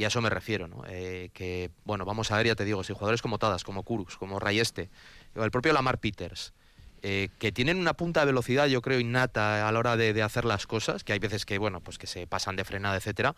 Y 0.00 0.04
a 0.04 0.06
eso 0.06 0.22
me 0.22 0.30
refiero, 0.30 0.66
¿no? 0.66 0.82
Eh, 0.88 1.28
que, 1.34 1.70
bueno, 1.84 2.06
vamos 2.06 2.30
a 2.30 2.36
ver, 2.38 2.46
ya 2.46 2.54
te 2.54 2.64
digo, 2.64 2.82
si 2.82 2.94
jugadores 2.94 3.20
como 3.20 3.36
Tadas, 3.38 3.64
como 3.64 3.82
Kurux, 3.82 4.16
como 4.16 4.38
Rayeste, 4.38 4.88
o 5.36 5.44
el 5.44 5.50
propio 5.50 5.74
Lamar 5.74 5.98
Peters, 5.98 6.54
eh, 7.02 7.28
que 7.38 7.52
tienen 7.52 7.76
una 7.76 7.92
punta 7.92 8.20
de 8.20 8.26
velocidad, 8.26 8.66
yo 8.66 8.80
creo, 8.80 8.98
innata 8.98 9.68
a 9.68 9.70
la 9.70 9.78
hora 9.78 9.98
de, 9.98 10.22
hacer 10.22 10.46
las 10.46 10.66
cosas, 10.66 11.04
que 11.04 11.12
hay 11.12 11.18
veces 11.18 11.44
que, 11.44 11.58
bueno, 11.58 11.82
pues 11.82 11.98
que 11.98 12.06
se 12.06 12.26
pasan 12.26 12.56
de 12.56 12.64
frenada, 12.64 12.96
etcétera. 12.96 13.36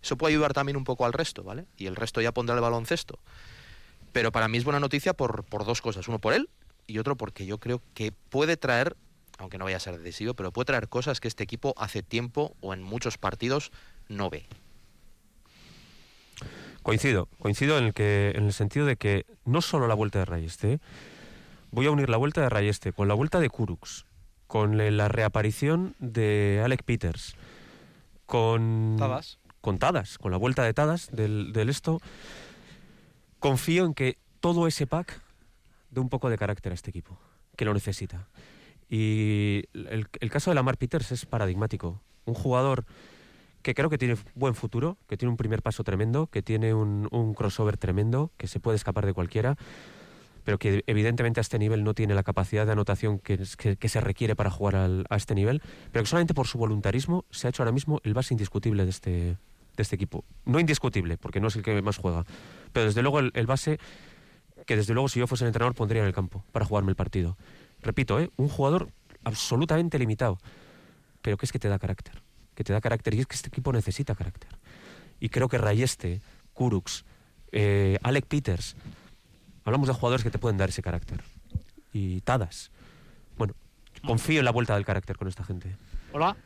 Eso 0.00 0.16
puede 0.16 0.34
ayudar 0.34 0.52
también 0.52 0.76
un 0.76 0.84
poco 0.84 1.04
al 1.04 1.12
resto, 1.12 1.42
¿vale? 1.42 1.66
Y 1.76 1.86
el 1.86 1.96
resto 1.96 2.20
ya 2.20 2.30
pondrá 2.30 2.54
el 2.54 2.62
baloncesto. 2.62 3.18
Pero 4.12 4.30
para 4.30 4.46
mí 4.46 4.58
es 4.58 4.62
buena 4.62 4.78
noticia 4.78 5.14
por 5.14 5.64
dos 5.64 5.82
cosas. 5.82 6.06
Uno 6.06 6.20
por 6.20 6.32
él 6.32 6.48
y 6.86 6.98
otro 6.98 7.16
porque 7.16 7.44
yo 7.44 7.58
creo 7.58 7.82
que 7.92 8.12
puede 8.12 8.56
traer, 8.56 8.96
aunque 9.38 9.58
no 9.58 9.64
vaya 9.64 9.78
a 9.78 9.80
ser 9.80 9.98
decisivo, 9.98 10.34
pero 10.34 10.52
puede 10.52 10.66
traer 10.66 10.88
cosas 10.88 11.18
que 11.18 11.26
este 11.26 11.42
equipo 11.42 11.74
hace 11.76 12.04
tiempo 12.04 12.54
o 12.60 12.72
en 12.72 12.84
muchos 12.84 13.18
partidos 13.18 13.72
no 14.08 14.30
ve. 14.30 14.46
Coincido, 16.84 17.28
coincido 17.38 17.78
en 17.78 17.84
el, 17.84 17.94
que, 17.94 18.32
en 18.36 18.44
el 18.44 18.52
sentido 18.52 18.84
de 18.84 18.96
que 18.96 19.24
no 19.46 19.62
solo 19.62 19.88
la 19.88 19.94
vuelta 19.94 20.18
de 20.18 20.26
Rayeste, 20.26 20.80
voy 21.70 21.86
a 21.86 21.90
unir 21.90 22.10
la 22.10 22.18
vuelta 22.18 22.42
de 22.42 22.50
Rayeste 22.50 22.92
con 22.92 23.08
la 23.08 23.14
vuelta 23.14 23.40
de 23.40 23.48
Kurux, 23.48 24.04
con 24.46 24.76
la 24.76 25.08
reaparición 25.08 25.94
de 25.98 26.60
Alec 26.62 26.82
Peters, 26.82 27.36
con 28.26 28.96
Tadas. 28.98 29.38
con 29.62 29.78
Tadas, 29.78 30.18
con 30.18 30.30
la 30.30 30.36
vuelta 30.36 30.62
de 30.62 30.74
Tadas 30.74 31.08
del, 31.10 31.54
del 31.54 31.70
esto, 31.70 32.02
confío 33.38 33.86
en 33.86 33.94
que 33.94 34.18
todo 34.40 34.66
ese 34.66 34.86
pack 34.86 35.22
dé 35.88 36.00
un 36.00 36.10
poco 36.10 36.28
de 36.28 36.36
carácter 36.36 36.72
a 36.72 36.74
este 36.74 36.90
equipo, 36.90 37.18
que 37.56 37.64
lo 37.64 37.72
necesita. 37.72 38.28
Y 38.90 39.64
el, 39.72 40.06
el 40.20 40.30
caso 40.30 40.50
de 40.50 40.54
Lamar 40.54 40.76
Peters 40.76 41.12
es 41.12 41.24
paradigmático. 41.24 42.02
Un 42.26 42.34
jugador 42.34 42.84
que 43.64 43.74
creo 43.74 43.88
que 43.90 43.98
tiene 43.98 44.16
buen 44.36 44.54
futuro, 44.54 44.98
que 45.08 45.16
tiene 45.16 45.30
un 45.30 45.36
primer 45.36 45.62
paso 45.62 45.82
tremendo, 45.82 46.28
que 46.28 46.42
tiene 46.42 46.74
un, 46.74 47.08
un 47.10 47.34
crossover 47.34 47.76
tremendo, 47.78 48.30
que 48.36 48.46
se 48.46 48.60
puede 48.60 48.76
escapar 48.76 49.06
de 49.06 49.14
cualquiera, 49.14 49.56
pero 50.44 50.58
que 50.58 50.84
evidentemente 50.86 51.40
a 51.40 51.42
este 51.42 51.58
nivel 51.58 51.82
no 51.82 51.94
tiene 51.94 52.14
la 52.14 52.22
capacidad 52.22 52.66
de 52.66 52.72
anotación 52.72 53.18
que, 53.18 53.38
que- 53.56 53.76
que 53.76 53.88
se 53.88 54.00
requiere 54.02 54.36
para 54.36 54.50
jugar 54.50 54.76
al- 54.76 55.06
a 55.08 55.16
este 55.16 55.34
nivel, 55.34 55.62
pero 55.90 56.02
que 56.02 56.08
solamente 56.10 56.34
por 56.34 56.46
su 56.46 56.58
voluntarismo 56.58 57.24
se 57.30 57.46
ha 57.46 57.50
hecho 57.50 57.62
ahora 57.62 57.72
mismo 57.72 58.00
el 58.04 58.12
base 58.12 58.34
indiscutible 58.34 58.84
de 58.84 58.90
este, 58.90 59.10
de 59.10 59.36
este 59.82 59.96
equipo. 59.96 60.24
No 60.44 60.60
indiscutible, 60.60 61.16
porque 61.16 61.40
no 61.40 61.48
es 61.48 61.56
el 61.56 61.62
que 61.62 61.80
más 61.80 61.96
juega, 61.96 62.26
pero 62.74 62.84
desde 62.84 63.00
luego 63.00 63.18
el, 63.20 63.30
el 63.34 63.46
base 63.46 63.78
que 64.66 64.76
desde 64.76 64.92
luego 64.92 65.08
si 65.08 65.18
yo 65.20 65.26
fuese 65.26 65.44
el 65.44 65.48
entrenador 65.48 65.74
pondría 65.74 66.02
en 66.02 66.08
el 66.08 66.14
campo 66.14 66.44
para 66.52 66.66
jugarme 66.66 66.90
el 66.90 66.96
partido. 66.96 67.36
Repito, 67.80 68.20
¿eh? 68.20 68.30
un 68.36 68.48
jugador 68.48 68.88
absolutamente 69.24 69.98
limitado, 69.98 70.38
pero 71.22 71.38
que 71.38 71.46
es 71.46 71.52
que 71.52 71.58
te 71.58 71.68
da 71.68 71.78
carácter, 71.78 72.20
que 72.54 72.64
te 72.64 72.72
da 72.72 72.80
carácter 72.80 73.14
y 73.14 73.20
es 73.20 73.26
que 73.26 73.36
este 73.36 73.48
equipo 73.48 73.72
necesita 73.72 74.14
carácter. 74.14 74.50
Y 75.20 75.28
creo 75.28 75.48
que 75.48 75.58
Rayeste, 75.58 76.20
Kurux, 76.52 77.04
eh, 77.52 77.98
Alec 78.02 78.26
Peters. 78.26 78.76
Hablamos 79.64 79.88
de 79.88 79.94
jugadores 79.94 80.24
que 80.24 80.30
te 80.30 80.38
pueden 80.38 80.58
dar 80.58 80.68
ese 80.68 80.82
carácter. 80.82 81.22
Y 81.92 82.20
Tadas. 82.22 82.70
Bueno, 83.38 83.54
confío 84.04 84.40
en 84.40 84.44
la 84.44 84.50
vuelta 84.50 84.74
del 84.74 84.84
carácter 84.84 85.16
con 85.16 85.28
esta 85.28 85.44
gente. 85.44 85.76
Hola. 86.12 86.36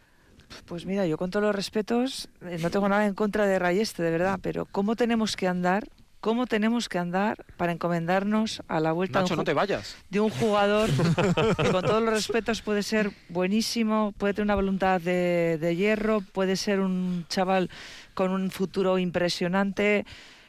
Pues 0.65 0.87
mira, 0.87 1.07
yo 1.07 1.19
con 1.19 1.31
todos 1.31 1.45
los 1.45 1.55
respetos, 1.55 2.31
eh, 2.43 2.59
no 2.61 2.71
tengo 2.71 2.89
nada 2.89 3.07
en 3.07 3.15
contra 3.15 3.47
de 3.47 3.59
Rayeste, 3.59 4.03
de 4.03 4.11
verdad, 4.11 4.39
pero 4.43 4.65
¿cómo 4.65 4.97
tenemos 4.97 5.37
que 5.37 5.47
andar? 5.47 5.89
¿Cómo 6.21 6.47
tenemos 6.47 6.89
que 6.89 6.99
andar 6.99 7.45
para 7.57 7.71
encomendarnos 7.71 8.63
a 8.67 8.81
la 8.81 8.91
vuelta 8.93 9.21
Nacho, 9.21 9.35
de, 9.35 9.35
un, 9.35 9.39
no 9.39 9.45
te 9.45 9.55
vayas. 9.55 9.97
de 10.11 10.21
un 10.21 10.31
jugador 10.31 10.91
que 11.63 11.71
con 11.71 11.85
todos 11.85 12.03
los 12.03 12.13
respetos 12.13 12.61
puede 12.61 12.83
ser 12.83 13.13
buenísimo, 13.29 14.13
puede 14.19 14.35
tener 14.35 14.47
una 14.47 14.57
voluntad 14.57 15.01
de, 15.01 15.59
de 15.61 15.77
hierro, 15.77 16.21
puede 16.21 16.57
ser 16.57 16.81
un 16.81 17.25
chaval 17.29 17.71
con 18.15 18.33
un 18.33 18.51
futuro 18.51 18.99
impresionante, 18.99 20.05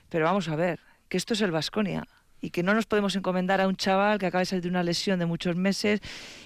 pero 0.09 0.25
vamos 0.25 0.47
a 0.49 0.55
ver, 0.55 0.79
que 1.07 1.17
esto 1.17 1.35
es 1.35 1.41
el 1.41 1.51
Vasconia 1.51 2.07
y 2.41 2.49
que 2.49 2.63
no 2.63 2.73
nos 2.73 2.85
podemos 2.85 3.15
encomendar 3.15 3.61
a 3.61 3.67
un 3.67 3.75
chaval 3.75 4.17
que 4.17 4.25
acaba 4.25 4.39
de 4.39 4.45
salir 4.45 4.63
de 4.63 4.69
una 4.69 4.83
lesión 4.83 5.19
de 5.19 5.25
muchos 5.25 5.55
meses 5.55 5.99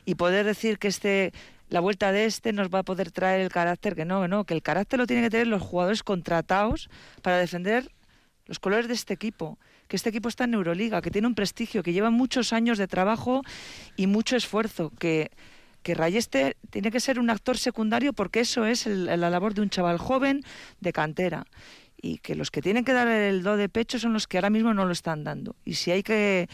y 0.05 0.15
poder 0.15 0.45
decir 0.45 0.79
que 0.79 0.87
este 0.87 1.33
la 1.69 1.79
vuelta 1.79 2.11
de 2.11 2.25
este 2.25 2.53
nos 2.53 2.69
va 2.69 2.79
a 2.79 2.83
poder 2.83 3.11
traer 3.11 3.41
el 3.41 3.49
carácter 3.49 3.95
que 3.95 4.05
no, 4.05 4.21
que 4.21 4.27
no, 4.27 4.43
que 4.43 4.53
el 4.53 4.61
carácter 4.61 4.99
lo 4.99 5.07
tienen 5.07 5.25
que 5.25 5.31
tener 5.31 5.47
los 5.47 5.61
jugadores 5.61 6.03
contratados 6.03 6.89
para 7.21 7.37
defender 7.37 7.89
los 8.45 8.59
colores 8.59 8.87
de 8.87 8.93
este 8.93 9.13
equipo, 9.13 9.57
que 9.87 9.95
este 9.95 10.09
equipo 10.09 10.29
está 10.29 10.43
en 10.43 10.53
Euroliga, 10.53 11.01
que 11.01 11.11
tiene 11.11 11.27
un 11.27 11.35
prestigio, 11.35 11.83
que 11.83 11.93
lleva 11.93 12.09
muchos 12.09 12.53
años 12.53 12.77
de 12.77 12.87
trabajo 12.87 13.41
y 13.95 14.07
mucho 14.07 14.35
esfuerzo, 14.35 14.91
que 14.99 15.31
que 15.83 15.95
Rayeste 15.95 16.55
tiene 16.69 16.91
que 16.91 17.01
ser 17.01 17.19
un 17.19 17.29
actor 17.29 17.57
secundario 17.57 18.13
porque 18.13 18.39
eso 18.39 18.65
es 18.65 18.87
el- 18.87 19.03
la 19.05 19.29
labor 19.29 19.53
de 19.53 19.59
un 19.59 19.69
chaval 19.69 19.97
joven 19.97 20.41
de 20.79 20.93
cantera 20.93 21.45
y 22.01 22.19
que 22.19 22.35
los 22.35 22.51
que 22.51 22.61
tienen 22.61 22.85
que 22.85 22.93
dar 22.93 23.09
el 23.09 23.43
do 23.43 23.57
de 23.57 23.67
pecho 23.67 23.99
son 23.99 24.13
los 24.13 24.25
que 24.25 24.37
ahora 24.37 24.49
mismo 24.49 24.73
no 24.73 24.85
lo 24.85 24.93
están 24.93 25.25
dando. 25.25 25.57
Y 25.65 25.73
si 25.73 25.91
hay 25.91 26.01
que 26.01 26.47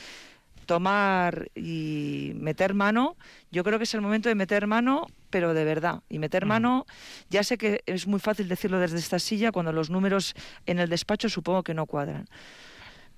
tomar 0.70 1.50
y 1.56 2.34
meter 2.36 2.76
mano, 2.76 3.18
yo 3.50 3.64
creo 3.64 3.80
que 3.80 3.86
es 3.86 3.94
el 3.96 4.02
momento 4.02 4.30
de 4.30 4.36
meter 4.36 4.68
mano, 4.68 5.08
pero 5.32 5.56
de 5.56 5.66
verdad. 5.66 6.04
Y 6.10 6.20
meter 6.20 6.46
mano, 6.46 6.86
ya 7.32 7.44
sé 7.44 7.58
que 7.58 7.82
es 7.88 8.06
muy 8.06 8.20
fácil 8.20 8.48
decirlo 8.48 8.78
desde 8.78 9.00
esta 9.00 9.18
silla 9.18 9.52
cuando 9.52 9.74
los 9.74 9.90
números 9.90 10.36
en 10.68 10.78
el 10.78 10.88
despacho 10.88 11.28
supongo 11.28 11.64
que 11.64 11.74
no 11.74 11.88
cuadran. 11.88 12.28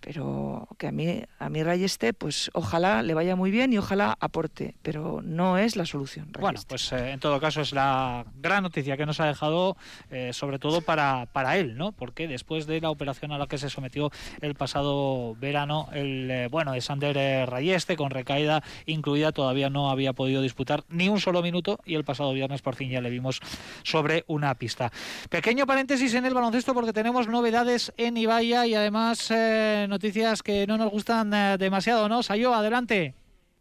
Pero 0.01 0.67
que 0.79 0.87
a 0.87 0.91
mí, 0.91 1.23
a 1.37 1.49
mí 1.49 1.63
Rayeste, 1.63 2.13
pues 2.13 2.49
ojalá 2.53 3.03
le 3.03 3.13
vaya 3.13 3.35
muy 3.35 3.51
bien 3.51 3.71
y 3.71 3.77
ojalá 3.77 4.17
aporte, 4.19 4.75
pero 4.81 5.21
no 5.23 5.59
es 5.59 5.75
la 5.75 5.85
solución. 5.85 6.29
Bueno, 6.33 6.47
Rayeste. 6.47 6.67
pues 6.67 6.91
eh, 6.91 7.11
en 7.11 7.19
todo 7.19 7.39
caso 7.39 7.61
es 7.61 7.71
la 7.71 8.25
gran 8.41 8.63
noticia 8.63 8.97
que 8.97 9.05
nos 9.05 9.19
ha 9.19 9.27
dejado, 9.27 9.77
eh, 10.09 10.33
sobre 10.33 10.57
todo 10.57 10.81
para, 10.81 11.27
para 11.31 11.57
él, 11.57 11.77
¿no? 11.77 11.91
Porque 11.91 12.27
después 12.27 12.65
de 12.65 12.81
la 12.81 12.89
operación 12.89 13.31
a 13.31 13.37
la 13.37 13.45
que 13.45 13.59
se 13.59 13.69
sometió 13.69 14.11
el 14.41 14.55
pasado 14.55 15.35
verano, 15.35 15.87
el 15.93 16.29
eh, 16.31 16.47
bueno 16.49 16.71
de 16.71 16.81
Sander 16.81 17.47
Rayeste, 17.47 17.95
con 17.95 18.09
recaída 18.09 18.63
incluida, 18.87 19.31
todavía 19.31 19.69
no 19.69 19.91
había 19.91 20.13
podido 20.13 20.41
disputar 20.41 20.83
ni 20.89 21.09
un 21.09 21.19
solo 21.19 21.43
minuto 21.43 21.79
y 21.85 21.93
el 21.93 22.03
pasado 22.03 22.33
viernes 22.33 22.63
por 22.63 22.75
fin 22.75 22.89
ya 22.89 23.01
le 23.01 23.11
vimos 23.11 23.39
sobre 23.83 24.23
una 24.25 24.55
pista. 24.55 24.91
Pequeño 25.29 25.67
paréntesis 25.67 26.15
en 26.15 26.25
el 26.25 26.33
baloncesto 26.33 26.73
porque 26.73 26.91
tenemos 26.91 27.27
novedades 27.27 27.93
en 27.97 28.17
Ibaya 28.17 28.65
y 28.65 28.73
además 28.73 29.31
noticias 29.91 30.41
que 30.41 30.65
no 30.65 30.77
nos 30.77 30.89
gustan 30.89 31.31
eh, 31.33 31.57
demasiado, 31.59 32.09
¿no? 32.09 32.23
Sayo, 32.23 32.55
adelante. 32.55 33.13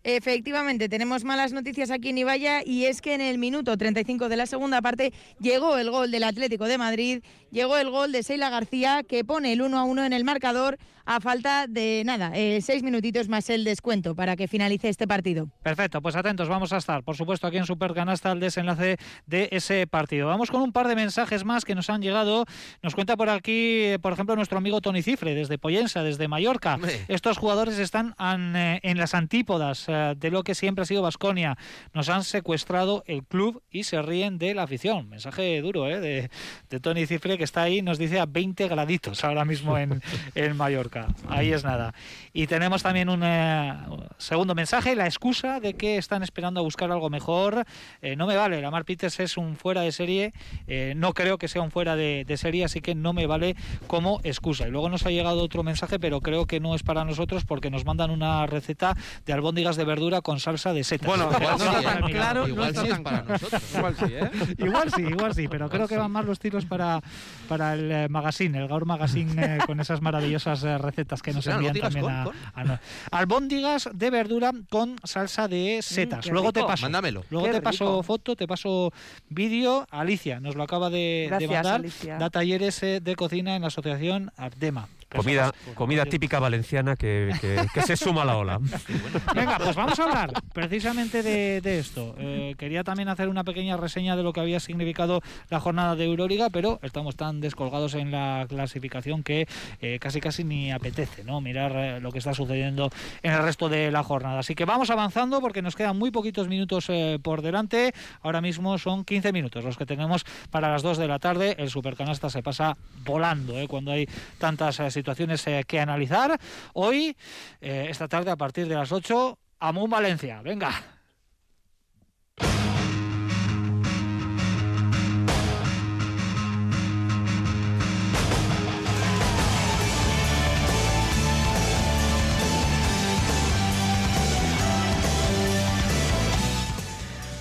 Efectivamente, 0.02 0.88
tenemos 0.88 1.24
malas 1.24 1.52
noticias 1.52 1.90
aquí 1.90 2.08
en 2.08 2.18
Ibaya 2.18 2.62
y 2.64 2.86
es 2.86 3.02
que 3.02 3.12
en 3.12 3.20
el 3.20 3.36
minuto 3.36 3.76
35 3.76 4.30
de 4.30 4.36
la 4.36 4.46
segunda 4.46 4.80
parte 4.80 5.12
llegó 5.40 5.76
el 5.76 5.90
gol 5.90 6.10
del 6.10 6.24
Atlético 6.24 6.64
de 6.64 6.78
Madrid, 6.78 7.22
llegó 7.50 7.76
el 7.76 7.90
gol 7.90 8.10
de 8.10 8.22
Seila 8.22 8.48
García 8.48 9.02
que 9.02 9.24
pone 9.24 9.52
el 9.52 9.60
1 9.60 9.78
a 9.78 9.84
1 9.84 10.06
en 10.06 10.12
el 10.14 10.24
marcador 10.24 10.78
a 11.06 11.20
falta 11.20 11.66
de 11.66 12.02
nada, 12.04 12.32
eh, 12.34 12.60
seis 12.62 12.82
minutitos 12.82 13.28
más 13.28 13.50
el 13.50 13.64
descuento 13.64 14.14
para 14.14 14.36
que 14.36 14.48
finalice 14.48 14.88
este 14.88 15.06
partido. 15.06 15.48
Perfecto, 15.62 16.00
pues 16.00 16.16
atentos, 16.16 16.48
vamos 16.48 16.72
a 16.72 16.76
estar, 16.78 17.02
por 17.02 17.16
supuesto, 17.16 17.46
aquí 17.46 17.56
en 17.56 17.66
Supercanasta 17.66 18.32
el 18.32 18.40
desenlace 18.40 18.96
de 19.26 19.48
ese 19.52 19.86
partido. 19.86 20.26
Vamos 20.28 20.50
con 20.50 20.60
un 20.62 20.72
par 20.72 20.88
de 20.88 20.94
mensajes 20.96 21.44
más 21.44 21.64
que 21.64 21.74
nos 21.74 21.90
han 21.90 22.02
llegado. 22.02 22.44
Nos 22.82 22.94
cuenta 22.94 23.16
por 23.16 23.28
aquí, 23.30 23.96
por 24.02 24.12
ejemplo, 24.12 24.36
nuestro 24.36 24.58
amigo 24.58 24.80
Tony 24.80 25.02
Cifre, 25.02 25.34
desde 25.34 25.58
Poyensa, 25.58 26.02
desde 26.02 26.28
Mallorca. 26.28 26.74
Hombre. 26.74 27.00
Estos 27.08 27.38
jugadores 27.38 27.78
están 27.78 28.14
an- 28.18 28.54
eh, 28.56 28.80
en 28.82 28.98
las 28.98 29.14
antípodas 29.14 29.84
eh, 29.88 30.14
de 30.16 30.30
lo 30.30 30.42
que 30.42 30.54
siempre 30.54 30.82
ha 30.82 30.86
sido 30.86 31.02
Vasconia. 31.02 31.56
Nos 31.94 32.08
han 32.08 32.24
secuestrado 32.24 33.02
el 33.06 33.24
club 33.24 33.62
y 33.70 33.84
se 33.84 34.00
ríen 34.02 34.38
de 34.38 34.54
la 34.54 34.62
afición. 34.64 35.08
Mensaje 35.08 35.60
duro 35.60 35.88
¿eh? 35.88 36.00
de, 36.00 36.30
de 36.68 36.80
Tony 36.80 37.06
Cifre, 37.06 37.38
que 37.38 37.44
está 37.44 37.62
ahí, 37.62 37.82
nos 37.82 37.98
dice 37.98 38.18
a 38.20 38.26
20 38.26 38.68
graditos 38.68 39.24
ahora 39.24 39.44
mismo 39.44 39.76
en, 39.78 40.02
en 40.34 40.56
Mallorca. 40.56 40.89
Ahí 41.28 41.52
es 41.52 41.64
nada. 41.64 41.94
Y 42.32 42.46
tenemos 42.46 42.82
también 42.82 43.08
un 43.08 43.22
eh, 43.24 43.74
segundo 44.18 44.54
mensaje, 44.54 44.94
la 44.94 45.06
excusa 45.06 45.60
de 45.60 45.74
que 45.74 45.96
están 45.96 46.22
esperando 46.22 46.60
a 46.60 46.62
buscar 46.62 46.90
algo 46.90 47.10
mejor. 47.10 47.64
Eh, 48.02 48.16
no 48.16 48.26
me 48.26 48.36
vale, 48.36 48.60
Lamar 48.60 48.84
Peters 48.84 49.20
es 49.20 49.36
un 49.36 49.56
fuera 49.56 49.82
de 49.82 49.92
serie, 49.92 50.32
eh, 50.66 50.94
no 50.96 51.12
creo 51.12 51.38
que 51.38 51.48
sea 51.48 51.62
un 51.62 51.70
fuera 51.70 51.96
de, 51.96 52.24
de 52.26 52.36
serie, 52.36 52.64
así 52.64 52.80
que 52.80 52.94
no 52.94 53.12
me 53.12 53.26
vale 53.26 53.56
como 53.86 54.20
excusa. 54.22 54.68
Y 54.68 54.70
luego 54.70 54.88
nos 54.88 55.06
ha 55.06 55.10
llegado 55.10 55.42
otro 55.42 55.62
mensaje, 55.62 55.98
pero 55.98 56.20
creo 56.20 56.46
que 56.46 56.60
no 56.60 56.74
es 56.74 56.82
para 56.82 57.04
nosotros 57.04 57.44
porque 57.44 57.70
nos 57.70 57.84
mandan 57.84 58.10
una 58.10 58.46
receta 58.46 58.96
de 59.26 59.32
albóndigas 59.32 59.76
de 59.76 59.84
verdura 59.84 60.20
con 60.20 60.40
salsa 60.40 60.72
de 60.72 60.84
setas. 60.84 61.06
Bueno, 61.06 61.30
igual 61.40 61.58
no 61.58 61.78
está 61.78 61.82
tan 61.82 62.10
claro, 62.10 62.48
Igual 62.48 62.76
sí 62.76 62.88
es 62.88 63.00
para 63.00 63.22
nosotros. 63.22 63.62
Igual 63.74 63.96
sí, 63.96 64.04
¿eh? 64.08 64.30
Igual 64.58 64.92
sí, 64.92 65.02
igual 65.02 65.34
sí, 65.34 65.48
pero 65.48 65.68
creo 65.68 65.88
que 65.88 65.96
van 65.96 66.10
más 66.10 66.24
los 66.24 66.38
tiros 66.38 66.64
para, 66.64 67.00
para 67.48 67.74
el 67.74 68.08
magazine, 68.08 68.58
el 68.58 68.68
Gaur 68.68 68.86
Magazine, 68.86 69.58
con 69.66 69.80
esas 69.80 70.00
maravillosas 70.00 70.62
recetas 70.84 71.22
que 71.22 71.32
nos 71.32 71.44
Claro, 71.44 71.60
envían 71.66 71.76
albóndigas 71.76 71.92
también 71.94 72.20
a, 72.20 72.24
con- 72.24 72.70
a 73.12 73.18
Albóndigas 73.18 73.88
de 73.92 74.10
verdura 74.10 74.52
con 74.68 74.96
salsa 75.04 75.48
de 75.48 75.80
setas. 75.82 76.24
qué 76.24 76.30
Luego 76.32 76.52
te 76.52 76.62
paso. 76.62 76.82
Mándamelo. 76.82 77.24
Luego 77.30 77.46
Qué 77.46 77.52
te 77.52 77.62
paso 77.62 78.02
foto, 78.02 78.36
te 78.36 78.46
paso 78.46 78.92
vídeo. 79.28 79.86
Alicia 79.90 80.40
nos 80.40 80.54
lo 80.56 80.62
acaba 80.62 80.90
de, 80.90 80.96
de 80.98 81.26
Gracias, 81.28 81.50
mandar. 81.50 81.74
Alicia. 81.80 82.18
Da 82.18 82.30
talleres 82.30 82.82
eh, 82.82 83.00
de 83.00 83.16
cocina 83.16 83.56
en 83.56 83.62
la 83.62 83.68
asociación 83.68 84.32
Ardema. 84.36 84.88
Comida, 85.16 85.52
comida 85.74 86.04
típica 86.06 86.38
valenciana 86.38 86.94
que, 86.96 87.30
que- 87.40 87.66
que 87.74 87.82
se 87.82 87.96
suma 87.96 88.22
a 88.22 88.24
la 88.24 88.36
ola. 88.36 88.58
Venga, 89.34 89.58
pues 89.58 89.74
vamos 89.74 89.98
a 89.98 90.04
hablar 90.04 90.32
precisamente 90.52 91.22
de, 91.22 91.60
de 91.60 91.78
esto. 91.80 92.14
Eh, 92.18 92.54
quería 92.56 92.84
también 92.84 93.08
hacer 93.08 93.28
una 93.28 93.42
pequeña 93.42 93.76
reseña 93.76 94.14
de 94.16 94.22
lo 94.22 94.32
que 94.32 94.40
había 94.40 94.60
significado 94.60 95.20
la 95.48 95.58
jornada 95.60 95.96
de 95.96 96.04
Euroliga, 96.04 96.48
pero 96.50 96.78
estamos 96.82 97.16
tan 97.16 97.40
descolgados 97.40 97.94
en 97.94 98.12
la 98.12 98.46
clasificación 98.48 99.22
que 99.24 99.48
eh, 99.80 99.98
casi 100.00 100.20
casi 100.20 100.44
ni 100.44 100.70
apetece 100.70 101.24
no 101.24 101.40
mirar 101.40 101.72
eh, 101.74 102.00
lo 102.00 102.12
que 102.12 102.18
está 102.18 102.32
sucediendo 102.34 102.90
en 103.22 103.32
el 103.32 103.42
resto 103.42 103.68
de 103.68 103.90
la 103.90 104.04
jornada. 104.04 104.38
Así 104.40 104.54
que 104.54 104.64
vamos 104.64 104.90
avanzando 104.90 105.40
porque 105.40 105.60
nos 105.62 105.74
quedan 105.76 105.98
muy 105.98 106.10
poquitos 106.10 106.46
minutos 106.48 106.86
eh, 106.88 107.18
por 107.22 107.42
delante. 107.42 107.92
Ahora 108.22 108.40
mismo 108.40 108.78
son 108.78 109.04
15 109.04 109.32
minutos 109.32 109.64
los 109.64 109.76
que 109.76 109.86
tenemos 109.86 110.24
para 110.50 110.70
las 110.70 110.82
2 110.82 110.98
de 110.98 111.08
la 111.08 111.18
tarde. 111.18 111.56
El 111.58 111.68
supercanasta 111.70 112.30
se 112.30 112.42
pasa 112.42 112.76
volando 113.04 113.58
eh, 113.58 113.66
cuando 113.66 113.90
hay 113.92 114.08
tantas 114.38 114.78
eh, 114.80 114.90
situaciones 115.00 115.46
eh, 115.46 115.64
que 115.66 115.80
analizar. 115.80 116.38
Hoy, 116.74 117.16
eh, 117.60 117.86
esta 117.88 118.08
tarde, 118.08 118.30
a 118.30 118.36
partir 118.36 118.68
de 118.68 118.74
las 118.74 118.92
8, 118.92 119.38
Amun 119.60 119.90
Valencia. 119.90 120.42
Venga. 120.42 120.99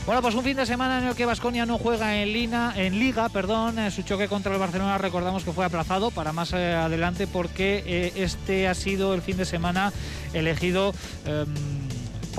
Bueno, 0.09 0.23
pues 0.23 0.33
un 0.33 0.43
fin 0.43 0.57
de 0.57 0.65
semana 0.65 0.97
en 0.97 1.03
el 1.03 1.13
que 1.13 1.27
Vasconia 1.27 1.67
no 1.67 1.77
juega 1.77 2.15
en, 2.15 2.29
en 2.75 2.97
Liga, 2.97 3.29
perdón, 3.29 3.77
eh, 3.77 3.91
su 3.91 4.01
choque 4.01 4.27
contra 4.27 4.51
el 4.51 4.57
Barcelona 4.57 4.97
recordamos 4.97 5.43
que 5.43 5.51
fue 5.51 5.65
aplazado 5.65 6.09
para 6.09 6.33
más 6.33 6.51
eh, 6.53 6.73
adelante 6.73 7.27
porque 7.27 7.83
eh, 7.85 8.13
este 8.15 8.67
ha 8.67 8.73
sido 8.73 9.13
el 9.13 9.21
fin 9.21 9.37
de 9.37 9.45
semana 9.45 9.93
elegido 10.33 10.95
em, 11.27 11.45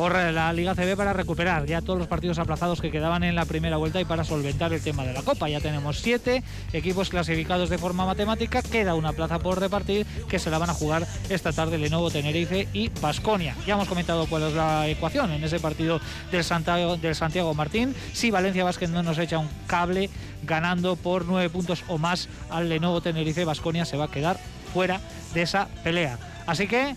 por 0.00 0.14
la 0.14 0.50
Liga 0.54 0.74
CB 0.74 0.96
para 0.96 1.12
recuperar 1.12 1.66
ya 1.66 1.82
todos 1.82 1.98
los 1.98 2.08
partidos 2.08 2.38
aplazados 2.38 2.80
que 2.80 2.90
quedaban 2.90 3.22
en 3.22 3.34
la 3.34 3.44
primera 3.44 3.76
vuelta 3.76 4.00
y 4.00 4.06
para 4.06 4.24
solventar 4.24 4.72
el 4.72 4.80
tema 4.80 5.04
de 5.04 5.12
la 5.12 5.20
Copa. 5.20 5.46
Ya 5.50 5.60
tenemos 5.60 5.98
siete 5.98 6.42
equipos 6.72 7.10
clasificados 7.10 7.68
de 7.68 7.76
forma 7.76 8.06
matemática, 8.06 8.62
queda 8.62 8.94
una 8.94 9.12
plaza 9.12 9.40
por 9.40 9.60
repartir 9.60 10.06
que 10.26 10.38
se 10.38 10.48
la 10.48 10.56
van 10.56 10.70
a 10.70 10.72
jugar 10.72 11.06
esta 11.28 11.52
tarde 11.52 11.76
Lenovo, 11.76 12.10
Tenerife 12.10 12.66
y 12.72 12.88
Basconia. 13.02 13.54
Ya 13.66 13.74
hemos 13.74 13.88
comentado 13.88 14.24
cuál 14.24 14.44
es 14.44 14.54
la 14.54 14.88
ecuación 14.88 15.32
en 15.32 15.44
ese 15.44 15.60
partido 15.60 16.00
del 16.32 16.44
Santiago, 16.44 16.96
del 16.96 17.14
Santiago 17.14 17.52
Martín. 17.52 17.94
Si 18.14 18.30
Valencia 18.30 18.64
Vázquez 18.64 18.88
no 18.88 19.02
nos 19.02 19.18
echa 19.18 19.36
un 19.36 19.50
cable 19.66 20.08
ganando 20.44 20.96
por 20.96 21.26
nueve 21.26 21.50
puntos 21.50 21.84
o 21.88 21.98
más 21.98 22.30
al 22.48 22.70
Lenovo 22.70 23.02
Tenerife, 23.02 23.44
Basconia 23.44 23.84
se 23.84 23.98
va 23.98 24.06
a 24.06 24.10
quedar 24.10 24.40
fuera 24.72 24.98
de 25.34 25.42
esa 25.42 25.68
pelea. 25.84 26.16
Así 26.46 26.66
que 26.66 26.96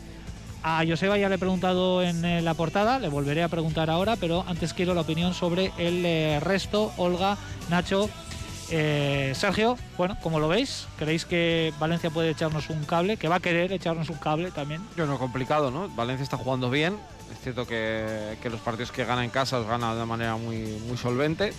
a 0.63 0.83
Joseba 0.87 1.17
ya 1.17 1.29
le 1.29 1.35
he 1.35 1.37
preguntado 1.37 2.01
en 2.01 2.23
eh, 2.23 2.41
la 2.41 2.53
portada, 2.53 2.97
le 2.97 3.09
volveré 3.09 3.43
a 3.43 3.49
preguntar 3.49 3.89
ahora, 3.89 4.15
pero 4.15 4.45
antes 4.47 4.73
quiero 4.73 4.93
la 4.93 5.01
opinión 5.01 5.33
sobre 5.33 5.71
el 5.77 6.05
eh, 6.05 6.39
resto, 6.39 6.91
Olga, 6.97 7.37
Nacho 7.69 8.09
Eh, 8.75 9.33
Sergio, 9.35 9.77
bueno, 9.97 10.17
como 10.23 10.39
lo 10.39 10.47
veis, 10.47 10.87
¿creéis 10.97 11.25
que 11.25 11.73
Valencia 11.79 12.09
puede 12.09 12.31
echarnos 12.31 12.69
un 12.69 12.85
cable? 12.85 13.17
¿Que 13.17 13.27
va 13.27 13.35
a 13.35 13.39
querer 13.39 13.71
echarnos 13.71 14.09
un 14.09 14.17
cable 14.17 14.49
también? 14.49 14.81
Yo 14.95 15.05
no, 15.05 15.19
complicado, 15.19 15.69
¿no? 15.69 15.89
Valencia 15.89 16.23
está 16.23 16.37
jugando 16.37 16.71
bien. 16.71 16.97
Es 17.31 17.39
cierto 17.41 17.67
que, 17.67 18.35
los 18.49 18.61
partidos 18.61 18.91
que 18.91 19.05
gana 19.05 19.23
en 19.23 19.29
casa 19.29 19.59
los 19.59 19.67
gana 19.67 19.93
de 19.93 20.05
manera 20.05 20.37
muy, 20.37 20.81
muy 20.87 20.97
solvente. 20.97 21.53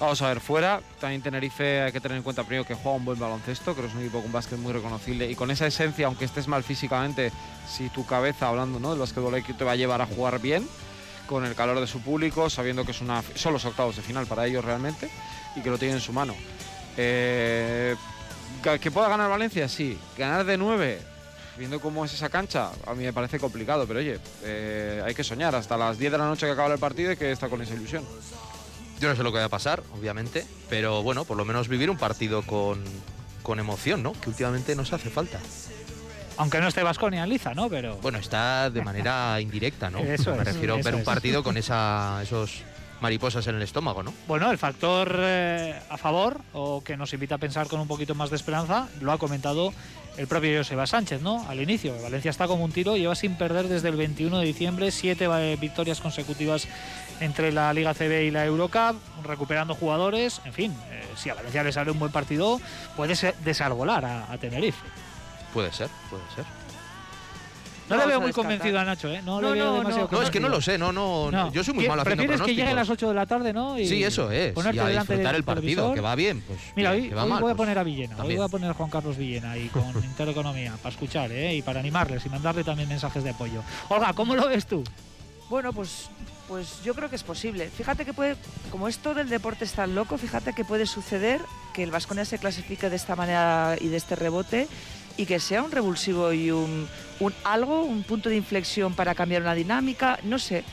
Vamos 0.00 0.20
a 0.22 0.28
ver, 0.28 0.40
fuera, 0.40 0.80
también 1.00 1.22
Tenerife 1.22 1.82
hay 1.82 1.92
que 1.92 2.00
tener 2.00 2.16
en 2.16 2.24
cuenta 2.24 2.42
primero 2.42 2.66
que 2.66 2.74
juega 2.74 2.96
un 2.96 3.04
buen 3.04 3.18
baloncesto, 3.18 3.76
que 3.76 3.86
es 3.86 3.94
un 3.94 4.00
equipo 4.00 4.20
con 4.20 4.32
básquet 4.32 4.58
muy 4.58 4.72
reconocible 4.72 5.30
y 5.30 5.36
con 5.36 5.50
esa 5.50 5.66
esencia, 5.66 6.06
aunque 6.06 6.24
estés 6.24 6.48
mal 6.48 6.64
físicamente, 6.64 7.30
si 7.68 7.88
tu 7.90 8.04
cabeza, 8.04 8.48
hablando 8.48 8.80
¿no? 8.80 8.90
del 8.90 8.98
básquetbol, 8.98 9.42
te 9.42 9.64
va 9.64 9.72
a 9.72 9.76
llevar 9.76 10.02
a 10.02 10.06
jugar 10.06 10.40
bien, 10.40 10.68
con 11.26 11.44
el 11.44 11.54
calor 11.54 11.80
de 11.80 11.86
su 11.86 12.00
público, 12.00 12.50
sabiendo 12.50 12.84
que 12.84 12.90
es 12.90 13.00
una, 13.00 13.22
son 13.34 13.52
los 13.52 13.64
octavos 13.64 13.96
de 13.96 14.02
final 14.02 14.26
para 14.26 14.46
ellos 14.46 14.64
realmente 14.64 15.08
y 15.56 15.60
que 15.60 15.70
lo 15.70 15.78
tienen 15.78 15.96
en 15.96 16.02
su 16.02 16.12
mano. 16.12 16.34
Eh, 16.96 17.94
¿Que 18.80 18.90
pueda 18.90 19.08
ganar 19.08 19.30
Valencia? 19.30 19.68
Sí. 19.68 19.98
¿Ganar 20.18 20.44
de 20.44 20.56
9? 20.56 21.00
Viendo 21.56 21.80
cómo 21.80 22.04
es 22.04 22.12
esa 22.12 22.28
cancha, 22.28 22.70
a 22.86 22.94
mí 22.94 23.04
me 23.04 23.12
parece 23.12 23.38
complicado, 23.38 23.86
pero 23.86 24.00
oye, 24.00 24.18
eh, 24.42 25.02
hay 25.04 25.14
que 25.14 25.22
soñar 25.22 25.54
hasta 25.54 25.76
las 25.76 25.98
10 25.98 26.12
de 26.12 26.18
la 26.18 26.26
noche 26.26 26.46
que 26.46 26.52
acaba 26.52 26.72
el 26.72 26.80
partido 26.80 27.12
y 27.12 27.16
que 27.16 27.30
está 27.30 27.48
con 27.48 27.62
esa 27.62 27.74
ilusión. 27.74 28.04
Yo 29.00 29.08
no 29.08 29.16
sé 29.16 29.22
lo 29.22 29.32
que 29.32 29.38
va 29.38 29.44
a 29.44 29.48
pasar, 29.50 29.82
obviamente, 29.98 30.46
pero 30.70 31.02
bueno, 31.02 31.24
por 31.24 31.36
lo 31.36 31.44
menos 31.44 31.68
vivir 31.68 31.90
un 31.90 31.98
partido 31.98 32.42
con, 32.42 32.82
con 33.42 33.58
emoción, 33.58 34.02
¿no? 34.02 34.12
Que 34.12 34.30
últimamente 34.30 34.74
nos 34.76 34.92
hace 34.92 35.10
falta. 35.10 35.40
Aunque 36.36 36.60
no 36.60 36.68
esté 36.68 36.82
Vasconia 36.82 37.22
en 37.22 37.28
liza, 37.30 37.54
¿no? 37.54 37.68
Pero 37.68 37.96
Bueno, 37.98 38.18
está 38.18 38.70
de 38.70 38.82
manera 38.82 39.40
indirecta, 39.40 39.90
¿no? 39.90 39.98
Eso 39.98 40.32
Me 40.34 40.38
es, 40.42 40.44
refiero 40.44 40.74
a 40.74 40.78
ver 40.82 40.94
un 40.94 41.04
partido 41.04 41.44
con 41.44 41.56
esa, 41.56 42.20
esos 42.22 42.62
mariposas 43.04 43.46
en 43.48 43.56
el 43.56 43.62
estómago, 43.62 44.02
¿no? 44.02 44.14
Bueno, 44.26 44.50
el 44.50 44.56
factor 44.56 45.14
eh, 45.20 45.78
a 45.90 45.98
favor, 45.98 46.40
o 46.54 46.82
que 46.82 46.96
nos 46.96 47.12
invita 47.12 47.34
a 47.34 47.38
pensar 47.38 47.66
con 47.68 47.78
un 47.80 47.86
poquito 47.86 48.14
más 48.14 48.30
de 48.30 48.36
esperanza, 48.36 48.88
lo 49.02 49.12
ha 49.12 49.18
comentado 49.18 49.74
el 50.16 50.26
propio 50.26 50.56
Joseba 50.56 50.86
Sánchez, 50.86 51.20
¿no? 51.20 51.44
Al 51.48 51.60
inicio, 51.60 51.94
Valencia 52.02 52.30
está 52.30 52.46
como 52.46 52.64
un 52.64 52.72
tiro, 52.72 52.96
lleva 52.96 53.14
sin 53.14 53.34
perder 53.36 53.68
desde 53.68 53.90
el 53.90 53.96
21 53.96 54.38
de 54.38 54.46
diciembre, 54.46 54.90
siete 54.90 55.26
eh, 55.30 55.56
victorias 55.60 56.00
consecutivas 56.00 56.66
entre 57.20 57.52
la 57.52 57.74
Liga 57.74 57.92
CB 57.92 58.22
y 58.24 58.30
la 58.30 58.46
Eurocup, 58.46 58.96
recuperando 59.22 59.74
jugadores, 59.74 60.40
en 60.46 60.52
fin, 60.54 60.72
eh, 60.90 61.04
si 61.14 61.28
a 61.28 61.34
Valencia 61.34 61.62
le 61.62 61.72
sale 61.72 61.90
un 61.90 61.98
buen 61.98 62.10
partido, 62.10 62.58
puede 62.96 63.16
ser- 63.16 63.34
desarbolar 63.44 64.04
a, 64.06 64.32
a 64.32 64.38
Tenerife. 64.38 64.80
Puede 65.52 65.72
ser, 65.72 65.88
puede 66.08 66.22
ser. 66.34 66.44
No, 67.88 67.96
No 67.96 68.02
le 68.02 68.06
veo 68.08 68.20
muy 68.20 68.32
convencido 68.32 68.78
a 68.80 68.84
Nacho, 68.84 69.08
¿eh? 69.12 69.20
No, 69.22 69.40
No, 69.40 69.48
le 69.52 69.60
veo 69.60 69.64
no, 69.72 69.78
demasiado 69.78 70.08
no. 70.10 70.18
No, 70.18 70.24
es 70.24 70.30
que 70.30 70.40
no 70.40 70.48
lo 70.48 70.60
sé, 70.60 70.78
no, 70.78 70.90
no. 70.92 71.30
No. 71.30 71.52
Yo 71.52 71.62
soy 71.62 71.74
muy 71.74 71.84
¿Qué- 71.84 71.88
malo 71.90 72.02
haciendo 72.02 72.22
Prefieres 72.22 72.46
que 72.46 72.54
llegue 72.54 72.62
a 72.70 72.74
las 72.74 72.86
pronósticos. 72.86 72.96
8 73.02 73.08
de 73.08 73.14
la 73.14 73.26
tarde, 73.26 73.52
¿no? 73.52 73.78
Y 73.78 73.86
Sí, 73.86 74.02
eso 74.02 74.30
es. 74.30 74.52
ponerte 74.54 74.76
Y 74.76 74.80
a 74.80 74.86
delante 74.86 75.12
disfrutar 75.12 75.32
del 75.32 75.40
el 75.40 75.44
partido, 75.44 75.82
televisor. 75.82 75.94
que 75.94 76.00
va 76.00 76.14
bien. 76.14 76.42
Pues, 76.46 76.58
Mira, 76.76 76.90
hoy, 76.92 77.08
que 77.08 77.14
va 77.14 77.24
hoy 77.24 77.30
mal, 77.30 77.40
voy 77.42 77.52
a 77.52 77.54
pues, 77.54 77.66
poner 77.66 77.78
a 77.78 77.82
Villena, 77.82 78.14
hoy 78.14 78.18
también. 78.18 78.38
voy 78.38 78.46
a 78.46 78.48
poner 78.48 78.70
a 78.70 78.74
Juan 78.74 78.90
Carlos 78.90 79.16
Villena 79.16 79.50
ahí 79.52 79.68
con 79.68 79.82
Intereconomía 80.04 80.72
para 80.82 80.92
escuchar 80.94 81.30
¿eh? 81.32 81.54
y 81.56 81.62
para 81.62 81.80
animarles 81.80 82.24
y 82.24 82.28
mandarle 82.30 82.64
también 82.64 82.88
mensajes 82.88 83.22
de 83.22 83.30
apoyo. 83.30 83.62
Olga, 83.90 84.12
¿cómo 84.14 84.34
lo 84.34 84.48
ves 84.48 84.66
tú? 84.66 84.82
Bueno, 85.50 85.74
pues, 85.74 86.08
pues 86.48 86.82
yo 86.84 86.94
creo 86.94 87.10
que 87.10 87.16
es 87.16 87.22
posible. 87.22 87.68
Fíjate 87.68 88.06
que 88.06 88.14
puede, 88.14 88.36
como 88.70 88.88
esto 88.88 89.12
del 89.12 89.28
deporte 89.28 89.64
es 89.66 89.72
tan 89.72 89.94
loco, 89.94 90.16
fíjate 90.16 90.54
que 90.54 90.64
puede 90.64 90.86
suceder 90.86 91.40
que 91.74 91.82
el 91.82 91.90
Vasconia 91.90 92.24
se 92.24 92.38
clasifique 92.38 92.88
de 92.88 92.96
esta 92.96 93.14
manera 93.14 93.76
y 93.78 93.88
de 93.88 93.96
este 93.98 94.16
rebote 94.16 94.68
y 95.16 95.26
que 95.26 95.38
sea 95.40 95.62
un 95.62 95.70
revulsivo 95.70 96.32
y 96.32 96.50
un, 96.50 96.88
algo, 97.44 97.82
un 97.84 98.02
punto 98.02 98.28
de 98.28 98.36
inflexión 98.36 98.94
para 98.94 99.14
cambiar 99.14 99.42
una 99.42 99.54
dinámica. 99.54 100.18
No 100.24 100.38
sé, 100.38 100.64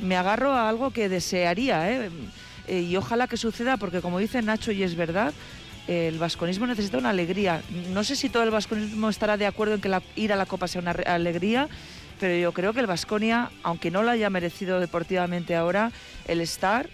me 0.00 0.16
agarro 0.16 0.52
a 0.52 0.68
algo 0.68 0.90
que 0.90 1.08
desearía 1.08 1.90
¿eh? 1.90 2.10
Eh, 2.66 2.80
y 2.80 2.96
ojalá 2.96 3.26
que 3.28 3.36
suceda 3.36 3.76
porque 3.76 4.00
como 4.00 4.18
dice 4.18 4.40
Nacho 4.42 4.72
y 4.72 4.82
es 4.82 4.96
verdad, 4.96 5.32
el 5.86 6.18
vasconismo 6.18 6.66
necesita 6.66 6.96
una 6.98 7.10
alegría. 7.10 7.62
No 7.92 8.02
sé 8.04 8.16
si 8.16 8.30
todo 8.30 8.42
el 8.42 8.50
vasconismo 8.50 9.10
estará 9.10 9.36
de 9.36 9.46
acuerdo 9.46 9.74
en 9.74 9.80
que 9.80 9.88
la- 9.90 10.02
ir 10.16 10.32
a 10.32 10.36
la 10.36 10.46
Copa 10.46 10.66
sea 10.66 10.80
una 10.80 10.92
alegría, 10.92 11.68
pero 12.18 12.34
yo 12.36 12.52
creo 12.52 12.72
que 12.72 12.80
el 12.80 12.86
Vasconia, 12.86 13.50
aunque 13.62 13.90
no 13.90 14.02
lo 14.02 14.10
haya 14.10 14.30
merecido 14.30 14.80
deportivamente 14.80 15.54
ahora, 15.56 15.92
el 16.26 16.40
estar, 16.40 16.88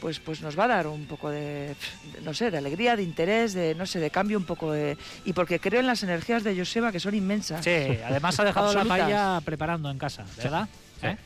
pues, 0.00 0.20
pues 0.20 0.40
nos 0.42 0.58
va 0.58 0.64
a 0.64 0.68
dar 0.68 0.86
un 0.86 1.06
poco 1.06 1.30
de, 1.30 1.74
no 2.22 2.34
sé, 2.34 2.50
de 2.50 2.58
alegría, 2.58 2.96
de 2.96 3.02
interés, 3.02 3.54
de, 3.54 3.74
no 3.74 3.86
sé, 3.86 3.98
de 4.00 4.10
cambio 4.10 4.38
un 4.38 4.44
poco 4.44 4.72
de... 4.72 4.96
Y 5.24 5.32
porque 5.32 5.58
creo 5.60 5.80
en 5.80 5.86
las 5.86 6.02
energías 6.02 6.44
de 6.44 6.56
Joseba, 6.56 6.92
que 6.92 7.00
son 7.00 7.14
inmensas. 7.14 7.64
Sí, 7.64 7.70
además 8.04 8.38
ha 8.40 8.44
dejado 8.44 8.72
la 8.74 8.84
paella 8.84 9.40
preparando 9.44 9.90
en 9.90 9.98
casa, 9.98 10.24
¿verdad? 10.36 10.68
Sí. 11.00 11.06
¿Eh? 11.06 11.16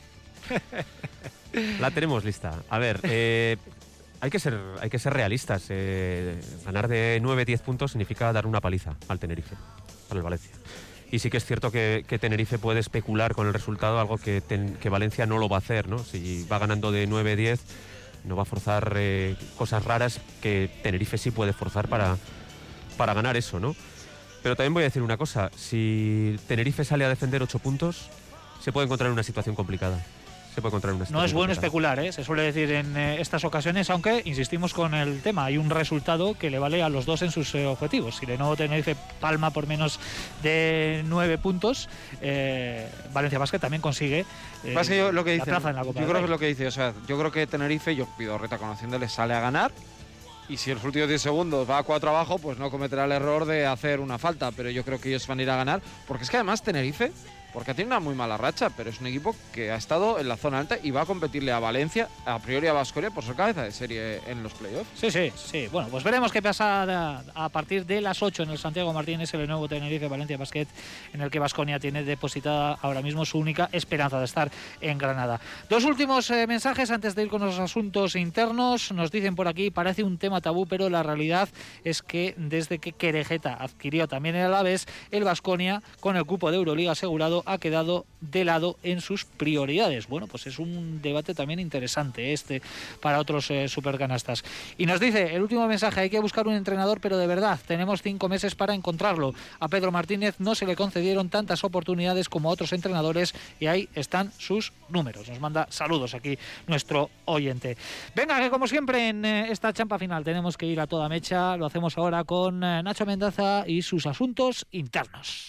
La 1.80 1.90
tenemos 1.90 2.24
lista. 2.24 2.62
A 2.68 2.78
ver, 2.78 3.00
eh, 3.04 3.56
hay, 4.20 4.30
que 4.30 4.38
ser, 4.38 4.56
hay 4.80 4.88
que 4.90 4.98
ser 4.98 5.12
realistas. 5.12 5.66
eh, 5.68 6.40
ganar 6.64 6.88
de 6.88 7.20
9-10 7.22 7.60
puntos 7.60 7.90
significa 7.92 8.32
dar 8.32 8.46
una 8.46 8.60
paliza 8.60 8.94
al 9.08 9.18
Tenerife, 9.18 9.56
al 10.10 10.16
el 10.18 10.22
Valencia. 10.22 10.52
Y 11.12 11.18
sí 11.18 11.28
que 11.28 11.38
es 11.38 11.44
cierto 11.44 11.72
que, 11.72 12.04
que 12.06 12.20
Tenerife 12.20 12.58
puede 12.58 12.78
especular 12.78 13.34
con 13.34 13.48
el 13.48 13.52
resultado, 13.52 13.98
algo 13.98 14.16
que, 14.16 14.40
ten- 14.40 14.76
que 14.76 14.88
Valencia 14.88 15.26
no 15.26 15.38
lo 15.38 15.48
va 15.48 15.56
a 15.56 15.58
hacer. 15.58 15.88
¿no? 15.88 15.98
Si 16.04 16.46
va 16.50 16.60
ganando 16.60 16.92
de 16.92 17.08
9-10, 17.08 17.58
no 18.24 18.36
va 18.36 18.42
a 18.42 18.46
forzar 18.46 18.94
eh, 18.96 19.36
cosas 19.56 19.84
raras 19.84 20.20
que 20.42 20.70
Tenerife 20.82 21.18
sí 21.18 21.30
puede 21.30 21.52
forzar 21.52 21.88
para, 21.88 22.16
para 22.96 23.14
ganar 23.14 23.36
eso. 23.36 23.60
¿no? 23.60 23.74
Pero 24.42 24.56
también 24.56 24.74
voy 24.74 24.82
a 24.82 24.86
decir 24.86 25.02
una 25.02 25.16
cosa. 25.16 25.50
Si 25.56 26.36
Tenerife 26.46 26.84
sale 26.84 27.04
a 27.04 27.08
defender 27.08 27.42
8 27.42 27.58
puntos, 27.58 28.08
se 28.60 28.72
puede 28.72 28.86
encontrar 28.86 29.08
en 29.08 29.14
una 29.14 29.22
situación 29.22 29.54
complicada. 29.54 30.04
Se 30.60 30.62
puede 30.62 30.72
encontrar 30.72 30.94
en 30.94 31.00
una 31.00 31.10
No 31.10 31.24
es 31.24 31.32
bueno 31.32 31.52
especular, 31.52 31.98
¿eh? 32.00 32.12
se 32.12 32.22
suele 32.22 32.42
decir 32.42 32.70
en 32.70 32.94
eh, 32.96 33.20
estas 33.20 33.44
ocasiones, 33.44 33.88
aunque 33.88 34.20
insistimos 34.26 34.74
con 34.74 34.94
el 34.94 35.22
tema, 35.22 35.46
hay 35.46 35.56
un 35.56 35.70
resultado 35.70 36.34
que 36.34 36.50
le 36.50 36.58
vale 36.58 36.82
a 36.82 36.90
los 36.90 37.06
dos 37.06 37.22
en 37.22 37.30
sus 37.30 37.54
eh, 37.54 37.66
objetivos. 37.66 38.16
Si 38.16 38.26
de 38.26 38.36
nuevo 38.36 38.56
Tenerife 38.56 38.94
palma 39.20 39.50
por 39.50 39.66
menos 39.66 39.98
de 40.42 41.02
nueve 41.06 41.38
puntos, 41.38 41.88
eh, 42.20 42.88
Valencia 43.14 43.38
Basket 43.38 43.58
también 43.58 43.80
consigue 43.80 44.26
eh, 44.64 44.74
Pasa 44.74 44.90
que 44.90 44.98
yo 44.98 45.12
lo 45.12 45.24
que 45.24 45.30
la 45.30 45.34
dice, 45.44 45.50
plaza 45.50 45.70
en 45.70 45.76
la 45.76 45.84
Copa 45.84 46.00
yo 46.00 46.06
creo 46.06 46.18
que 46.18 46.24
es 46.24 46.30
lo 46.30 46.38
que 46.38 46.46
dice, 46.46 46.66
o 46.66 46.70
sea, 46.70 46.92
yo 47.08 47.18
creo 47.18 47.32
que 47.32 47.46
Tenerife, 47.46 47.96
yo 47.96 48.06
pido 48.18 48.36
reta 48.36 48.58
conociéndole, 48.58 49.08
sale 49.08 49.34
a 49.34 49.40
ganar 49.40 49.72
y 50.48 50.56
si 50.56 50.70
en 50.70 50.76
los 50.76 50.84
últimos 50.84 51.08
10 51.08 51.22
segundos 51.22 51.70
va 51.70 51.78
a 51.78 51.82
4 51.84 52.10
abajo, 52.10 52.38
pues 52.38 52.58
no 52.58 52.70
cometerá 52.70 53.04
el 53.04 53.12
error 53.12 53.46
de 53.46 53.66
hacer 53.66 54.00
una 54.00 54.18
falta, 54.18 54.50
pero 54.50 54.68
yo 54.68 54.84
creo 54.84 55.00
que 55.00 55.08
ellos 55.08 55.26
van 55.26 55.38
a 55.38 55.42
ir 55.42 55.50
a 55.50 55.56
ganar, 55.56 55.80
porque 56.08 56.24
es 56.24 56.30
que 56.30 56.36
además 56.36 56.62
Tenerife, 56.62 57.12
porque 57.52 57.74
tiene 57.74 57.88
una 57.88 58.00
muy 58.00 58.14
mala 58.14 58.36
racha, 58.36 58.70
pero 58.70 58.90
es 58.90 59.00
un 59.00 59.06
equipo 59.06 59.34
que 59.52 59.70
ha 59.70 59.76
estado 59.76 60.18
en 60.18 60.28
la 60.28 60.36
zona 60.36 60.58
alta 60.58 60.78
y 60.82 60.90
va 60.90 61.02
a 61.02 61.06
competirle 61.06 61.52
a 61.52 61.58
Valencia, 61.58 62.08
a 62.24 62.38
priori 62.38 62.66
a 62.66 62.72
Vascoria 62.72 63.10
por 63.10 63.24
ser 63.24 63.34
cabeza 63.34 63.62
de 63.62 63.72
serie 63.72 64.20
en 64.26 64.42
los 64.42 64.52
playoffs. 64.54 64.88
Sí, 64.94 65.10
sí, 65.10 65.32
sí. 65.36 65.68
Bueno, 65.70 65.88
pues 65.88 66.04
veremos 66.04 66.32
qué 66.32 66.42
pasa 66.42 66.82
a, 66.82 67.22
a 67.34 67.48
partir 67.48 67.86
de 67.86 68.00
las 68.00 68.22
8 68.22 68.44
en 68.44 68.50
el 68.50 68.58
Santiago 68.58 68.92
Martínez, 68.92 69.32
el 69.34 69.46
nuevo 69.46 69.68
Tenerife 69.68 70.08
Valencia 70.08 70.36
Basket, 70.36 70.66
en 71.12 71.20
el 71.20 71.30
que 71.30 71.38
Vasconia 71.38 71.78
tiene 71.78 72.04
depositada 72.04 72.78
ahora 72.82 73.02
mismo 73.02 73.24
su 73.24 73.38
única 73.38 73.68
esperanza 73.72 74.18
de 74.18 74.24
estar 74.24 74.50
en 74.80 74.98
Granada. 74.98 75.40
Dos 75.68 75.84
últimos 75.84 76.30
eh, 76.30 76.46
mensajes 76.46 76.90
antes 76.90 77.14
de 77.14 77.22
ir 77.22 77.28
con 77.28 77.44
los 77.44 77.58
asuntos 77.58 78.16
internos. 78.16 78.92
Nos 78.92 79.10
dicen 79.10 79.34
por 79.34 79.48
aquí, 79.48 79.70
parece 79.70 80.02
un 80.02 80.18
tema 80.18 80.40
tabú, 80.40 80.66
pero 80.66 80.88
la 80.88 81.02
realidad 81.02 81.48
es 81.84 82.02
que 82.02 82.34
desde 82.36 82.78
que 82.78 82.92
Querejeta 82.92 83.54
adquirió 83.54 84.08
también 84.08 84.36
el 84.36 84.46
Alavés, 84.46 84.86
el 85.10 85.24
Vasconia, 85.24 85.82
con 86.00 86.16
el 86.16 86.24
cupo 86.24 86.50
de 86.50 86.56
Euroliga 86.56 86.92
asegurado, 86.92 87.39
ha 87.46 87.58
quedado 87.58 88.06
de 88.20 88.44
lado 88.44 88.76
en 88.82 89.00
sus 89.00 89.24
prioridades. 89.24 90.08
Bueno, 90.08 90.26
pues 90.26 90.46
es 90.46 90.58
un 90.58 91.00
debate 91.02 91.34
también 91.34 91.60
interesante 91.60 92.32
este 92.32 92.62
para 93.00 93.18
otros 93.18 93.50
eh, 93.50 93.68
supercanastas. 93.68 94.44
Y 94.78 94.86
nos 94.86 95.00
dice 95.00 95.34
el 95.34 95.42
último 95.42 95.66
mensaje, 95.66 96.00
hay 96.00 96.10
que 96.10 96.20
buscar 96.20 96.46
un 96.46 96.54
entrenador, 96.54 97.00
pero 97.00 97.16
de 97.16 97.26
verdad, 97.26 97.58
tenemos 97.66 98.02
cinco 98.02 98.28
meses 98.28 98.54
para 98.54 98.74
encontrarlo. 98.74 99.34
A 99.58 99.68
Pedro 99.68 99.92
Martínez 99.92 100.36
no 100.38 100.54
se 100.54 100.66
le 100.66 100.76
concedieron 100.76 101.28
tantas 101.28 101.64
oportunidades 101.64 102.28
como 102.28 102.50
a 102.50 102.52
otros 102.52 102.72
entrenadores 102.72 103.34
y 103.58 103.66
ahí 103.66 103.88
están 103.94 104.32
sus 104.38 104.72
números. 104.88 105.28
Nos 105.28 105.40
manda 105.40 105.66
saludos 105.70 106.14
aquí 106.14 106.38
nuestro 106.66 107.10
oyente. 107.24 107.76
Venga, 108.14 108.40
que 108.40 108.50
como 108.50 108.66
siempre 108.66 109.08
en 109.08 109.24
eh, 109.24 109.50
esta 109.50 109.72
champa 109.72 109.98
final 109.98 110.24
tenemos 110.24 110.56
que 110.56 110.66
ir 110.66 110.80
a 110.80 110.86
toda 110.86 111.08
mecha. 111.08 111.56
Lo 111.56 111.66
hacemos 111.66 111.96
ahora 111.96 112.24
con 112.24 112.62
eh, 112.62 112.82
Nacho 112.82 113.06
Mendaza 113.06 113.64
y 113.66 113.82
sus 113.82 114.06
asuntos 114.06 114.66
internos. 114.70 115.48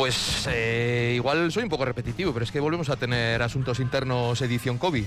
Pues 0.00 0.48
eh, 0.50 1.12
igual 1.14 1.52
soy 1.52 1.64
un 1.64 1.68
poco 1.68 1.84
repetitivo, 1.84 2.32
pero 2.32 2.42
es 2.42 2.50
que 2.50 2.58
volvemos 2.58 2.88
a 2.88 2.96
tener 2.96 3.42
asuntos 3.42 3.80
internos 3.80 4.40
edición 4.40 4.78
COVID. 4.78 5.04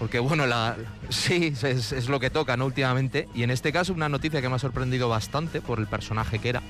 Porque 0.00 0.18
bueno, 0.18 0.46
la, 0.46 0.76
sí, 1.10 1.54
es, 1.62 2.08
lo 2.08 2.18
que 2.18 2.28
toca, 2.28 2.56
¿no? 2.56 2.66
Últimamente. 2.66 3.28
Y 3.36 3.44
en 3.44 3.52
este 3.52 3.72
caso 3.72 3.92
una 3.92 4.08
noticia 4.08 4.40
que 4.42 4.48
me 4.48 4.56
ha 4.56 4.58
sorprendido 4.58 5.08
bastante 5.08 5.60
por 5.60 5.78
el 5.78 5.86
personaje 5.86 6.40
que 6.40 6.48
era 6.48 6.60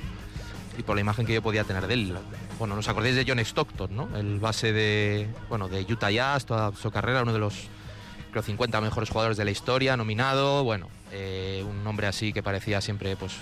y 0.76 0.82
por 0.82 0.97
la 0.97 1.01
imagen 1.01 1.24
que 1.24 1.32
yo 1.32 1.41
podía 1.41 1.64
tener 1.64 1.86
de 1.86 1.95
él. 1.95 2.18
Bueno, 2.59 2.76
¿nos 2.76 2.88
acordáis 2.88 3.16
de 3.16 3.24
John 3.26 3.38
Stockton, 3.38 3.97
¿no? 3.97 4.14
El 4.18 4.38
base 4.38 4.74
de, 4.74 5.26
bueno, 5.49 5.68
de 5.68 5.80
Utah 5.91 6.11
Jazz, 6.11 6.45
toda 6.45 6.72
su 6.74 6.91
carrera, 6.91 7.22
uno 7.22 7.32
de 7.32 7.38
los 7.38 7.55
creo 8.32 8.43
50 8.43 8.82
mejores 8.82 9.09
jugadores 9.09 9.38
de 9.38 9.47
la 9.47 9.51
historia, 9.51 9.97
nominado, 9.97 10.62
bueno, 10.62 10.88
eh, 11.11 11.64
un 11.66 11.86
hombre 11.86 12.07
así 12.07 12.34
que 12.34 12.43
parecía 12.43 12.82
siempre 12.82 13.16
pues 13.16 13.32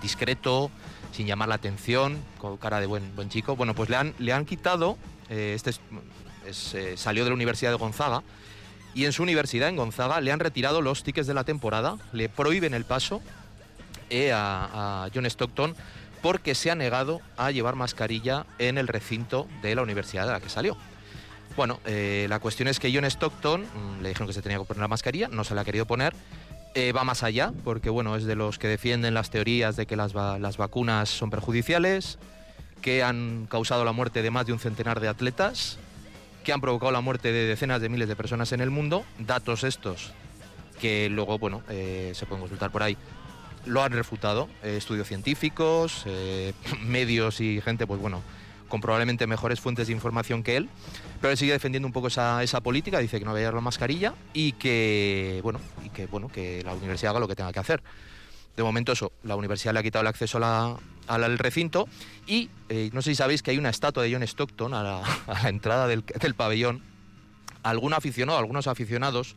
discreto, 0.00 0.70
sin 1.14 1.26
llamar 1.26 1.48
la 1.48 1.54
atención, 1.54 2.18
con 2.38 2.56
cara 2.56 2.80
de 2.80 2.86
buen, 2.86 3.14
buen 3.14 3.28
chico. 3.30 3.54
Bueno, 3.56 3.74
pues 3.74 3.88
le 3.88 3.96
han, 3.96 4.14
le 4.18 4.32
han 4.32 4.44
quitado, 4.44 4.98
eh, 5.30 5.52
este 5.54 5.70
es- 5.70 6.74
eh, 6.74 6.94
salió 6.96 7.22
de 7.24 7.30
la 7.30 7.34
Universidad 7.34 7.70
de 7.70 7.76
Gonzaga, 7.76 8.22
y 8.94 9.04
en 9.06 9.12
su 9.12 9.22
universidad, 9.22 9.68
en 9.68 9.76
Gonzaga, 9.76 10.20
le 10.20 10.32
han 10.32 10.40
retirado 10.40 10.82
los 10.82 11.02
tickets 11.04 11.26
de 11.26 11.34
la 11.34 11.44
temporada, 11.44 11.96
le 12.12 12.28
prohíben 12.28 12.74
el 12.74 12.84
paso 12.84 13.22
eh, 14.10 14.32
a, 14.32 15.04
a 15.04 15.08
John 15.14 15.26
Stockton 15.26 15.74
porque 16.20 16.54
se 16.54 16.70
ha 16.70 16.74
negado 16.74 17.20
a 17.36 17.50
llevar 17.50 17.74
mascarilla 17.76 18.46
en 18.58 18.78
el 18.78 18.88
recinto 18.88 19.46
de 19.62 19.74
la 19.74 19.82
universidad 19.82 20.26
de 20.26 20.32
la 20.32 20.40
que 20.40 20.48
salió. 20.48 20.76
Bueno, 21.56 21.78
la 21.86 22.38
cuestión 22.40 22.66
es 22.68 22.80
que 22.80 22.92
John 22.92 23.04
Stockton 23.04 23.62
mm, 23.62 24.02
le 24.02 24.08
dijeron 24.08 24.26
que 24.26 24.32
se 24.32 24.42
tenía 24.42 24.58
que 24.58 24.64
poner 24.64 24.80
la 24.80 24.88
mascarilla, 24.88 25.28
no 25.28 25.44
se 25.44 25.54
la 25.54 25.60
ha 25.60 25.64
querido 25.64 25.86
poner. 25.86 26.14
Eh, 26.76 26.90
va 26.90 27.04
más 27.04 27.22
allá, 27.22 27.52
porque 27.62 27.88
bueno, 27.88 28.16
es 28.16 28.24
de 28.24 28.34
los 28.34 28.58
que 28.58 28.66
defienden 28.66 29.14
las 29.14 29.30
teorías 29.30 29.76
de 29.76 29.86
que 29.86 29.94
las, 29.94 30.12
las 30.14 30.56
vacunas 30.56 31.08
son 31.08 31.30
perjudiciales, 31.30 32.18
que 32.82 33.04
han 33.04 33.46
causado 33.48 33.84
la 33.84 33.92
muerte 33.92 34.22
de 34.22 34.30
más 34.32 34.46
de 34.46 34.52
un 34.52 34.58
centenar 34.58 34.98
de 34.98 35.06
atletas, 35.06 35.78
que 36.42 36.52
han 36.52 36.60
provocado 36.60 36.90
la 36.90 37.00
muerte 37.00 37.30
de 37.30 37.46
decenas 37.46 37.80
de 37.80 37.88
miles 37.88 38.08
de 38.08 38.16
personas 38.16 38.50
en 38.50 38.60
el 38.60 38.70
mundo. 38.70 39.04
Datos 39.20 39.62
estos 39.62 40.12
que 40.80 41.08
luego, 41.08 41.38
bueno, 41.38 41.62
eh, 41.68 42.10
se 42.14 42.26
pueden 42.26 42.40
consultar 42.40 42.72
por 42.72 42.82
ahí. 42.82 42.96
Lo 43.66 43.84
han 43.84 43.92
refutado 43.92 44.48
eh, 44.64 44.76
estudios 44.76 45.06
científicos, 45.06 46.04
medios 46.82 47.40
y 47.40 47.60
gente, 47.60 47.86
pues 47.86 48.00
bueno, 48.00 48.20
con 48.68 48.80
probablemente 48.80 49.26
mejores 49.26 49.60
fuentes 49.60 49.86
de 49.86 49.92
información 49.92 50.42
que 50.42 50.56
él, 50.56 50.68
pero 51.20 51.30
él 51.30 51.36
sigue 51.38 51.52
defendiendo 51.52 51.86
un 51.86 51.92
poco 51.92 52.08
esa, 52.08 52.42
esa 52.42 52.60
política, 52.60 52.98
dice 52.98 53.18
que 53.18 53.24
no 53.24 53.32
va 53.32 53.36
a 53.38 53.40
llevar 53.40 53.54
la 53.54 53.60
mascarilla 53.60 54.14
y 54.32 54.52
que, 54.52 55.40
bueno, 55.42 55.60
y 55.84 55.90
que, 55.90 56.06
bueno, 56.06 56.28
que 56.28 56.62
la 56.64 56.74
universidad 56.74 57.10
haga 57.10 57.20
lo 57.20 57.28
que 57.28 57.36
tenga 57.36 57.52
que 57.52 57.60
hacer. 57.60 57.82
De 58.56 58.62
momento 58.62 58.92
eso, 58.92 59.12
la 59.24 59.34
universidad 59.36 59.72
le 59.74 59.80
ha 59.80 59.82
quitado 59.82 60.02
el 60.02 60.06
acceso 60.08 60.38
a 60.38 60.40
la- 60.40 60.76
al 61.06 61.38
recinto 61.38 61.86
y 62.26 62.48
eh, 62.70 62.88
no 62.92 63.02
sé 63.02 63.10
si 63.10 63.16
sabéis 63.16 63.42
que 63.42 63.50
hay 63.50 63.58
una 63.58 63.68
estatua 63.68 64.02
de 64.02 64.12
John 64.12 64.22
Stockton 64.22 64.72
a 64.74 64.82
la, 64.82 65.02
a 65.26 65.42
la 65.42 65.48
entrada 65.48 65.86
del, 65.86 66.02
del 66.20 66.34
pabellón. 66.34 66.82
Algún 67.62 67.94
aficionado, 67.94 68.38
algunos 68.38 68.66
aficionados, 68.66 69.36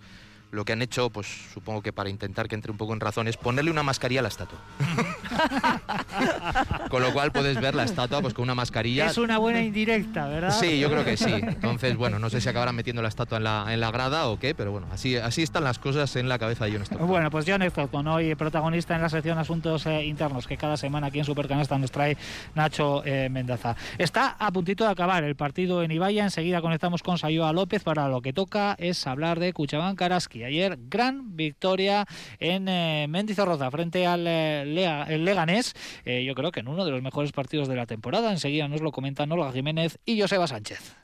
lo 0.52 0.66
que 0.66 0.74
han 0.74 0.82
hecho, 0.82 1.10
pues 1.10 1.28
supongo 1.54 1.82
que 1.82 1.92
para 1.92 2.10
intentar 2.10 2.48
que 2.48 2.56
entre 2.56 2.72
un 2.72 2.78
poco 2.78 2.94
en 2.94 3.00
razón, 3.00 3.28
es 3.28 3.38
ponerle 3.38 3.72
una 3.72 3.84
mascarilla 3.84 4.22
a 4.22 4.24
la 4.24 4.30
estatua. 4.30 4.60
con 6.90 7.02
lo 7.02 7.14
cual 7.14 7.32
puedes 7.32 7.60
ver 7.60 7.76
la 7.76 7.84
estatua 7.84 8.22
pues 8.22 8.34
con 8.34 8.44
una 8.44 8.56
mascarilla. 8.56 9.08
Es 9.08 9.18
una 9.18 9.38
buena 9.38 9.62
indirecta, 9.62 10.28
¿verdad? 10.28 10.58
Sí, 10.58 10.80
yo 10.80 10.90
creo 10.90 11.04
que 11.04 11.18
sí. 11.18 11.34
Entonces, 11.34 11.96
bueno, 11.98 12.20
no 12.20 12.30
sé 12.30 12.42
si 12.42 12.50
acabarán 12.50 12.76
metiendo 12.76 13.02
la 13.02 13.10
estatua 13.10 13.38
en 13.38 13.44
la, 13.44 13.66
en 13.70 13.80
la 13.80 13.92
grada 13.92 14.28
o 14.28 14.40
qué, 14.40 14.56
pero 14.56 14.72
bueno, 14.72 14.88
así, 14.92 15.18
así 15.18 15.44
están 15.44 15.64
las 15.64 15.80
cosas 15.80 16.16
en 16.16 16.30
la 16.30 16.40
cabeza 16.40 16.66
de 16.66 16.72
John 16.72 16.82
Stockton. 16.84 17.08
Bueno, 17.08 17.30
pues 17.30 17.46
John 17.48 17.62
Stockton, 17.62 18.08
hoy 18.08 18.36
protagonista 18.36 18.96
en 18.96 19.02
la 19.02 19.10
sección 19.10 19.38
Asuntos 19.38 19.86
eh, 19.86 20.06
Internos, 20.06 20.48
que 20.48 20.58
cada 20.58 20.78
semana 20.78 21.08
aquí 21.08 21.20
en 21.20 21.26
Supercanasta 21.26 21.78
nos 21.78 21.92
trae 21.92 22.18
Nacho 22.56 23.04
eh, 23.06 23.30
Mendaza. 23.30 23.76
Está 23.98 24.36
a 24.40 24.52
puntito 24.52 24.86
de 24.86 24.92
acabar 24.92 25.24
el 25.24 25.36
partido 25.36 25.84
en 25.84 25.92
Ibaya. 25.92 26.24
Enseguida 26.24 26.62
conectamos 26.62 27.04
con 27.04 27.18
Sayoa 27.18 27.54
López 27.54 27.84
para 27.84 28.08
lo 28.08 28.22
que 28.22 28.34
toca 28.34 28.76
es 28.78 29.06
hablar 29.08 29.40
de 29.40 29.54
Cuchabán 29.54 29.96
Karaski. 29.96 30.37
Ayer, 30.44 30.78
gran 30.90 31.36
victoria 31.36 32.06
en 32.40 32.68
eh, 32.68 33.08
Mendizorroza 33.10 33.70
frente 33.72 34.06
al 34.06 34.26
eh, 34.28 35.06
el 35.08 35.26
Leganés. 35.26 35.74
Eh, 36.06 36.24
yo 36.24 36.36
creo 36.36 36.52
que 36.52 36.60
en 36.60 36.68
uno 36.68 36.86
de 36.86 36.92
los 36.92 37.02
mejores 37.02 37.32
partidos 37.32 37.68
de 37.68 37.76
la 37.76 37.86
temporada. 37.86 38.32
Enseguida 38.32 38.68
nos 38.68 38.82
lo 38.82 38.92
comentan 38.92 39.32
Olga 39.32 39.52
Jiménez 39.52 40.00
y 40.06 40.20
Joseba 40.22 40.48
Sánchez. 40.48 40.96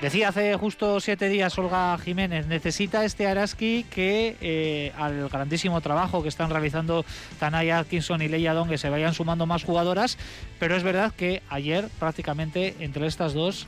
Decía 0.00 0.28
hace 0.28 0.54
justo 0.56 1.00
siete 1.00 1.28
días 1.30 1.56
Olga 1.58 1.96
Jiménez, 1.96 2.46
necesita 2.46 3.04
este 3.06 3.26
Araski 3.26 3.84
que 3.88 4.36
eh, 4.42 4.92
al 4.98 5.28
grandísimo 5.30 5.80
trabajo 5.80 6.22
que 6.22 6.28
están 6.28 6.50
realizando 6.50 7.04
Tanaya 7.40 7.78
Atkinson 7.78 8.20
y 8.20 8.28
Leia 8.28 8.52
Dongue 8.52 8.76
se 8.76 8.90
vayan 8.90 9.14
sumando 9.14 9.46
más 9.46 9.64
jugadoras, 9.64 10.18
pero 10.58 10.76
es 10.76 10.82
verdad 10.82 11.12
que 11.16 11.42
ayer 11.48 11.88
prácticamente 11.98 12.74
entre 12.80 13.06
estas 13.06 13.32
dos, 13.32 13.66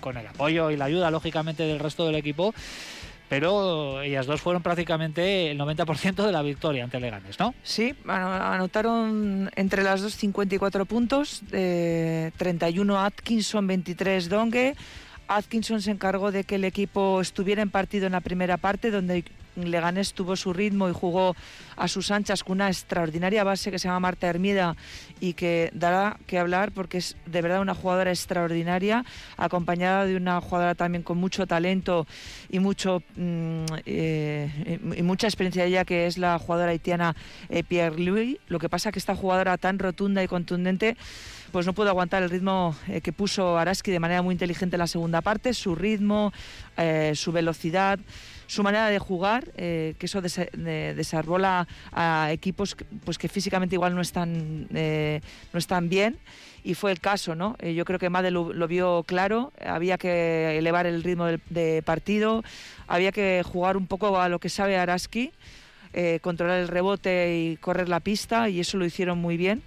con 0.00 0.16
el 0.16 0.26
apoyo 0.26 0.72
y 0.72 0.76
la 0.76 0.86
ayuda 0.86 1.12
lógicamente 1.12 1.62
del 1.62 1.78
resto 1.78 2.04
del 2.06 2.16
equipo, 2.16 2.52
pero 3.28 4.02
ellas 4.02 4.26
dos 4.26 4.40
fueron 4.40 4.62
prácticamente 4.64 5.52
el 5.52 5.58
90% 5.58 6.26
de 6.26 6.32
la 6.32 6.42
victoria 6.42 6.82
ante 6.82 6.98
Leganes, 6.98 7.38
¿no? 7.38 7.54
Sí, 7.62 7.94
ano- 8.08 8.32
anotaron 8.32 9.48
entre 9.54 9.84
las 9.84 10.02
dos 10.02 10.14
54 10.16 10.86
puntos, 10.86 11.42
eh, 11.52 12.32
31 12.36 12.98
Atkinson, 13.00 13.66
23 13.68 14.28
Dongue. 14.28 14.74
Atkinson 15.28 15.82
se 15.82 15.90
encargó 15.90 16.32
de 16.32 16.44
que 16.44 16.56
el 16.56 16.64
equipo 16.64 17.20
estuviera 17.20 17.62
en 17.62 17.70
partido 17.70 18.06
en 18.06 18.12
la 18.12 18.20
primera 18.20 18.56
parte, 18.56 18.90
donde 18.90 19.24
Leganés 19.56 20.12
tuvo 20.12 20.36
su 20.36 20.52
ritmo 20.52 20.88
y 20.88 20.92
jugó 20.92 21.34
a 21.76 21.88
sus 21.88 22.10
anchas 22.10 22.44
con 22.44 22.56
una 22.56 22.68
extraordinaria 22.68 23.44
base 23.44 23.70
que 23.70 23.78
se 23.78 23.88
llama 23.88 24.00
Marta 24.00 24.26
Hermida 24.26 24.76
y 25.20 25.32
que 25.32 25.70
dará 25.72 26.18
que 26.26 26.38
hablar 26.38 26.72
porque 26.72 26.98
es 26.98 27.16
de 27.26 27.42
verdad 27.42 27.60
una 27.60 27.74
jugadora 27.74 28.10
extraordinaria, 28.10 29.04
acompañada 29.36 30.04
de 30.04 30.16
una 30.16 30.40
jugadora 30.40 30.74
también 30.74 31.02
con 31.02 31.18
mucho 31.18 31.46
talento 31.46 32.06
y 32.50 32.58
mucho 32.58 33.02
mm, 33.16 33.64
eh, 33.86 34.78
y 34.96 35.02
mucha 35.02 35.26
experiencia 35.26 35.84
que 35.84 36.06
es 36.06 36.18
la 36.18 36.38
jugadora 36.38 36.70
haitiana 36.70 37.16
eh, 37.48 37.62
Pierre 37.62 37.98
Louis. 37.98 38.38
Lo 38.48 38.58
que 38.58 38.68
pasa 38.68 38.92
que 38.92 38.98
esta 38.98 39.16
jugadora 39.16 39.56
tan 39.58 39.78
rotunda 39.78 40.22
y 40.22 40.28
contundente 40.28 40.96
pues 41.52 41.66
no 41.66 41.72
pudo 41.72 41.88
aguantar 41.88 42.22
el 42.22 42.30
ritmo 42.30 42.76
eh, 42.88 43.00
que 43.00 43.12
puso 43.12 43.56
Araski 43.58 43.90
de 43.90 44.00
manera 44.00 44.22
muy 44.22 44.32
inteligente 44.32 44.76
en 44.76 44.80
la 44.80 44.86
segunda 44.86 45.20
parte, 45.20 45.54
su 45.54 45.74
ritmo, 45.74 46.32
eh, 46.76 47.12
su 47.14 47.32
velocidad, 47.32 47.98
su 48.46 48.62
manera 48.62 48.88
de 48.88 48.98
jugar, 48.98 49.50
eh, 49.56 49.94
que 49.98 50.06
eso 50.06 50.20
desa- 50.22 50.50
de- 50.52 50.94
desarrolla 50.94 51.66
a 51.92 52.28
equipos 52.32 52.74
que, 52.74 52.84
pues 53.04 53.18
que 53.18 53.28
físicamente 53.28 53.74
igual 53.74 53.94
no 53.94 54.00
están, 54.00 54.66
no 54.70 55.58
están 55.58 55.88
bien. 55.88 56.18
Y 56.62 56.74
fue 56.74 56.90
el 56.90 56.98
caso, 57.00 57.36
¿no? 57.36 57.56
Yo 57.58 57.84
creo 57.84 57.98
que 58.00 58.10
Made 58.10 58.32
lo, 58.32 58.52
lo 58.52 58.66
vio 58.66 59.04
claro, 59.06 59.52
había 59.64 59.98
que 59.98 60.58
elevar 60.58 60.84
el 60.86 61.04
ritmo 61.04 61.26
del 61.26 61.40
de 61.48 61.80
partido, 61.84 62.42
había 62.88 63.12
que 63.12 63.42
jugar 63.44 63.76
un 63.76 63.86
poco 63.86 64.20
a 64.20 64.28
lo 64.28 64.40
que 64.40 64.48
sabe 64.48 64.76
Araski, 64.76 65.30
controlar 66.22 66.58
el 66.58 66.68
rebote 66.68 67.36
y 67.38 67.56
correr 67.56 67.88
la 67.88 68.00
pista, 68.00 68.48
y 68.48 68.58
eso 68.60 68.78
lo 68.78 68.84
hicieron 68.84 69.18
muy 69.18 69.36
bien 69.36 69.62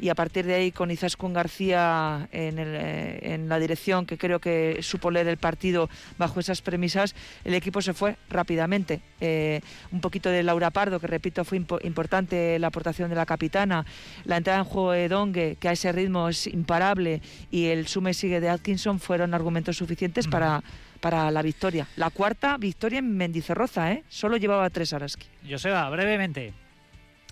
y 0.00 0.08
a 0.08 0.14
partir 0.14 0.46
de 0.46 0.54
ahí 0.54 0.72
con 0.72 0.90
Izaskun 0.90 1.32
García 1.32 2.28
en, 2.32 2.58
el, 2.58 2.74
eh, 2.74 3.34
en 3.34 3.48
la 3.48 3.58
dirección 3.58 4.06
que 4.06 4.16
creo 4.16 4.40
que 4.40 4.78
supo 4.82 5.10
leer 5.10 5.28
el 5.28 5.36
partido 5.36 5.88
bajo 6.18 6.40
esas 6.40 6.62
premisas, 6.62 7.14
el 7.44 7.54
equipo 7.54 7.82
se 7.82 7.92
fue 7.92 8.16
rápidamente. 8.30 9.00
Eh, 9.20 9.60
un 9.92 10.00
poquito 10.00 10.30
de 10.30 10.42
Laura 10.42 10.70
Pardo, 10.70 10.98
que 11.00 11.06
repito 11.06 11.44
fue 11.44 11.60
impo- 11.60 11.84
importante 11.84 12.58
la 12.58 12.68
aportación 12.68 13.10
de 13.10 13.16
la 13.16 13.26
capitana, 13.26 13.84
la 14.24 14.38
entrada 14.38 14.60
en 14.60 14.64
juego 14.64 14.92
de 14.92 15.08
Dongue, 15.08 15.56
que 15.60 15.68
a 15.68 15.72
ese 15.72 15.92
ritmo 15.92 16.28
es 16.28 16.46
imparable, 16.46 17.20
y 17.50 17.66
el 17.66 17.86
sume 17.86 18.14
sigue 18.14 18.40
de 18.40 18.48
Atkinson 18.48 18.98
fueron 19.00 19.34
argumentos 19.34 19.76
suficientes 19.76 20.26
para, 20.26 20.62
para 21.00 21.30
la 21.30 21.42
victoria. 21.42 21.86
La 21.96 22.08
cuarta 22.10 22.56
victoria 22.56 23.00
en 23.00 23.16
Mendizorroza, 23.16 23.92
¿eh? 23.92 24.04
solo 24.08 24.38
llevaba 24.38 24.70
tres 24.70 24.92
Araski. 24.92 25.26
Joseba, 25.48 25.88
brevemente. 25.90 26.54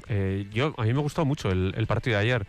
Eh, 0.08 0.46
yo, 0.52 0.74
a 0.78 0.82
mí 0.84 0.92
me 0.92 1.00
gustó 1.00 1.24
mucho 1.24 1.50
el, 1.50 1.74
el 1.76 1.86
partido 1.86 2.16
de 2.16 2.22
ayer. 2.22 2.46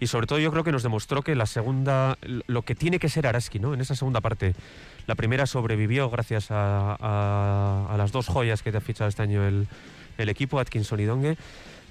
Y 0.00 0.06
sobre 0.06 0.26
todo 0.26 0.38
yo 0.38 0.50
creo 0.52 0.62
que 0.62 0.70
nos 0.72 0.82
demostró 0.84 1.22
que 1.22 1.34
la 1.34 1.46
segunda, 1.46 2.18
lo 2.46 2.62
que 2.62 2.74
tiene 2.74 2.98
que 3.00 3.08
ser 3.08 3.26
Araski, 3.26 3.58
¿no? 3.58 3.74
En 3.74 3.80
esa 3.80 3.96
segunda 3.96 4.20
parte. 4.20 4.54
La 5.06 5.14
primera 5.16 5.46
sobrevivió 5.46 6.08
gracias 6.10 6.50
a, 6.50 6.96
a- 7.00 7.86
a 7.92 7.96
las 7.96 8.12
dos 8.12 8.26
joyas 8.28 8.62
que 8.62 8.70
te 8.70 8.78
ha 8.78 8.80
fichado 8.80 9.08
este 9.08 9.22
año 9.22 9.44
el, 9.46 9.66
el 10.18 10.28
equipo, 10.28 10.60
Atkinson 10.60 11.00
y 11.00 11.04
Dongue. 11.04 11.36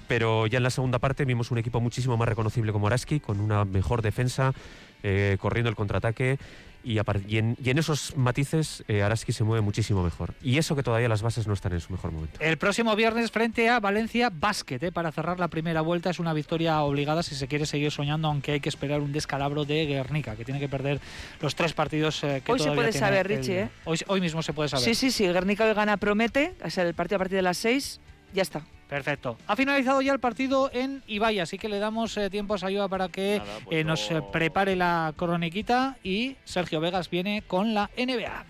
Pero 0.06 0.46
ya 0.46 0.56
en 0.56 0.62
la 0.62 0.70
segunda 0.70 0.98
parte 0.98 1.26
vimos 1.26 1.50
un 1.50 1.58
equipo 1.58 1.80
muchísimo 1.80 2.16
más 2.16 2.28
reconocible 2.28 2.72
como 2.72 2.86
Araski, 2.86 3.20
con 3.20 3.40
una 3.40 3.66
mejor 3.66 4.00
defensa, 4.00 4.54
eh, 5.02 5.36
corriendo 5.38 5.68
el 5.68 5.76
contraataque. 5.76 6.38
Y, 6.84 6.98
y 7.26 7.38
en, 7.38 7.56
y 7.62 7.70
en 7.70 7.78
esos 7.78 8.16
matices 8.16 8.84
eh, 8.88 9.02
Araski 9.02 9.32
se 9.32 9.44
mueve 9.44 9.60
muchísimo 9.62 10.02
mejor. 10.02 10.34
Y 10.42 10.58
eso 10.58 10.76
que 10.76 10.82
todavía 10.82 11.08
las 11.08 11.22
bases 11.22 11.46
no 11.46 11.52
están 11.52 11.72
en 11.72 11.80
su 11.80 11.92
mejor 11.92 12.12
momento. 12.12 12.38
El 12.40 12.56
próximo 12.56 12.94
viernes 12.96 13.30
frente 13.30 13.68
a 13.68 13.80
Valencia 13.80 14.30
Basket, 14.32 14.78
¿eh? 14.82 14.92
para 14.92 15.10
cerrar 15.12 15.38
la 15.40 15.48
primera 15.48 15.80
vuelta, 15.80 16.10
es 16.10 16.18
una 16.18 16.32
victoria 16.32 16.80
obligada 16.82 17.22
si 17.22 17.34
se 17.34 17.48
quiere 17.48 17.66
seguir 17.66 17.90
soñando, 17.90 18.28
aunque 18.28 18.52
hay 18.52 18.60
que 18.60 18.68
esperar 18.68 19.00
un 19.00 19.12
descalabro 19.12 19.64
de 19.64 19.86
Guernica, 19.86 20.36
que 20.36 20.44
tiene 20.44 20.60
que 20.60 20.68
perder 20.68 21.00
los 21.40 21.54
tres 21.54 21.72
partidos 21.72 22.22
eh, 22.24 22.42
que 22.44 22.52
Hoy 22.52 22.58
se 22.60 22.70
puede 22.70 22.90
tiene 22.90 23.06
saber, 23.06 23.30
el- 23.30 23.38
Richie, 23.38 23.60
¿eh? 23.62 23.68
Hoy, 23.84 23.98
hoy 24.06 24.20
mismo 24.20 24.42
se 24.42 24.52
puede 24.52 24.68
saber. 24.68 24.84
Sí, 24.84 24.94
sí, 24.94 25.10
sí, 25.10 25.26
Guernica 25.26 25.64
hoy 25.66 25.74
gana 25.74 25.96
promete, 25.96 26.54
es 26.64 26.78
el 26.78 26.94
partido 26.94 27.16
a 27.16 27.18
partir 27.18 27.36
de 27.36 27.42
las 27.42 27.58
seis, 27.58 28.00
ya 28.32 28.42
está. 28.42 28.62
Perfecto. 28.88 29.36
Ha 29.46 29.54
finalizado 29.54 30.00
ya 30.00 30.12
el 30.12 30.18
partido 30.20 30.70
en 30.72 31.02
Ibai, 31.06 31.40
así 31.40 31.58
que 31.58 31.68
le 31.68 31.78
damos 31.78 32.16
eh, 32.16 32.30
tiempo 32.30 32.54
a 32.54 32.58
Sayuda 32.58 32.88
para 32.88 33.08
que 33.08 33.38
Nada, 33.38 33.58
pues 33.64 33.76
eh, 33.76 33.84
nos 33.84 34.10
eh, 34.10 34.14
no- 34.14 34.30
prepare 34.30 34.76
la 34.76 35.12
croniquita 35.16 35.96
y 36.02 36.36
Sergio 36.44 36.80
Vegas 36.80 37.10
viene 37.10 37.42
con 37.46 37.74
la 37.74 37.90
NBA. 37.98 38.44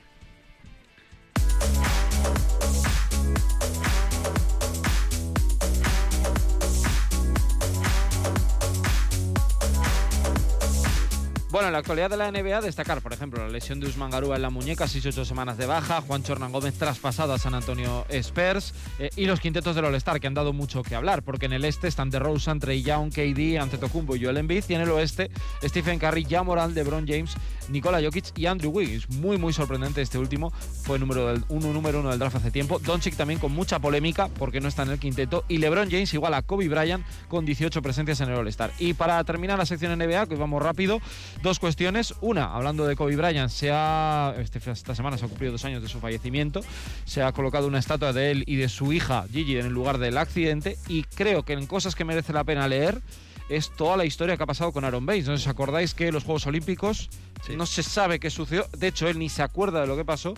Bueno, 11.50 11.68
en 11.68 11.72
la 11.72 11.78
actualidad 11.78 12.10
de 12.10 12.18
la 12.18 12.30
NBA 12.30 12.60
destacar, 12.60 13.00
por 13.00 13.14
ejemplo, 13.14 13.42
la 13.42 13.48
lesión 13.48 13.80
de 13.80 13.86
Usman 13.86 14.10
Garúa 14.10 14.36
en 14.36 14.42
la 14.42 14.50
muñeca, 14.50 14.84
6-8 14.84 15.24
semanas 15.24 15.56
de 15.56 15.64
baja, 15.64 16.02
Juan 16.02 16.22
Hernán 16.28 16.52
Gómez 16.52 16.74
traspasado 16.74 17.32
a 17.32 17.38
San 17.38 17.54
Antonio 17.54 18.04
Spurs 18.10 18.74
eh, 18.98 19.08
y 19.16 19.24
los 19.24 19.40
quintetos 19.40 19.74
del 19.74 19.86
All-Star 19.86 20.20
que 20.20 20.26
han 20.26 20.34
dado 20.34 20.52
mucho 20.52 20.82
que 20.82 20.94
hablar, 20.94 21.22
porque 21.22 21.46
en 21.46 21.54
el 21.54 21.64
este 21.64 21.88
están 21.88 22.10
DeRozan, 22.10 22.60
Trey 22.60 22.82
Young, 22.82 23.10
KD, 23.10 23.58
Antetokounmpo 23.62 24.14
y 24.16 24.24
Joel 24.24 24.36
Embiid 24.36 24.64
y 24.68 24.74
en 24.74 24.82
el 24.82 24.90
oeste 24.90 25.30
Stephen 25.62 25.98
Curry, 25.98 26.26
Jamoran, 26.28 26.74
LeBron 26.74 27.06
James, 27.08 27.34
Nikola 27.68 28.00
Jokic 28.02 28.36
y 28.36 28.46
Andrew 28.46 28.70
Wiggins. 28.70 29.08
Muy 29.10 29.38
muy 29.38 29.52
sorprendente 29.52 30.02
este 30.02 30.18
último, 30.18 30.50
fue 30.50 30.98
número 30.98 31.34
uno, 31.48 31.72
número 31.72 32.00
uno 32.00 32.10
del 32.10 32.18
draft 32.18 32.36
hace 32.36 32.50
tiempo. 32.50 32.78
Doncic 32.78 33.16
también 33.16 33.40
con 33.40 33.52
mucha 33.52 33.78
polémica 33.78 34.28
porque 34.28 34.60
no 34.60 34.68
está 34.68 34.82
en 34.82 34.90
el 34.90 34.98
quinteto 34.98 35.44
y 35.48 35.58
LeBron 35.58 35.90
James 35.90 36.12
igual 36.14 36.34
a 36.34 36.42
Kobe 36.42 36.68
Bryant 36.68 37.04
con 37.28 37.44
18 37.44 37.82
presencias 37.82 38.20
en 38.20 38.30
el 38.30 38.36
All-Star. 38.36 38.72
Y 38.78 38.94
para 38.94 39.22
terminar 39.24 39.58
la 39.58 39.66
sección 39.66 39.96
NBA, 39.98 40.26
que 40.26 40.36
vamos 40.36 40.62
rápido, 40.62 41.00
dos 41.42 41.58
cuestiones. 41.58 42.14
Una, 42.20 42.54
hablando 42.54 42.86
de 42.86 42.96
Kobe 42.96 43.16
Bryant, 43.16 43.50
se 43.50 43.70
ha, 43.72 44.34
este, 44.38 44.58
esta 44.70 44.94
semana 44.94 45.18
se 45.18 45.24
ha 45.24 45.28
cumplido 45.28 45.52
dos 45.52 45.64
años 45.64 45.82
de 45.82 45.88
su 45.88 46.00
fallecimiento. 46.00 46.60
Se 47.04 47.22
ha 47.22 47.32
colocado 47.32 47.66
una 47.66 47.78
estatua 47.78 48.12
de 48.12 48.30
él 48.30 48.44
y 48.46 48.56
de 48.56 48.68
su 48.68 48.92
hija 48.92 49.26
Gigi 49.30 49.58
en 49.58 49.66
el 49.66 49.72
lugar 49.72 49.98
del 49.98 50.18
accidente. 50.18 50.76
Y 50.88 51.02
creo 51.02 51.44
que 51.44 51.52
en 51.52 51.66
cosas 51.66 51.94
que 51.94 52.04
merece 52.04 52.32
la 52.32 52.44
pena 52.44 52.68
leer 52.68 53.00
es 53.48 53.70
toda 53.70 53.96
la 53.96 54.04
historia 54.04 54.36
que 54.36 54.42
ha 54.42 54.46
pasado 54.46 54.72
con 54.72 54.84
Aaron 54.84 55.06
Baines. 55.06 55.28
¿No 55.28 55.34
os 55.34 55.46
acordáis 55.46 55.94
que 55.94 56.12
los 56.12 56.24
Juegos 56.24 56.46
Olímpicos 56.46 57.08
no 57.56 57.66
se 57.66 57.82
sabe 57.82 58.20
qué 58.20 58.30
sucedió? 58.30 58.66
De 58.76 58.88
hecho, 58.88 59.08
él 59.08 59.18
ni 59.18 59.28
se 59.28 59.42
acuerda 59.42 59.80
de 59.80 59.86
lo 59.86 59.96
que 59.96 60.04
pasó, 60.04 60.34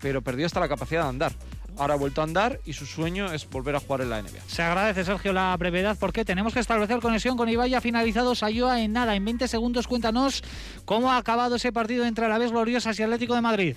pero 0.00 0.22
perdió 0.22 0.46
hasta 0.46 0.60
la 0.60 0.68
capacidad 0.68 1.02
de 1.02 1.08
andar. 1.08 1.32
Ahora 1.76 1.94
ha 1.94 1.96
vuelto 1.96 2.20
a 2.20 2.24
andar 2.24 2.60
y 2.64 2.72
su 2.72 2.86
sueño 2.86 3.32
es 3.32 3.50
volver 3.50 3.74
a 3.74 3.80
jugar 3.80 4.02
en 4.02 4.10
la 4.10 4.22
NBA. 4.22 4.42
Se 4.46 4.62
agradece, 4.62 5.04
Sergio, 5.04 5.32
la 5.32 5.56
brevedad 5.56 5.96
porque 5.98 6.24
tenemos 6.24 6.54
que 6.54 6.60
establecer 6.60 7.00
conexión 7.00 7.36
con 7.36 7.48
Ibai. 7.48 7.74
Ha 7.74 7.80
finalizado 7.80 8.34
Sayoa 8.36 8.80
en 8.80 8.92
nada, 8.92 9.16
en 9.16 9.24
20 9.24 9.48
segundos. 9.48 9.88
Cuéntanos 9.88 10.44
cómo 10.84 11.10
ha 11.10 11.16
acabado 11.16 11.56
ese 11.56 11.72
partido 11.72 12.06
entre 12.06 12.26
Alavés 12.26 12.52
Gloriosas 12.52 12.98
y 12.98 13.02
Atlético 13.02 13.34
de 13.34 13.40
Madrid. 13.40 13.76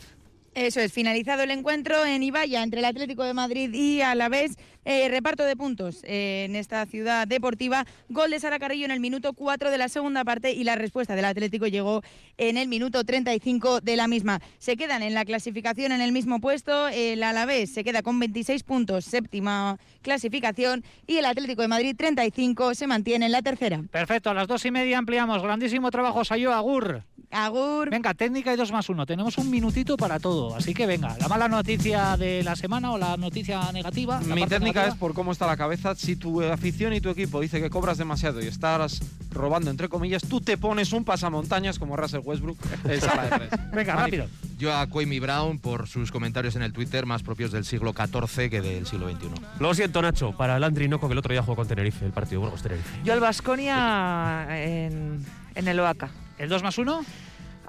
Eso 0.58 0.80
es, 0.80 0.92
finalizado 0.92 1.44
el 1.44 1.52
encuentro 1.52 2.04
en 2.04 2.24
Ibaya 2.24 2.64
entre 2.64 2.80
el 2.80 2.86
Atlético 2.86 3.24
de 3.24 3.36
Madrid 3.36 3.72
y 3.76 4.02
Alavés. 4.02 4.58
Eh, 4.86 5.08
reparto 5.08 5.44
de 5.44 5.56
puntos 5.56 6.04
eh, 6.04 6.46
en 6.50 6.56
esta 6.56 6.84
ciudad 6.88 7.28
deportiva. 7.28 7.86
Gol 8.10 8.32
de 8.32 8.40
Sara 8.40 8.58
Carrillo 8.58 8.86
en 8.86 8.90
el 8.90 9.00
minuto 9.00 9.34
4 9.34 9.70
de 9.70 9.78
la 9.78 9.88
segunda 9.88 10.24
parte 10.24 10.54
y 10.54 10.64
la 10.64 10.76
respuesta 10.76 11.16
del 11.16 11.26
Atlético 11.26 11.68
llegó 11.68 12.02
en 12.38 12.58
el 12.58 12.68
minuto 12.70 13.04
35 13.04 13.82
de 13.82 13.96
la 13.98 14.08
misma. 14.08 14.42
Se 14.58 14.78
quedan 14.78 15.04
en 15.04 15.14
la 15.14 15.26
clasificación 15.26 15.92
en 15.92 16.02
el 16.02 16.12
mismo 16.12 16.40
puesto. 16.40 16.88
El 16.88 17.22
Alavés 17.22 17.72
se 17.72 17.84
queda 17.84 18.02
con 18.02 18.20
26 18.20 18.64
puntos, 18.64 19.06
séptima 19.06 19.78
clasificación. 20.02 20.84
Y 21.06 21.18
el 21.18 21.26
Atlético 21.26 21.62
de 21.62 21.68
Madrid, 21.68 21.96
35, 21.96 22.74
se 22.74 22.88
mantiene 22.88 23.28
en 23.28 23.32
la 23.32 23.44
tercera. 23.44 23.84
Perfecto, 23.92 24.32
a 24.32 24.34
las 24.34 24.48
dos 24.48 24.66
y 24.66 24.72
media 24.72 24.98
ampliamos. 24.98 25.44
Grandísimo 25.44 25.92
trabajo, 25.92 26.26
Sayo 26.26 26.52
Agur. 26.52 27.04
Agur. 27.32 27.90
Venga, 27.90 28.14
técnica 28.14 28.54
y 28.54 28.58
dos 28.58 28.72
más 28.72 28.88
uno. 28.90 29.06
Tenemos 29.06 29.38
un 29.38 29.50
minutito 29.50 29.98
para 29.98 30.20
todo. 30.20 30.56
Así 30.56 30.74
que 30.74 30.86
venga, 30.86 31.16
la 31.20 31.28
mala 31.28 31.48
noticia 31.48 32.16
de 32.18 32.42
la 32.44 32.56
semana 32.56 32.92
o 32.92 32.98
la 32.98 33.18
noticia 33.18 33.72
negativa. 33.72 34.22
la 34.28 34.36
Mi 34.36 34.42
técnica 34.42 34.60
negativa. 34.60 34.88
es 34.88 34.96
por 34.96 35.14
cómo 35.14 35.32
está 35.34 35.46
la 35.46 35.58
cabeza. 35.58 35.94
Si 35.96 36.16
tu 36.16 36.42
afición 36.42 36.94
y 36.94 37.02
tu 37.02 37.10
equipo 37.10 37.42
dice 37.42 37.62
que 37.62 37.70
cobras 37.70 37.98
demasiado 37.98 38.42
y 38.42 38.48
estás 38.48 39.02
robando, 39.32 39.70
entre 39.70 39.90
comillas, 39.90 40.24
tú 40.24 40.40
te 40.42 40.58
pones 40.58 40.94
un 40.94 41.04
pasamontañas 41.04 41.80
como 41.80 41.98
Russell 41.98 42.22
Westbrook 42.24 42.58
en 42.86 43.02
sala 43.02 43.24
de. 43.38 43.50
Venga, 43.76 43.96
rápido. 43.96 44.28
Yo 44.58 44.74
a 44.76 44.88
Kwame 44.88 45.20
Brown 45.20 45.60
por 45.60 45.88
sus 45.88 46.12
comentarios 46.12 46.56
en 46.56 46.64
el 46.64 46.74
Twitter 46.74 47.06
más 47.06 47.22
propios 47.24 47.52
del 47.52 47.66
siglo 47.66 47.94
XIV 47.94 48.50
que 48.50 48.62
del 48.62 48.88
siglo 48.88 49.12
XXI. 49.12 49.28
Lo 49.60 49.74
siento, 49.74 50.02
Nacho, 50.02 50.36
para 50.36 50.58
el 50.58 50.64
Andri 50.64 50.88
Noco 50.88 51.08
que 51.08 51.12
el 51.14 51.20
otro 51.20 51.32
día 51.34 51.42
jugó 51.44 51.58
con 51.58 51.68
Tenerife, 51.68 52.06
el 52.06 52.12
partido 52.12 52.42
Burgos-Tenerife. 52.42 53.02
Yo 53.04 53.14
al 53.14 53.20
Basconia 53.20 54.48
en, 54.50 55.24
en 55.54 55.68
el 55.68 55.80
OACA. 55.80 56.10
¿El 56.38 56.50
2 56.50 56.62
más 56.62 56.78
1? 56.78 57.04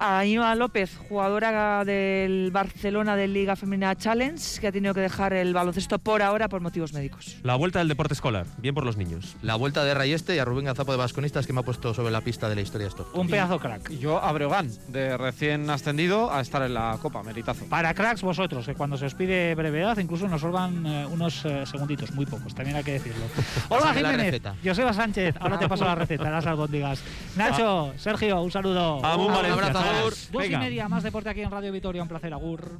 A 0.01 0.19
Aníbal 0.19 0.57
López, 0.59 0.97
jugadora 1.09 1.83
del 1.83 2.51
Barcelona 2.53 3.17
de 3.17 3.27
Liga 3.27 3.57
Femenina 3.57 3.93
Challenge, 3.97 4.41
que 4.61 4.67
ha 4.67 4.71
tenido 4.71 4.93
que 4.93 5.01
dejar 5.01 5.33
el 5.33 5.53
baloncesto 5.53 5.99
por 5.99 6.21
ahora 6.21 6.47
por 6.47 6.61
motivos 6.61 6.93
médicos. 6.93 7.35
La 7.43 7.55
vuelta 7.55 7.79
del 7.79 7.89
deporte 7.89 8.13
escolar, 8.13 8.45
bien 8.59 8.73
por 8.73 8.85
los 8.85 8.95
niños. 8.95 9.35
La 9.41 9.55
vuelta 9.55 9.83
de 9.83 9.93
Rayeste 9.93 10.35
y 10.35 10.39
a 10.39 10.45
Rubén 10.45 10.63
Gazapo 10.65 10.93
de 10.93 10.97
Vasconistas 10.97 11.45
que 11.45 11.51
me 11.51 11.59
ha 11.59 11.63
puesto 11.63 11.93
sobre 11.93 12.11
la 12.11 12.21
pista 12.21 12.47
de 12.47 12.55
la 12.55 12.61
historia 12.61 12.87
esto. 12.87 13.09
Un 13.13 13.27
pedazo 13.27 13.59
crack. 13.59 13.89
Y 13.89 13.97
yo 13.97 14.23
a 14.23 14.31
Breogán, 14.31 14.69
de 14.87 15.17
recién 15.17 15.69
ascendido 15.69 16.31
a 16.31 16.39
estar 16.39 16.61
en 16.61 16.75
la 16.75 16.97
Copa, 17.01 17.21
meritazo. 17.21 17.65
Para 17.65 17.93
cracks 17.93 18.21
vosotros, 18.21 18.65
que 18.65 18.75
cuando 18.75 18.95
se 18.95 19.05
os 19.05 19.15
pide 19.15 19.53
brevedad 19.55 19.97
incluso 19.97 20.29
nos 20.29 20.39
salvan 20.39 20.85
eh, 20.85 21.05
unos 21.11 21.43
eh, 21.43 21.65
segunditos, 21.65 22.11
muy 22.13 22.25
pocos, 22.25 22.55
también 22.55 22.77
hay 22.77 22.85
que 22.85 22.93
decirlo. 22.93 23.25
Olga 23.67 23.87
Pásame 23.87 24.01
la 24.01 24.09
Jiménez. 24.11 24.41
Joseba 24.63 24.93
Sánchez, 24.93 25.35
ahora 25.41 25.59
te 25.59 25.67
paso 25.67 25.83
la 25.83 25.95
receta, 25.95 26.29
las 26.29 26.45
albóndigas. 26.45 27.03
Nacho, 27.35 27.91
Sergio, 27.97 28.41
un 28.41 28.49
saludo. 28.51 29.03
Amun 29.05 29.27
Un 29.27 29.33
Valencia. 29.33 29.53
abrazo, 29.67 29.88
Agur. 29.89 30.13
Dos 30.31 30.45
y 30.45 30.57
media, 30.57 30.87
más 30.87 31.03
deporte 31.03 31.29
aquí 31.29 31.41
en 31.41 31.51
Radio 31.51 31.71
Vitoria, 31.71 32.01
un 32.01 32.07
placer, 32.07 32.33
Agur. 32.33 32.71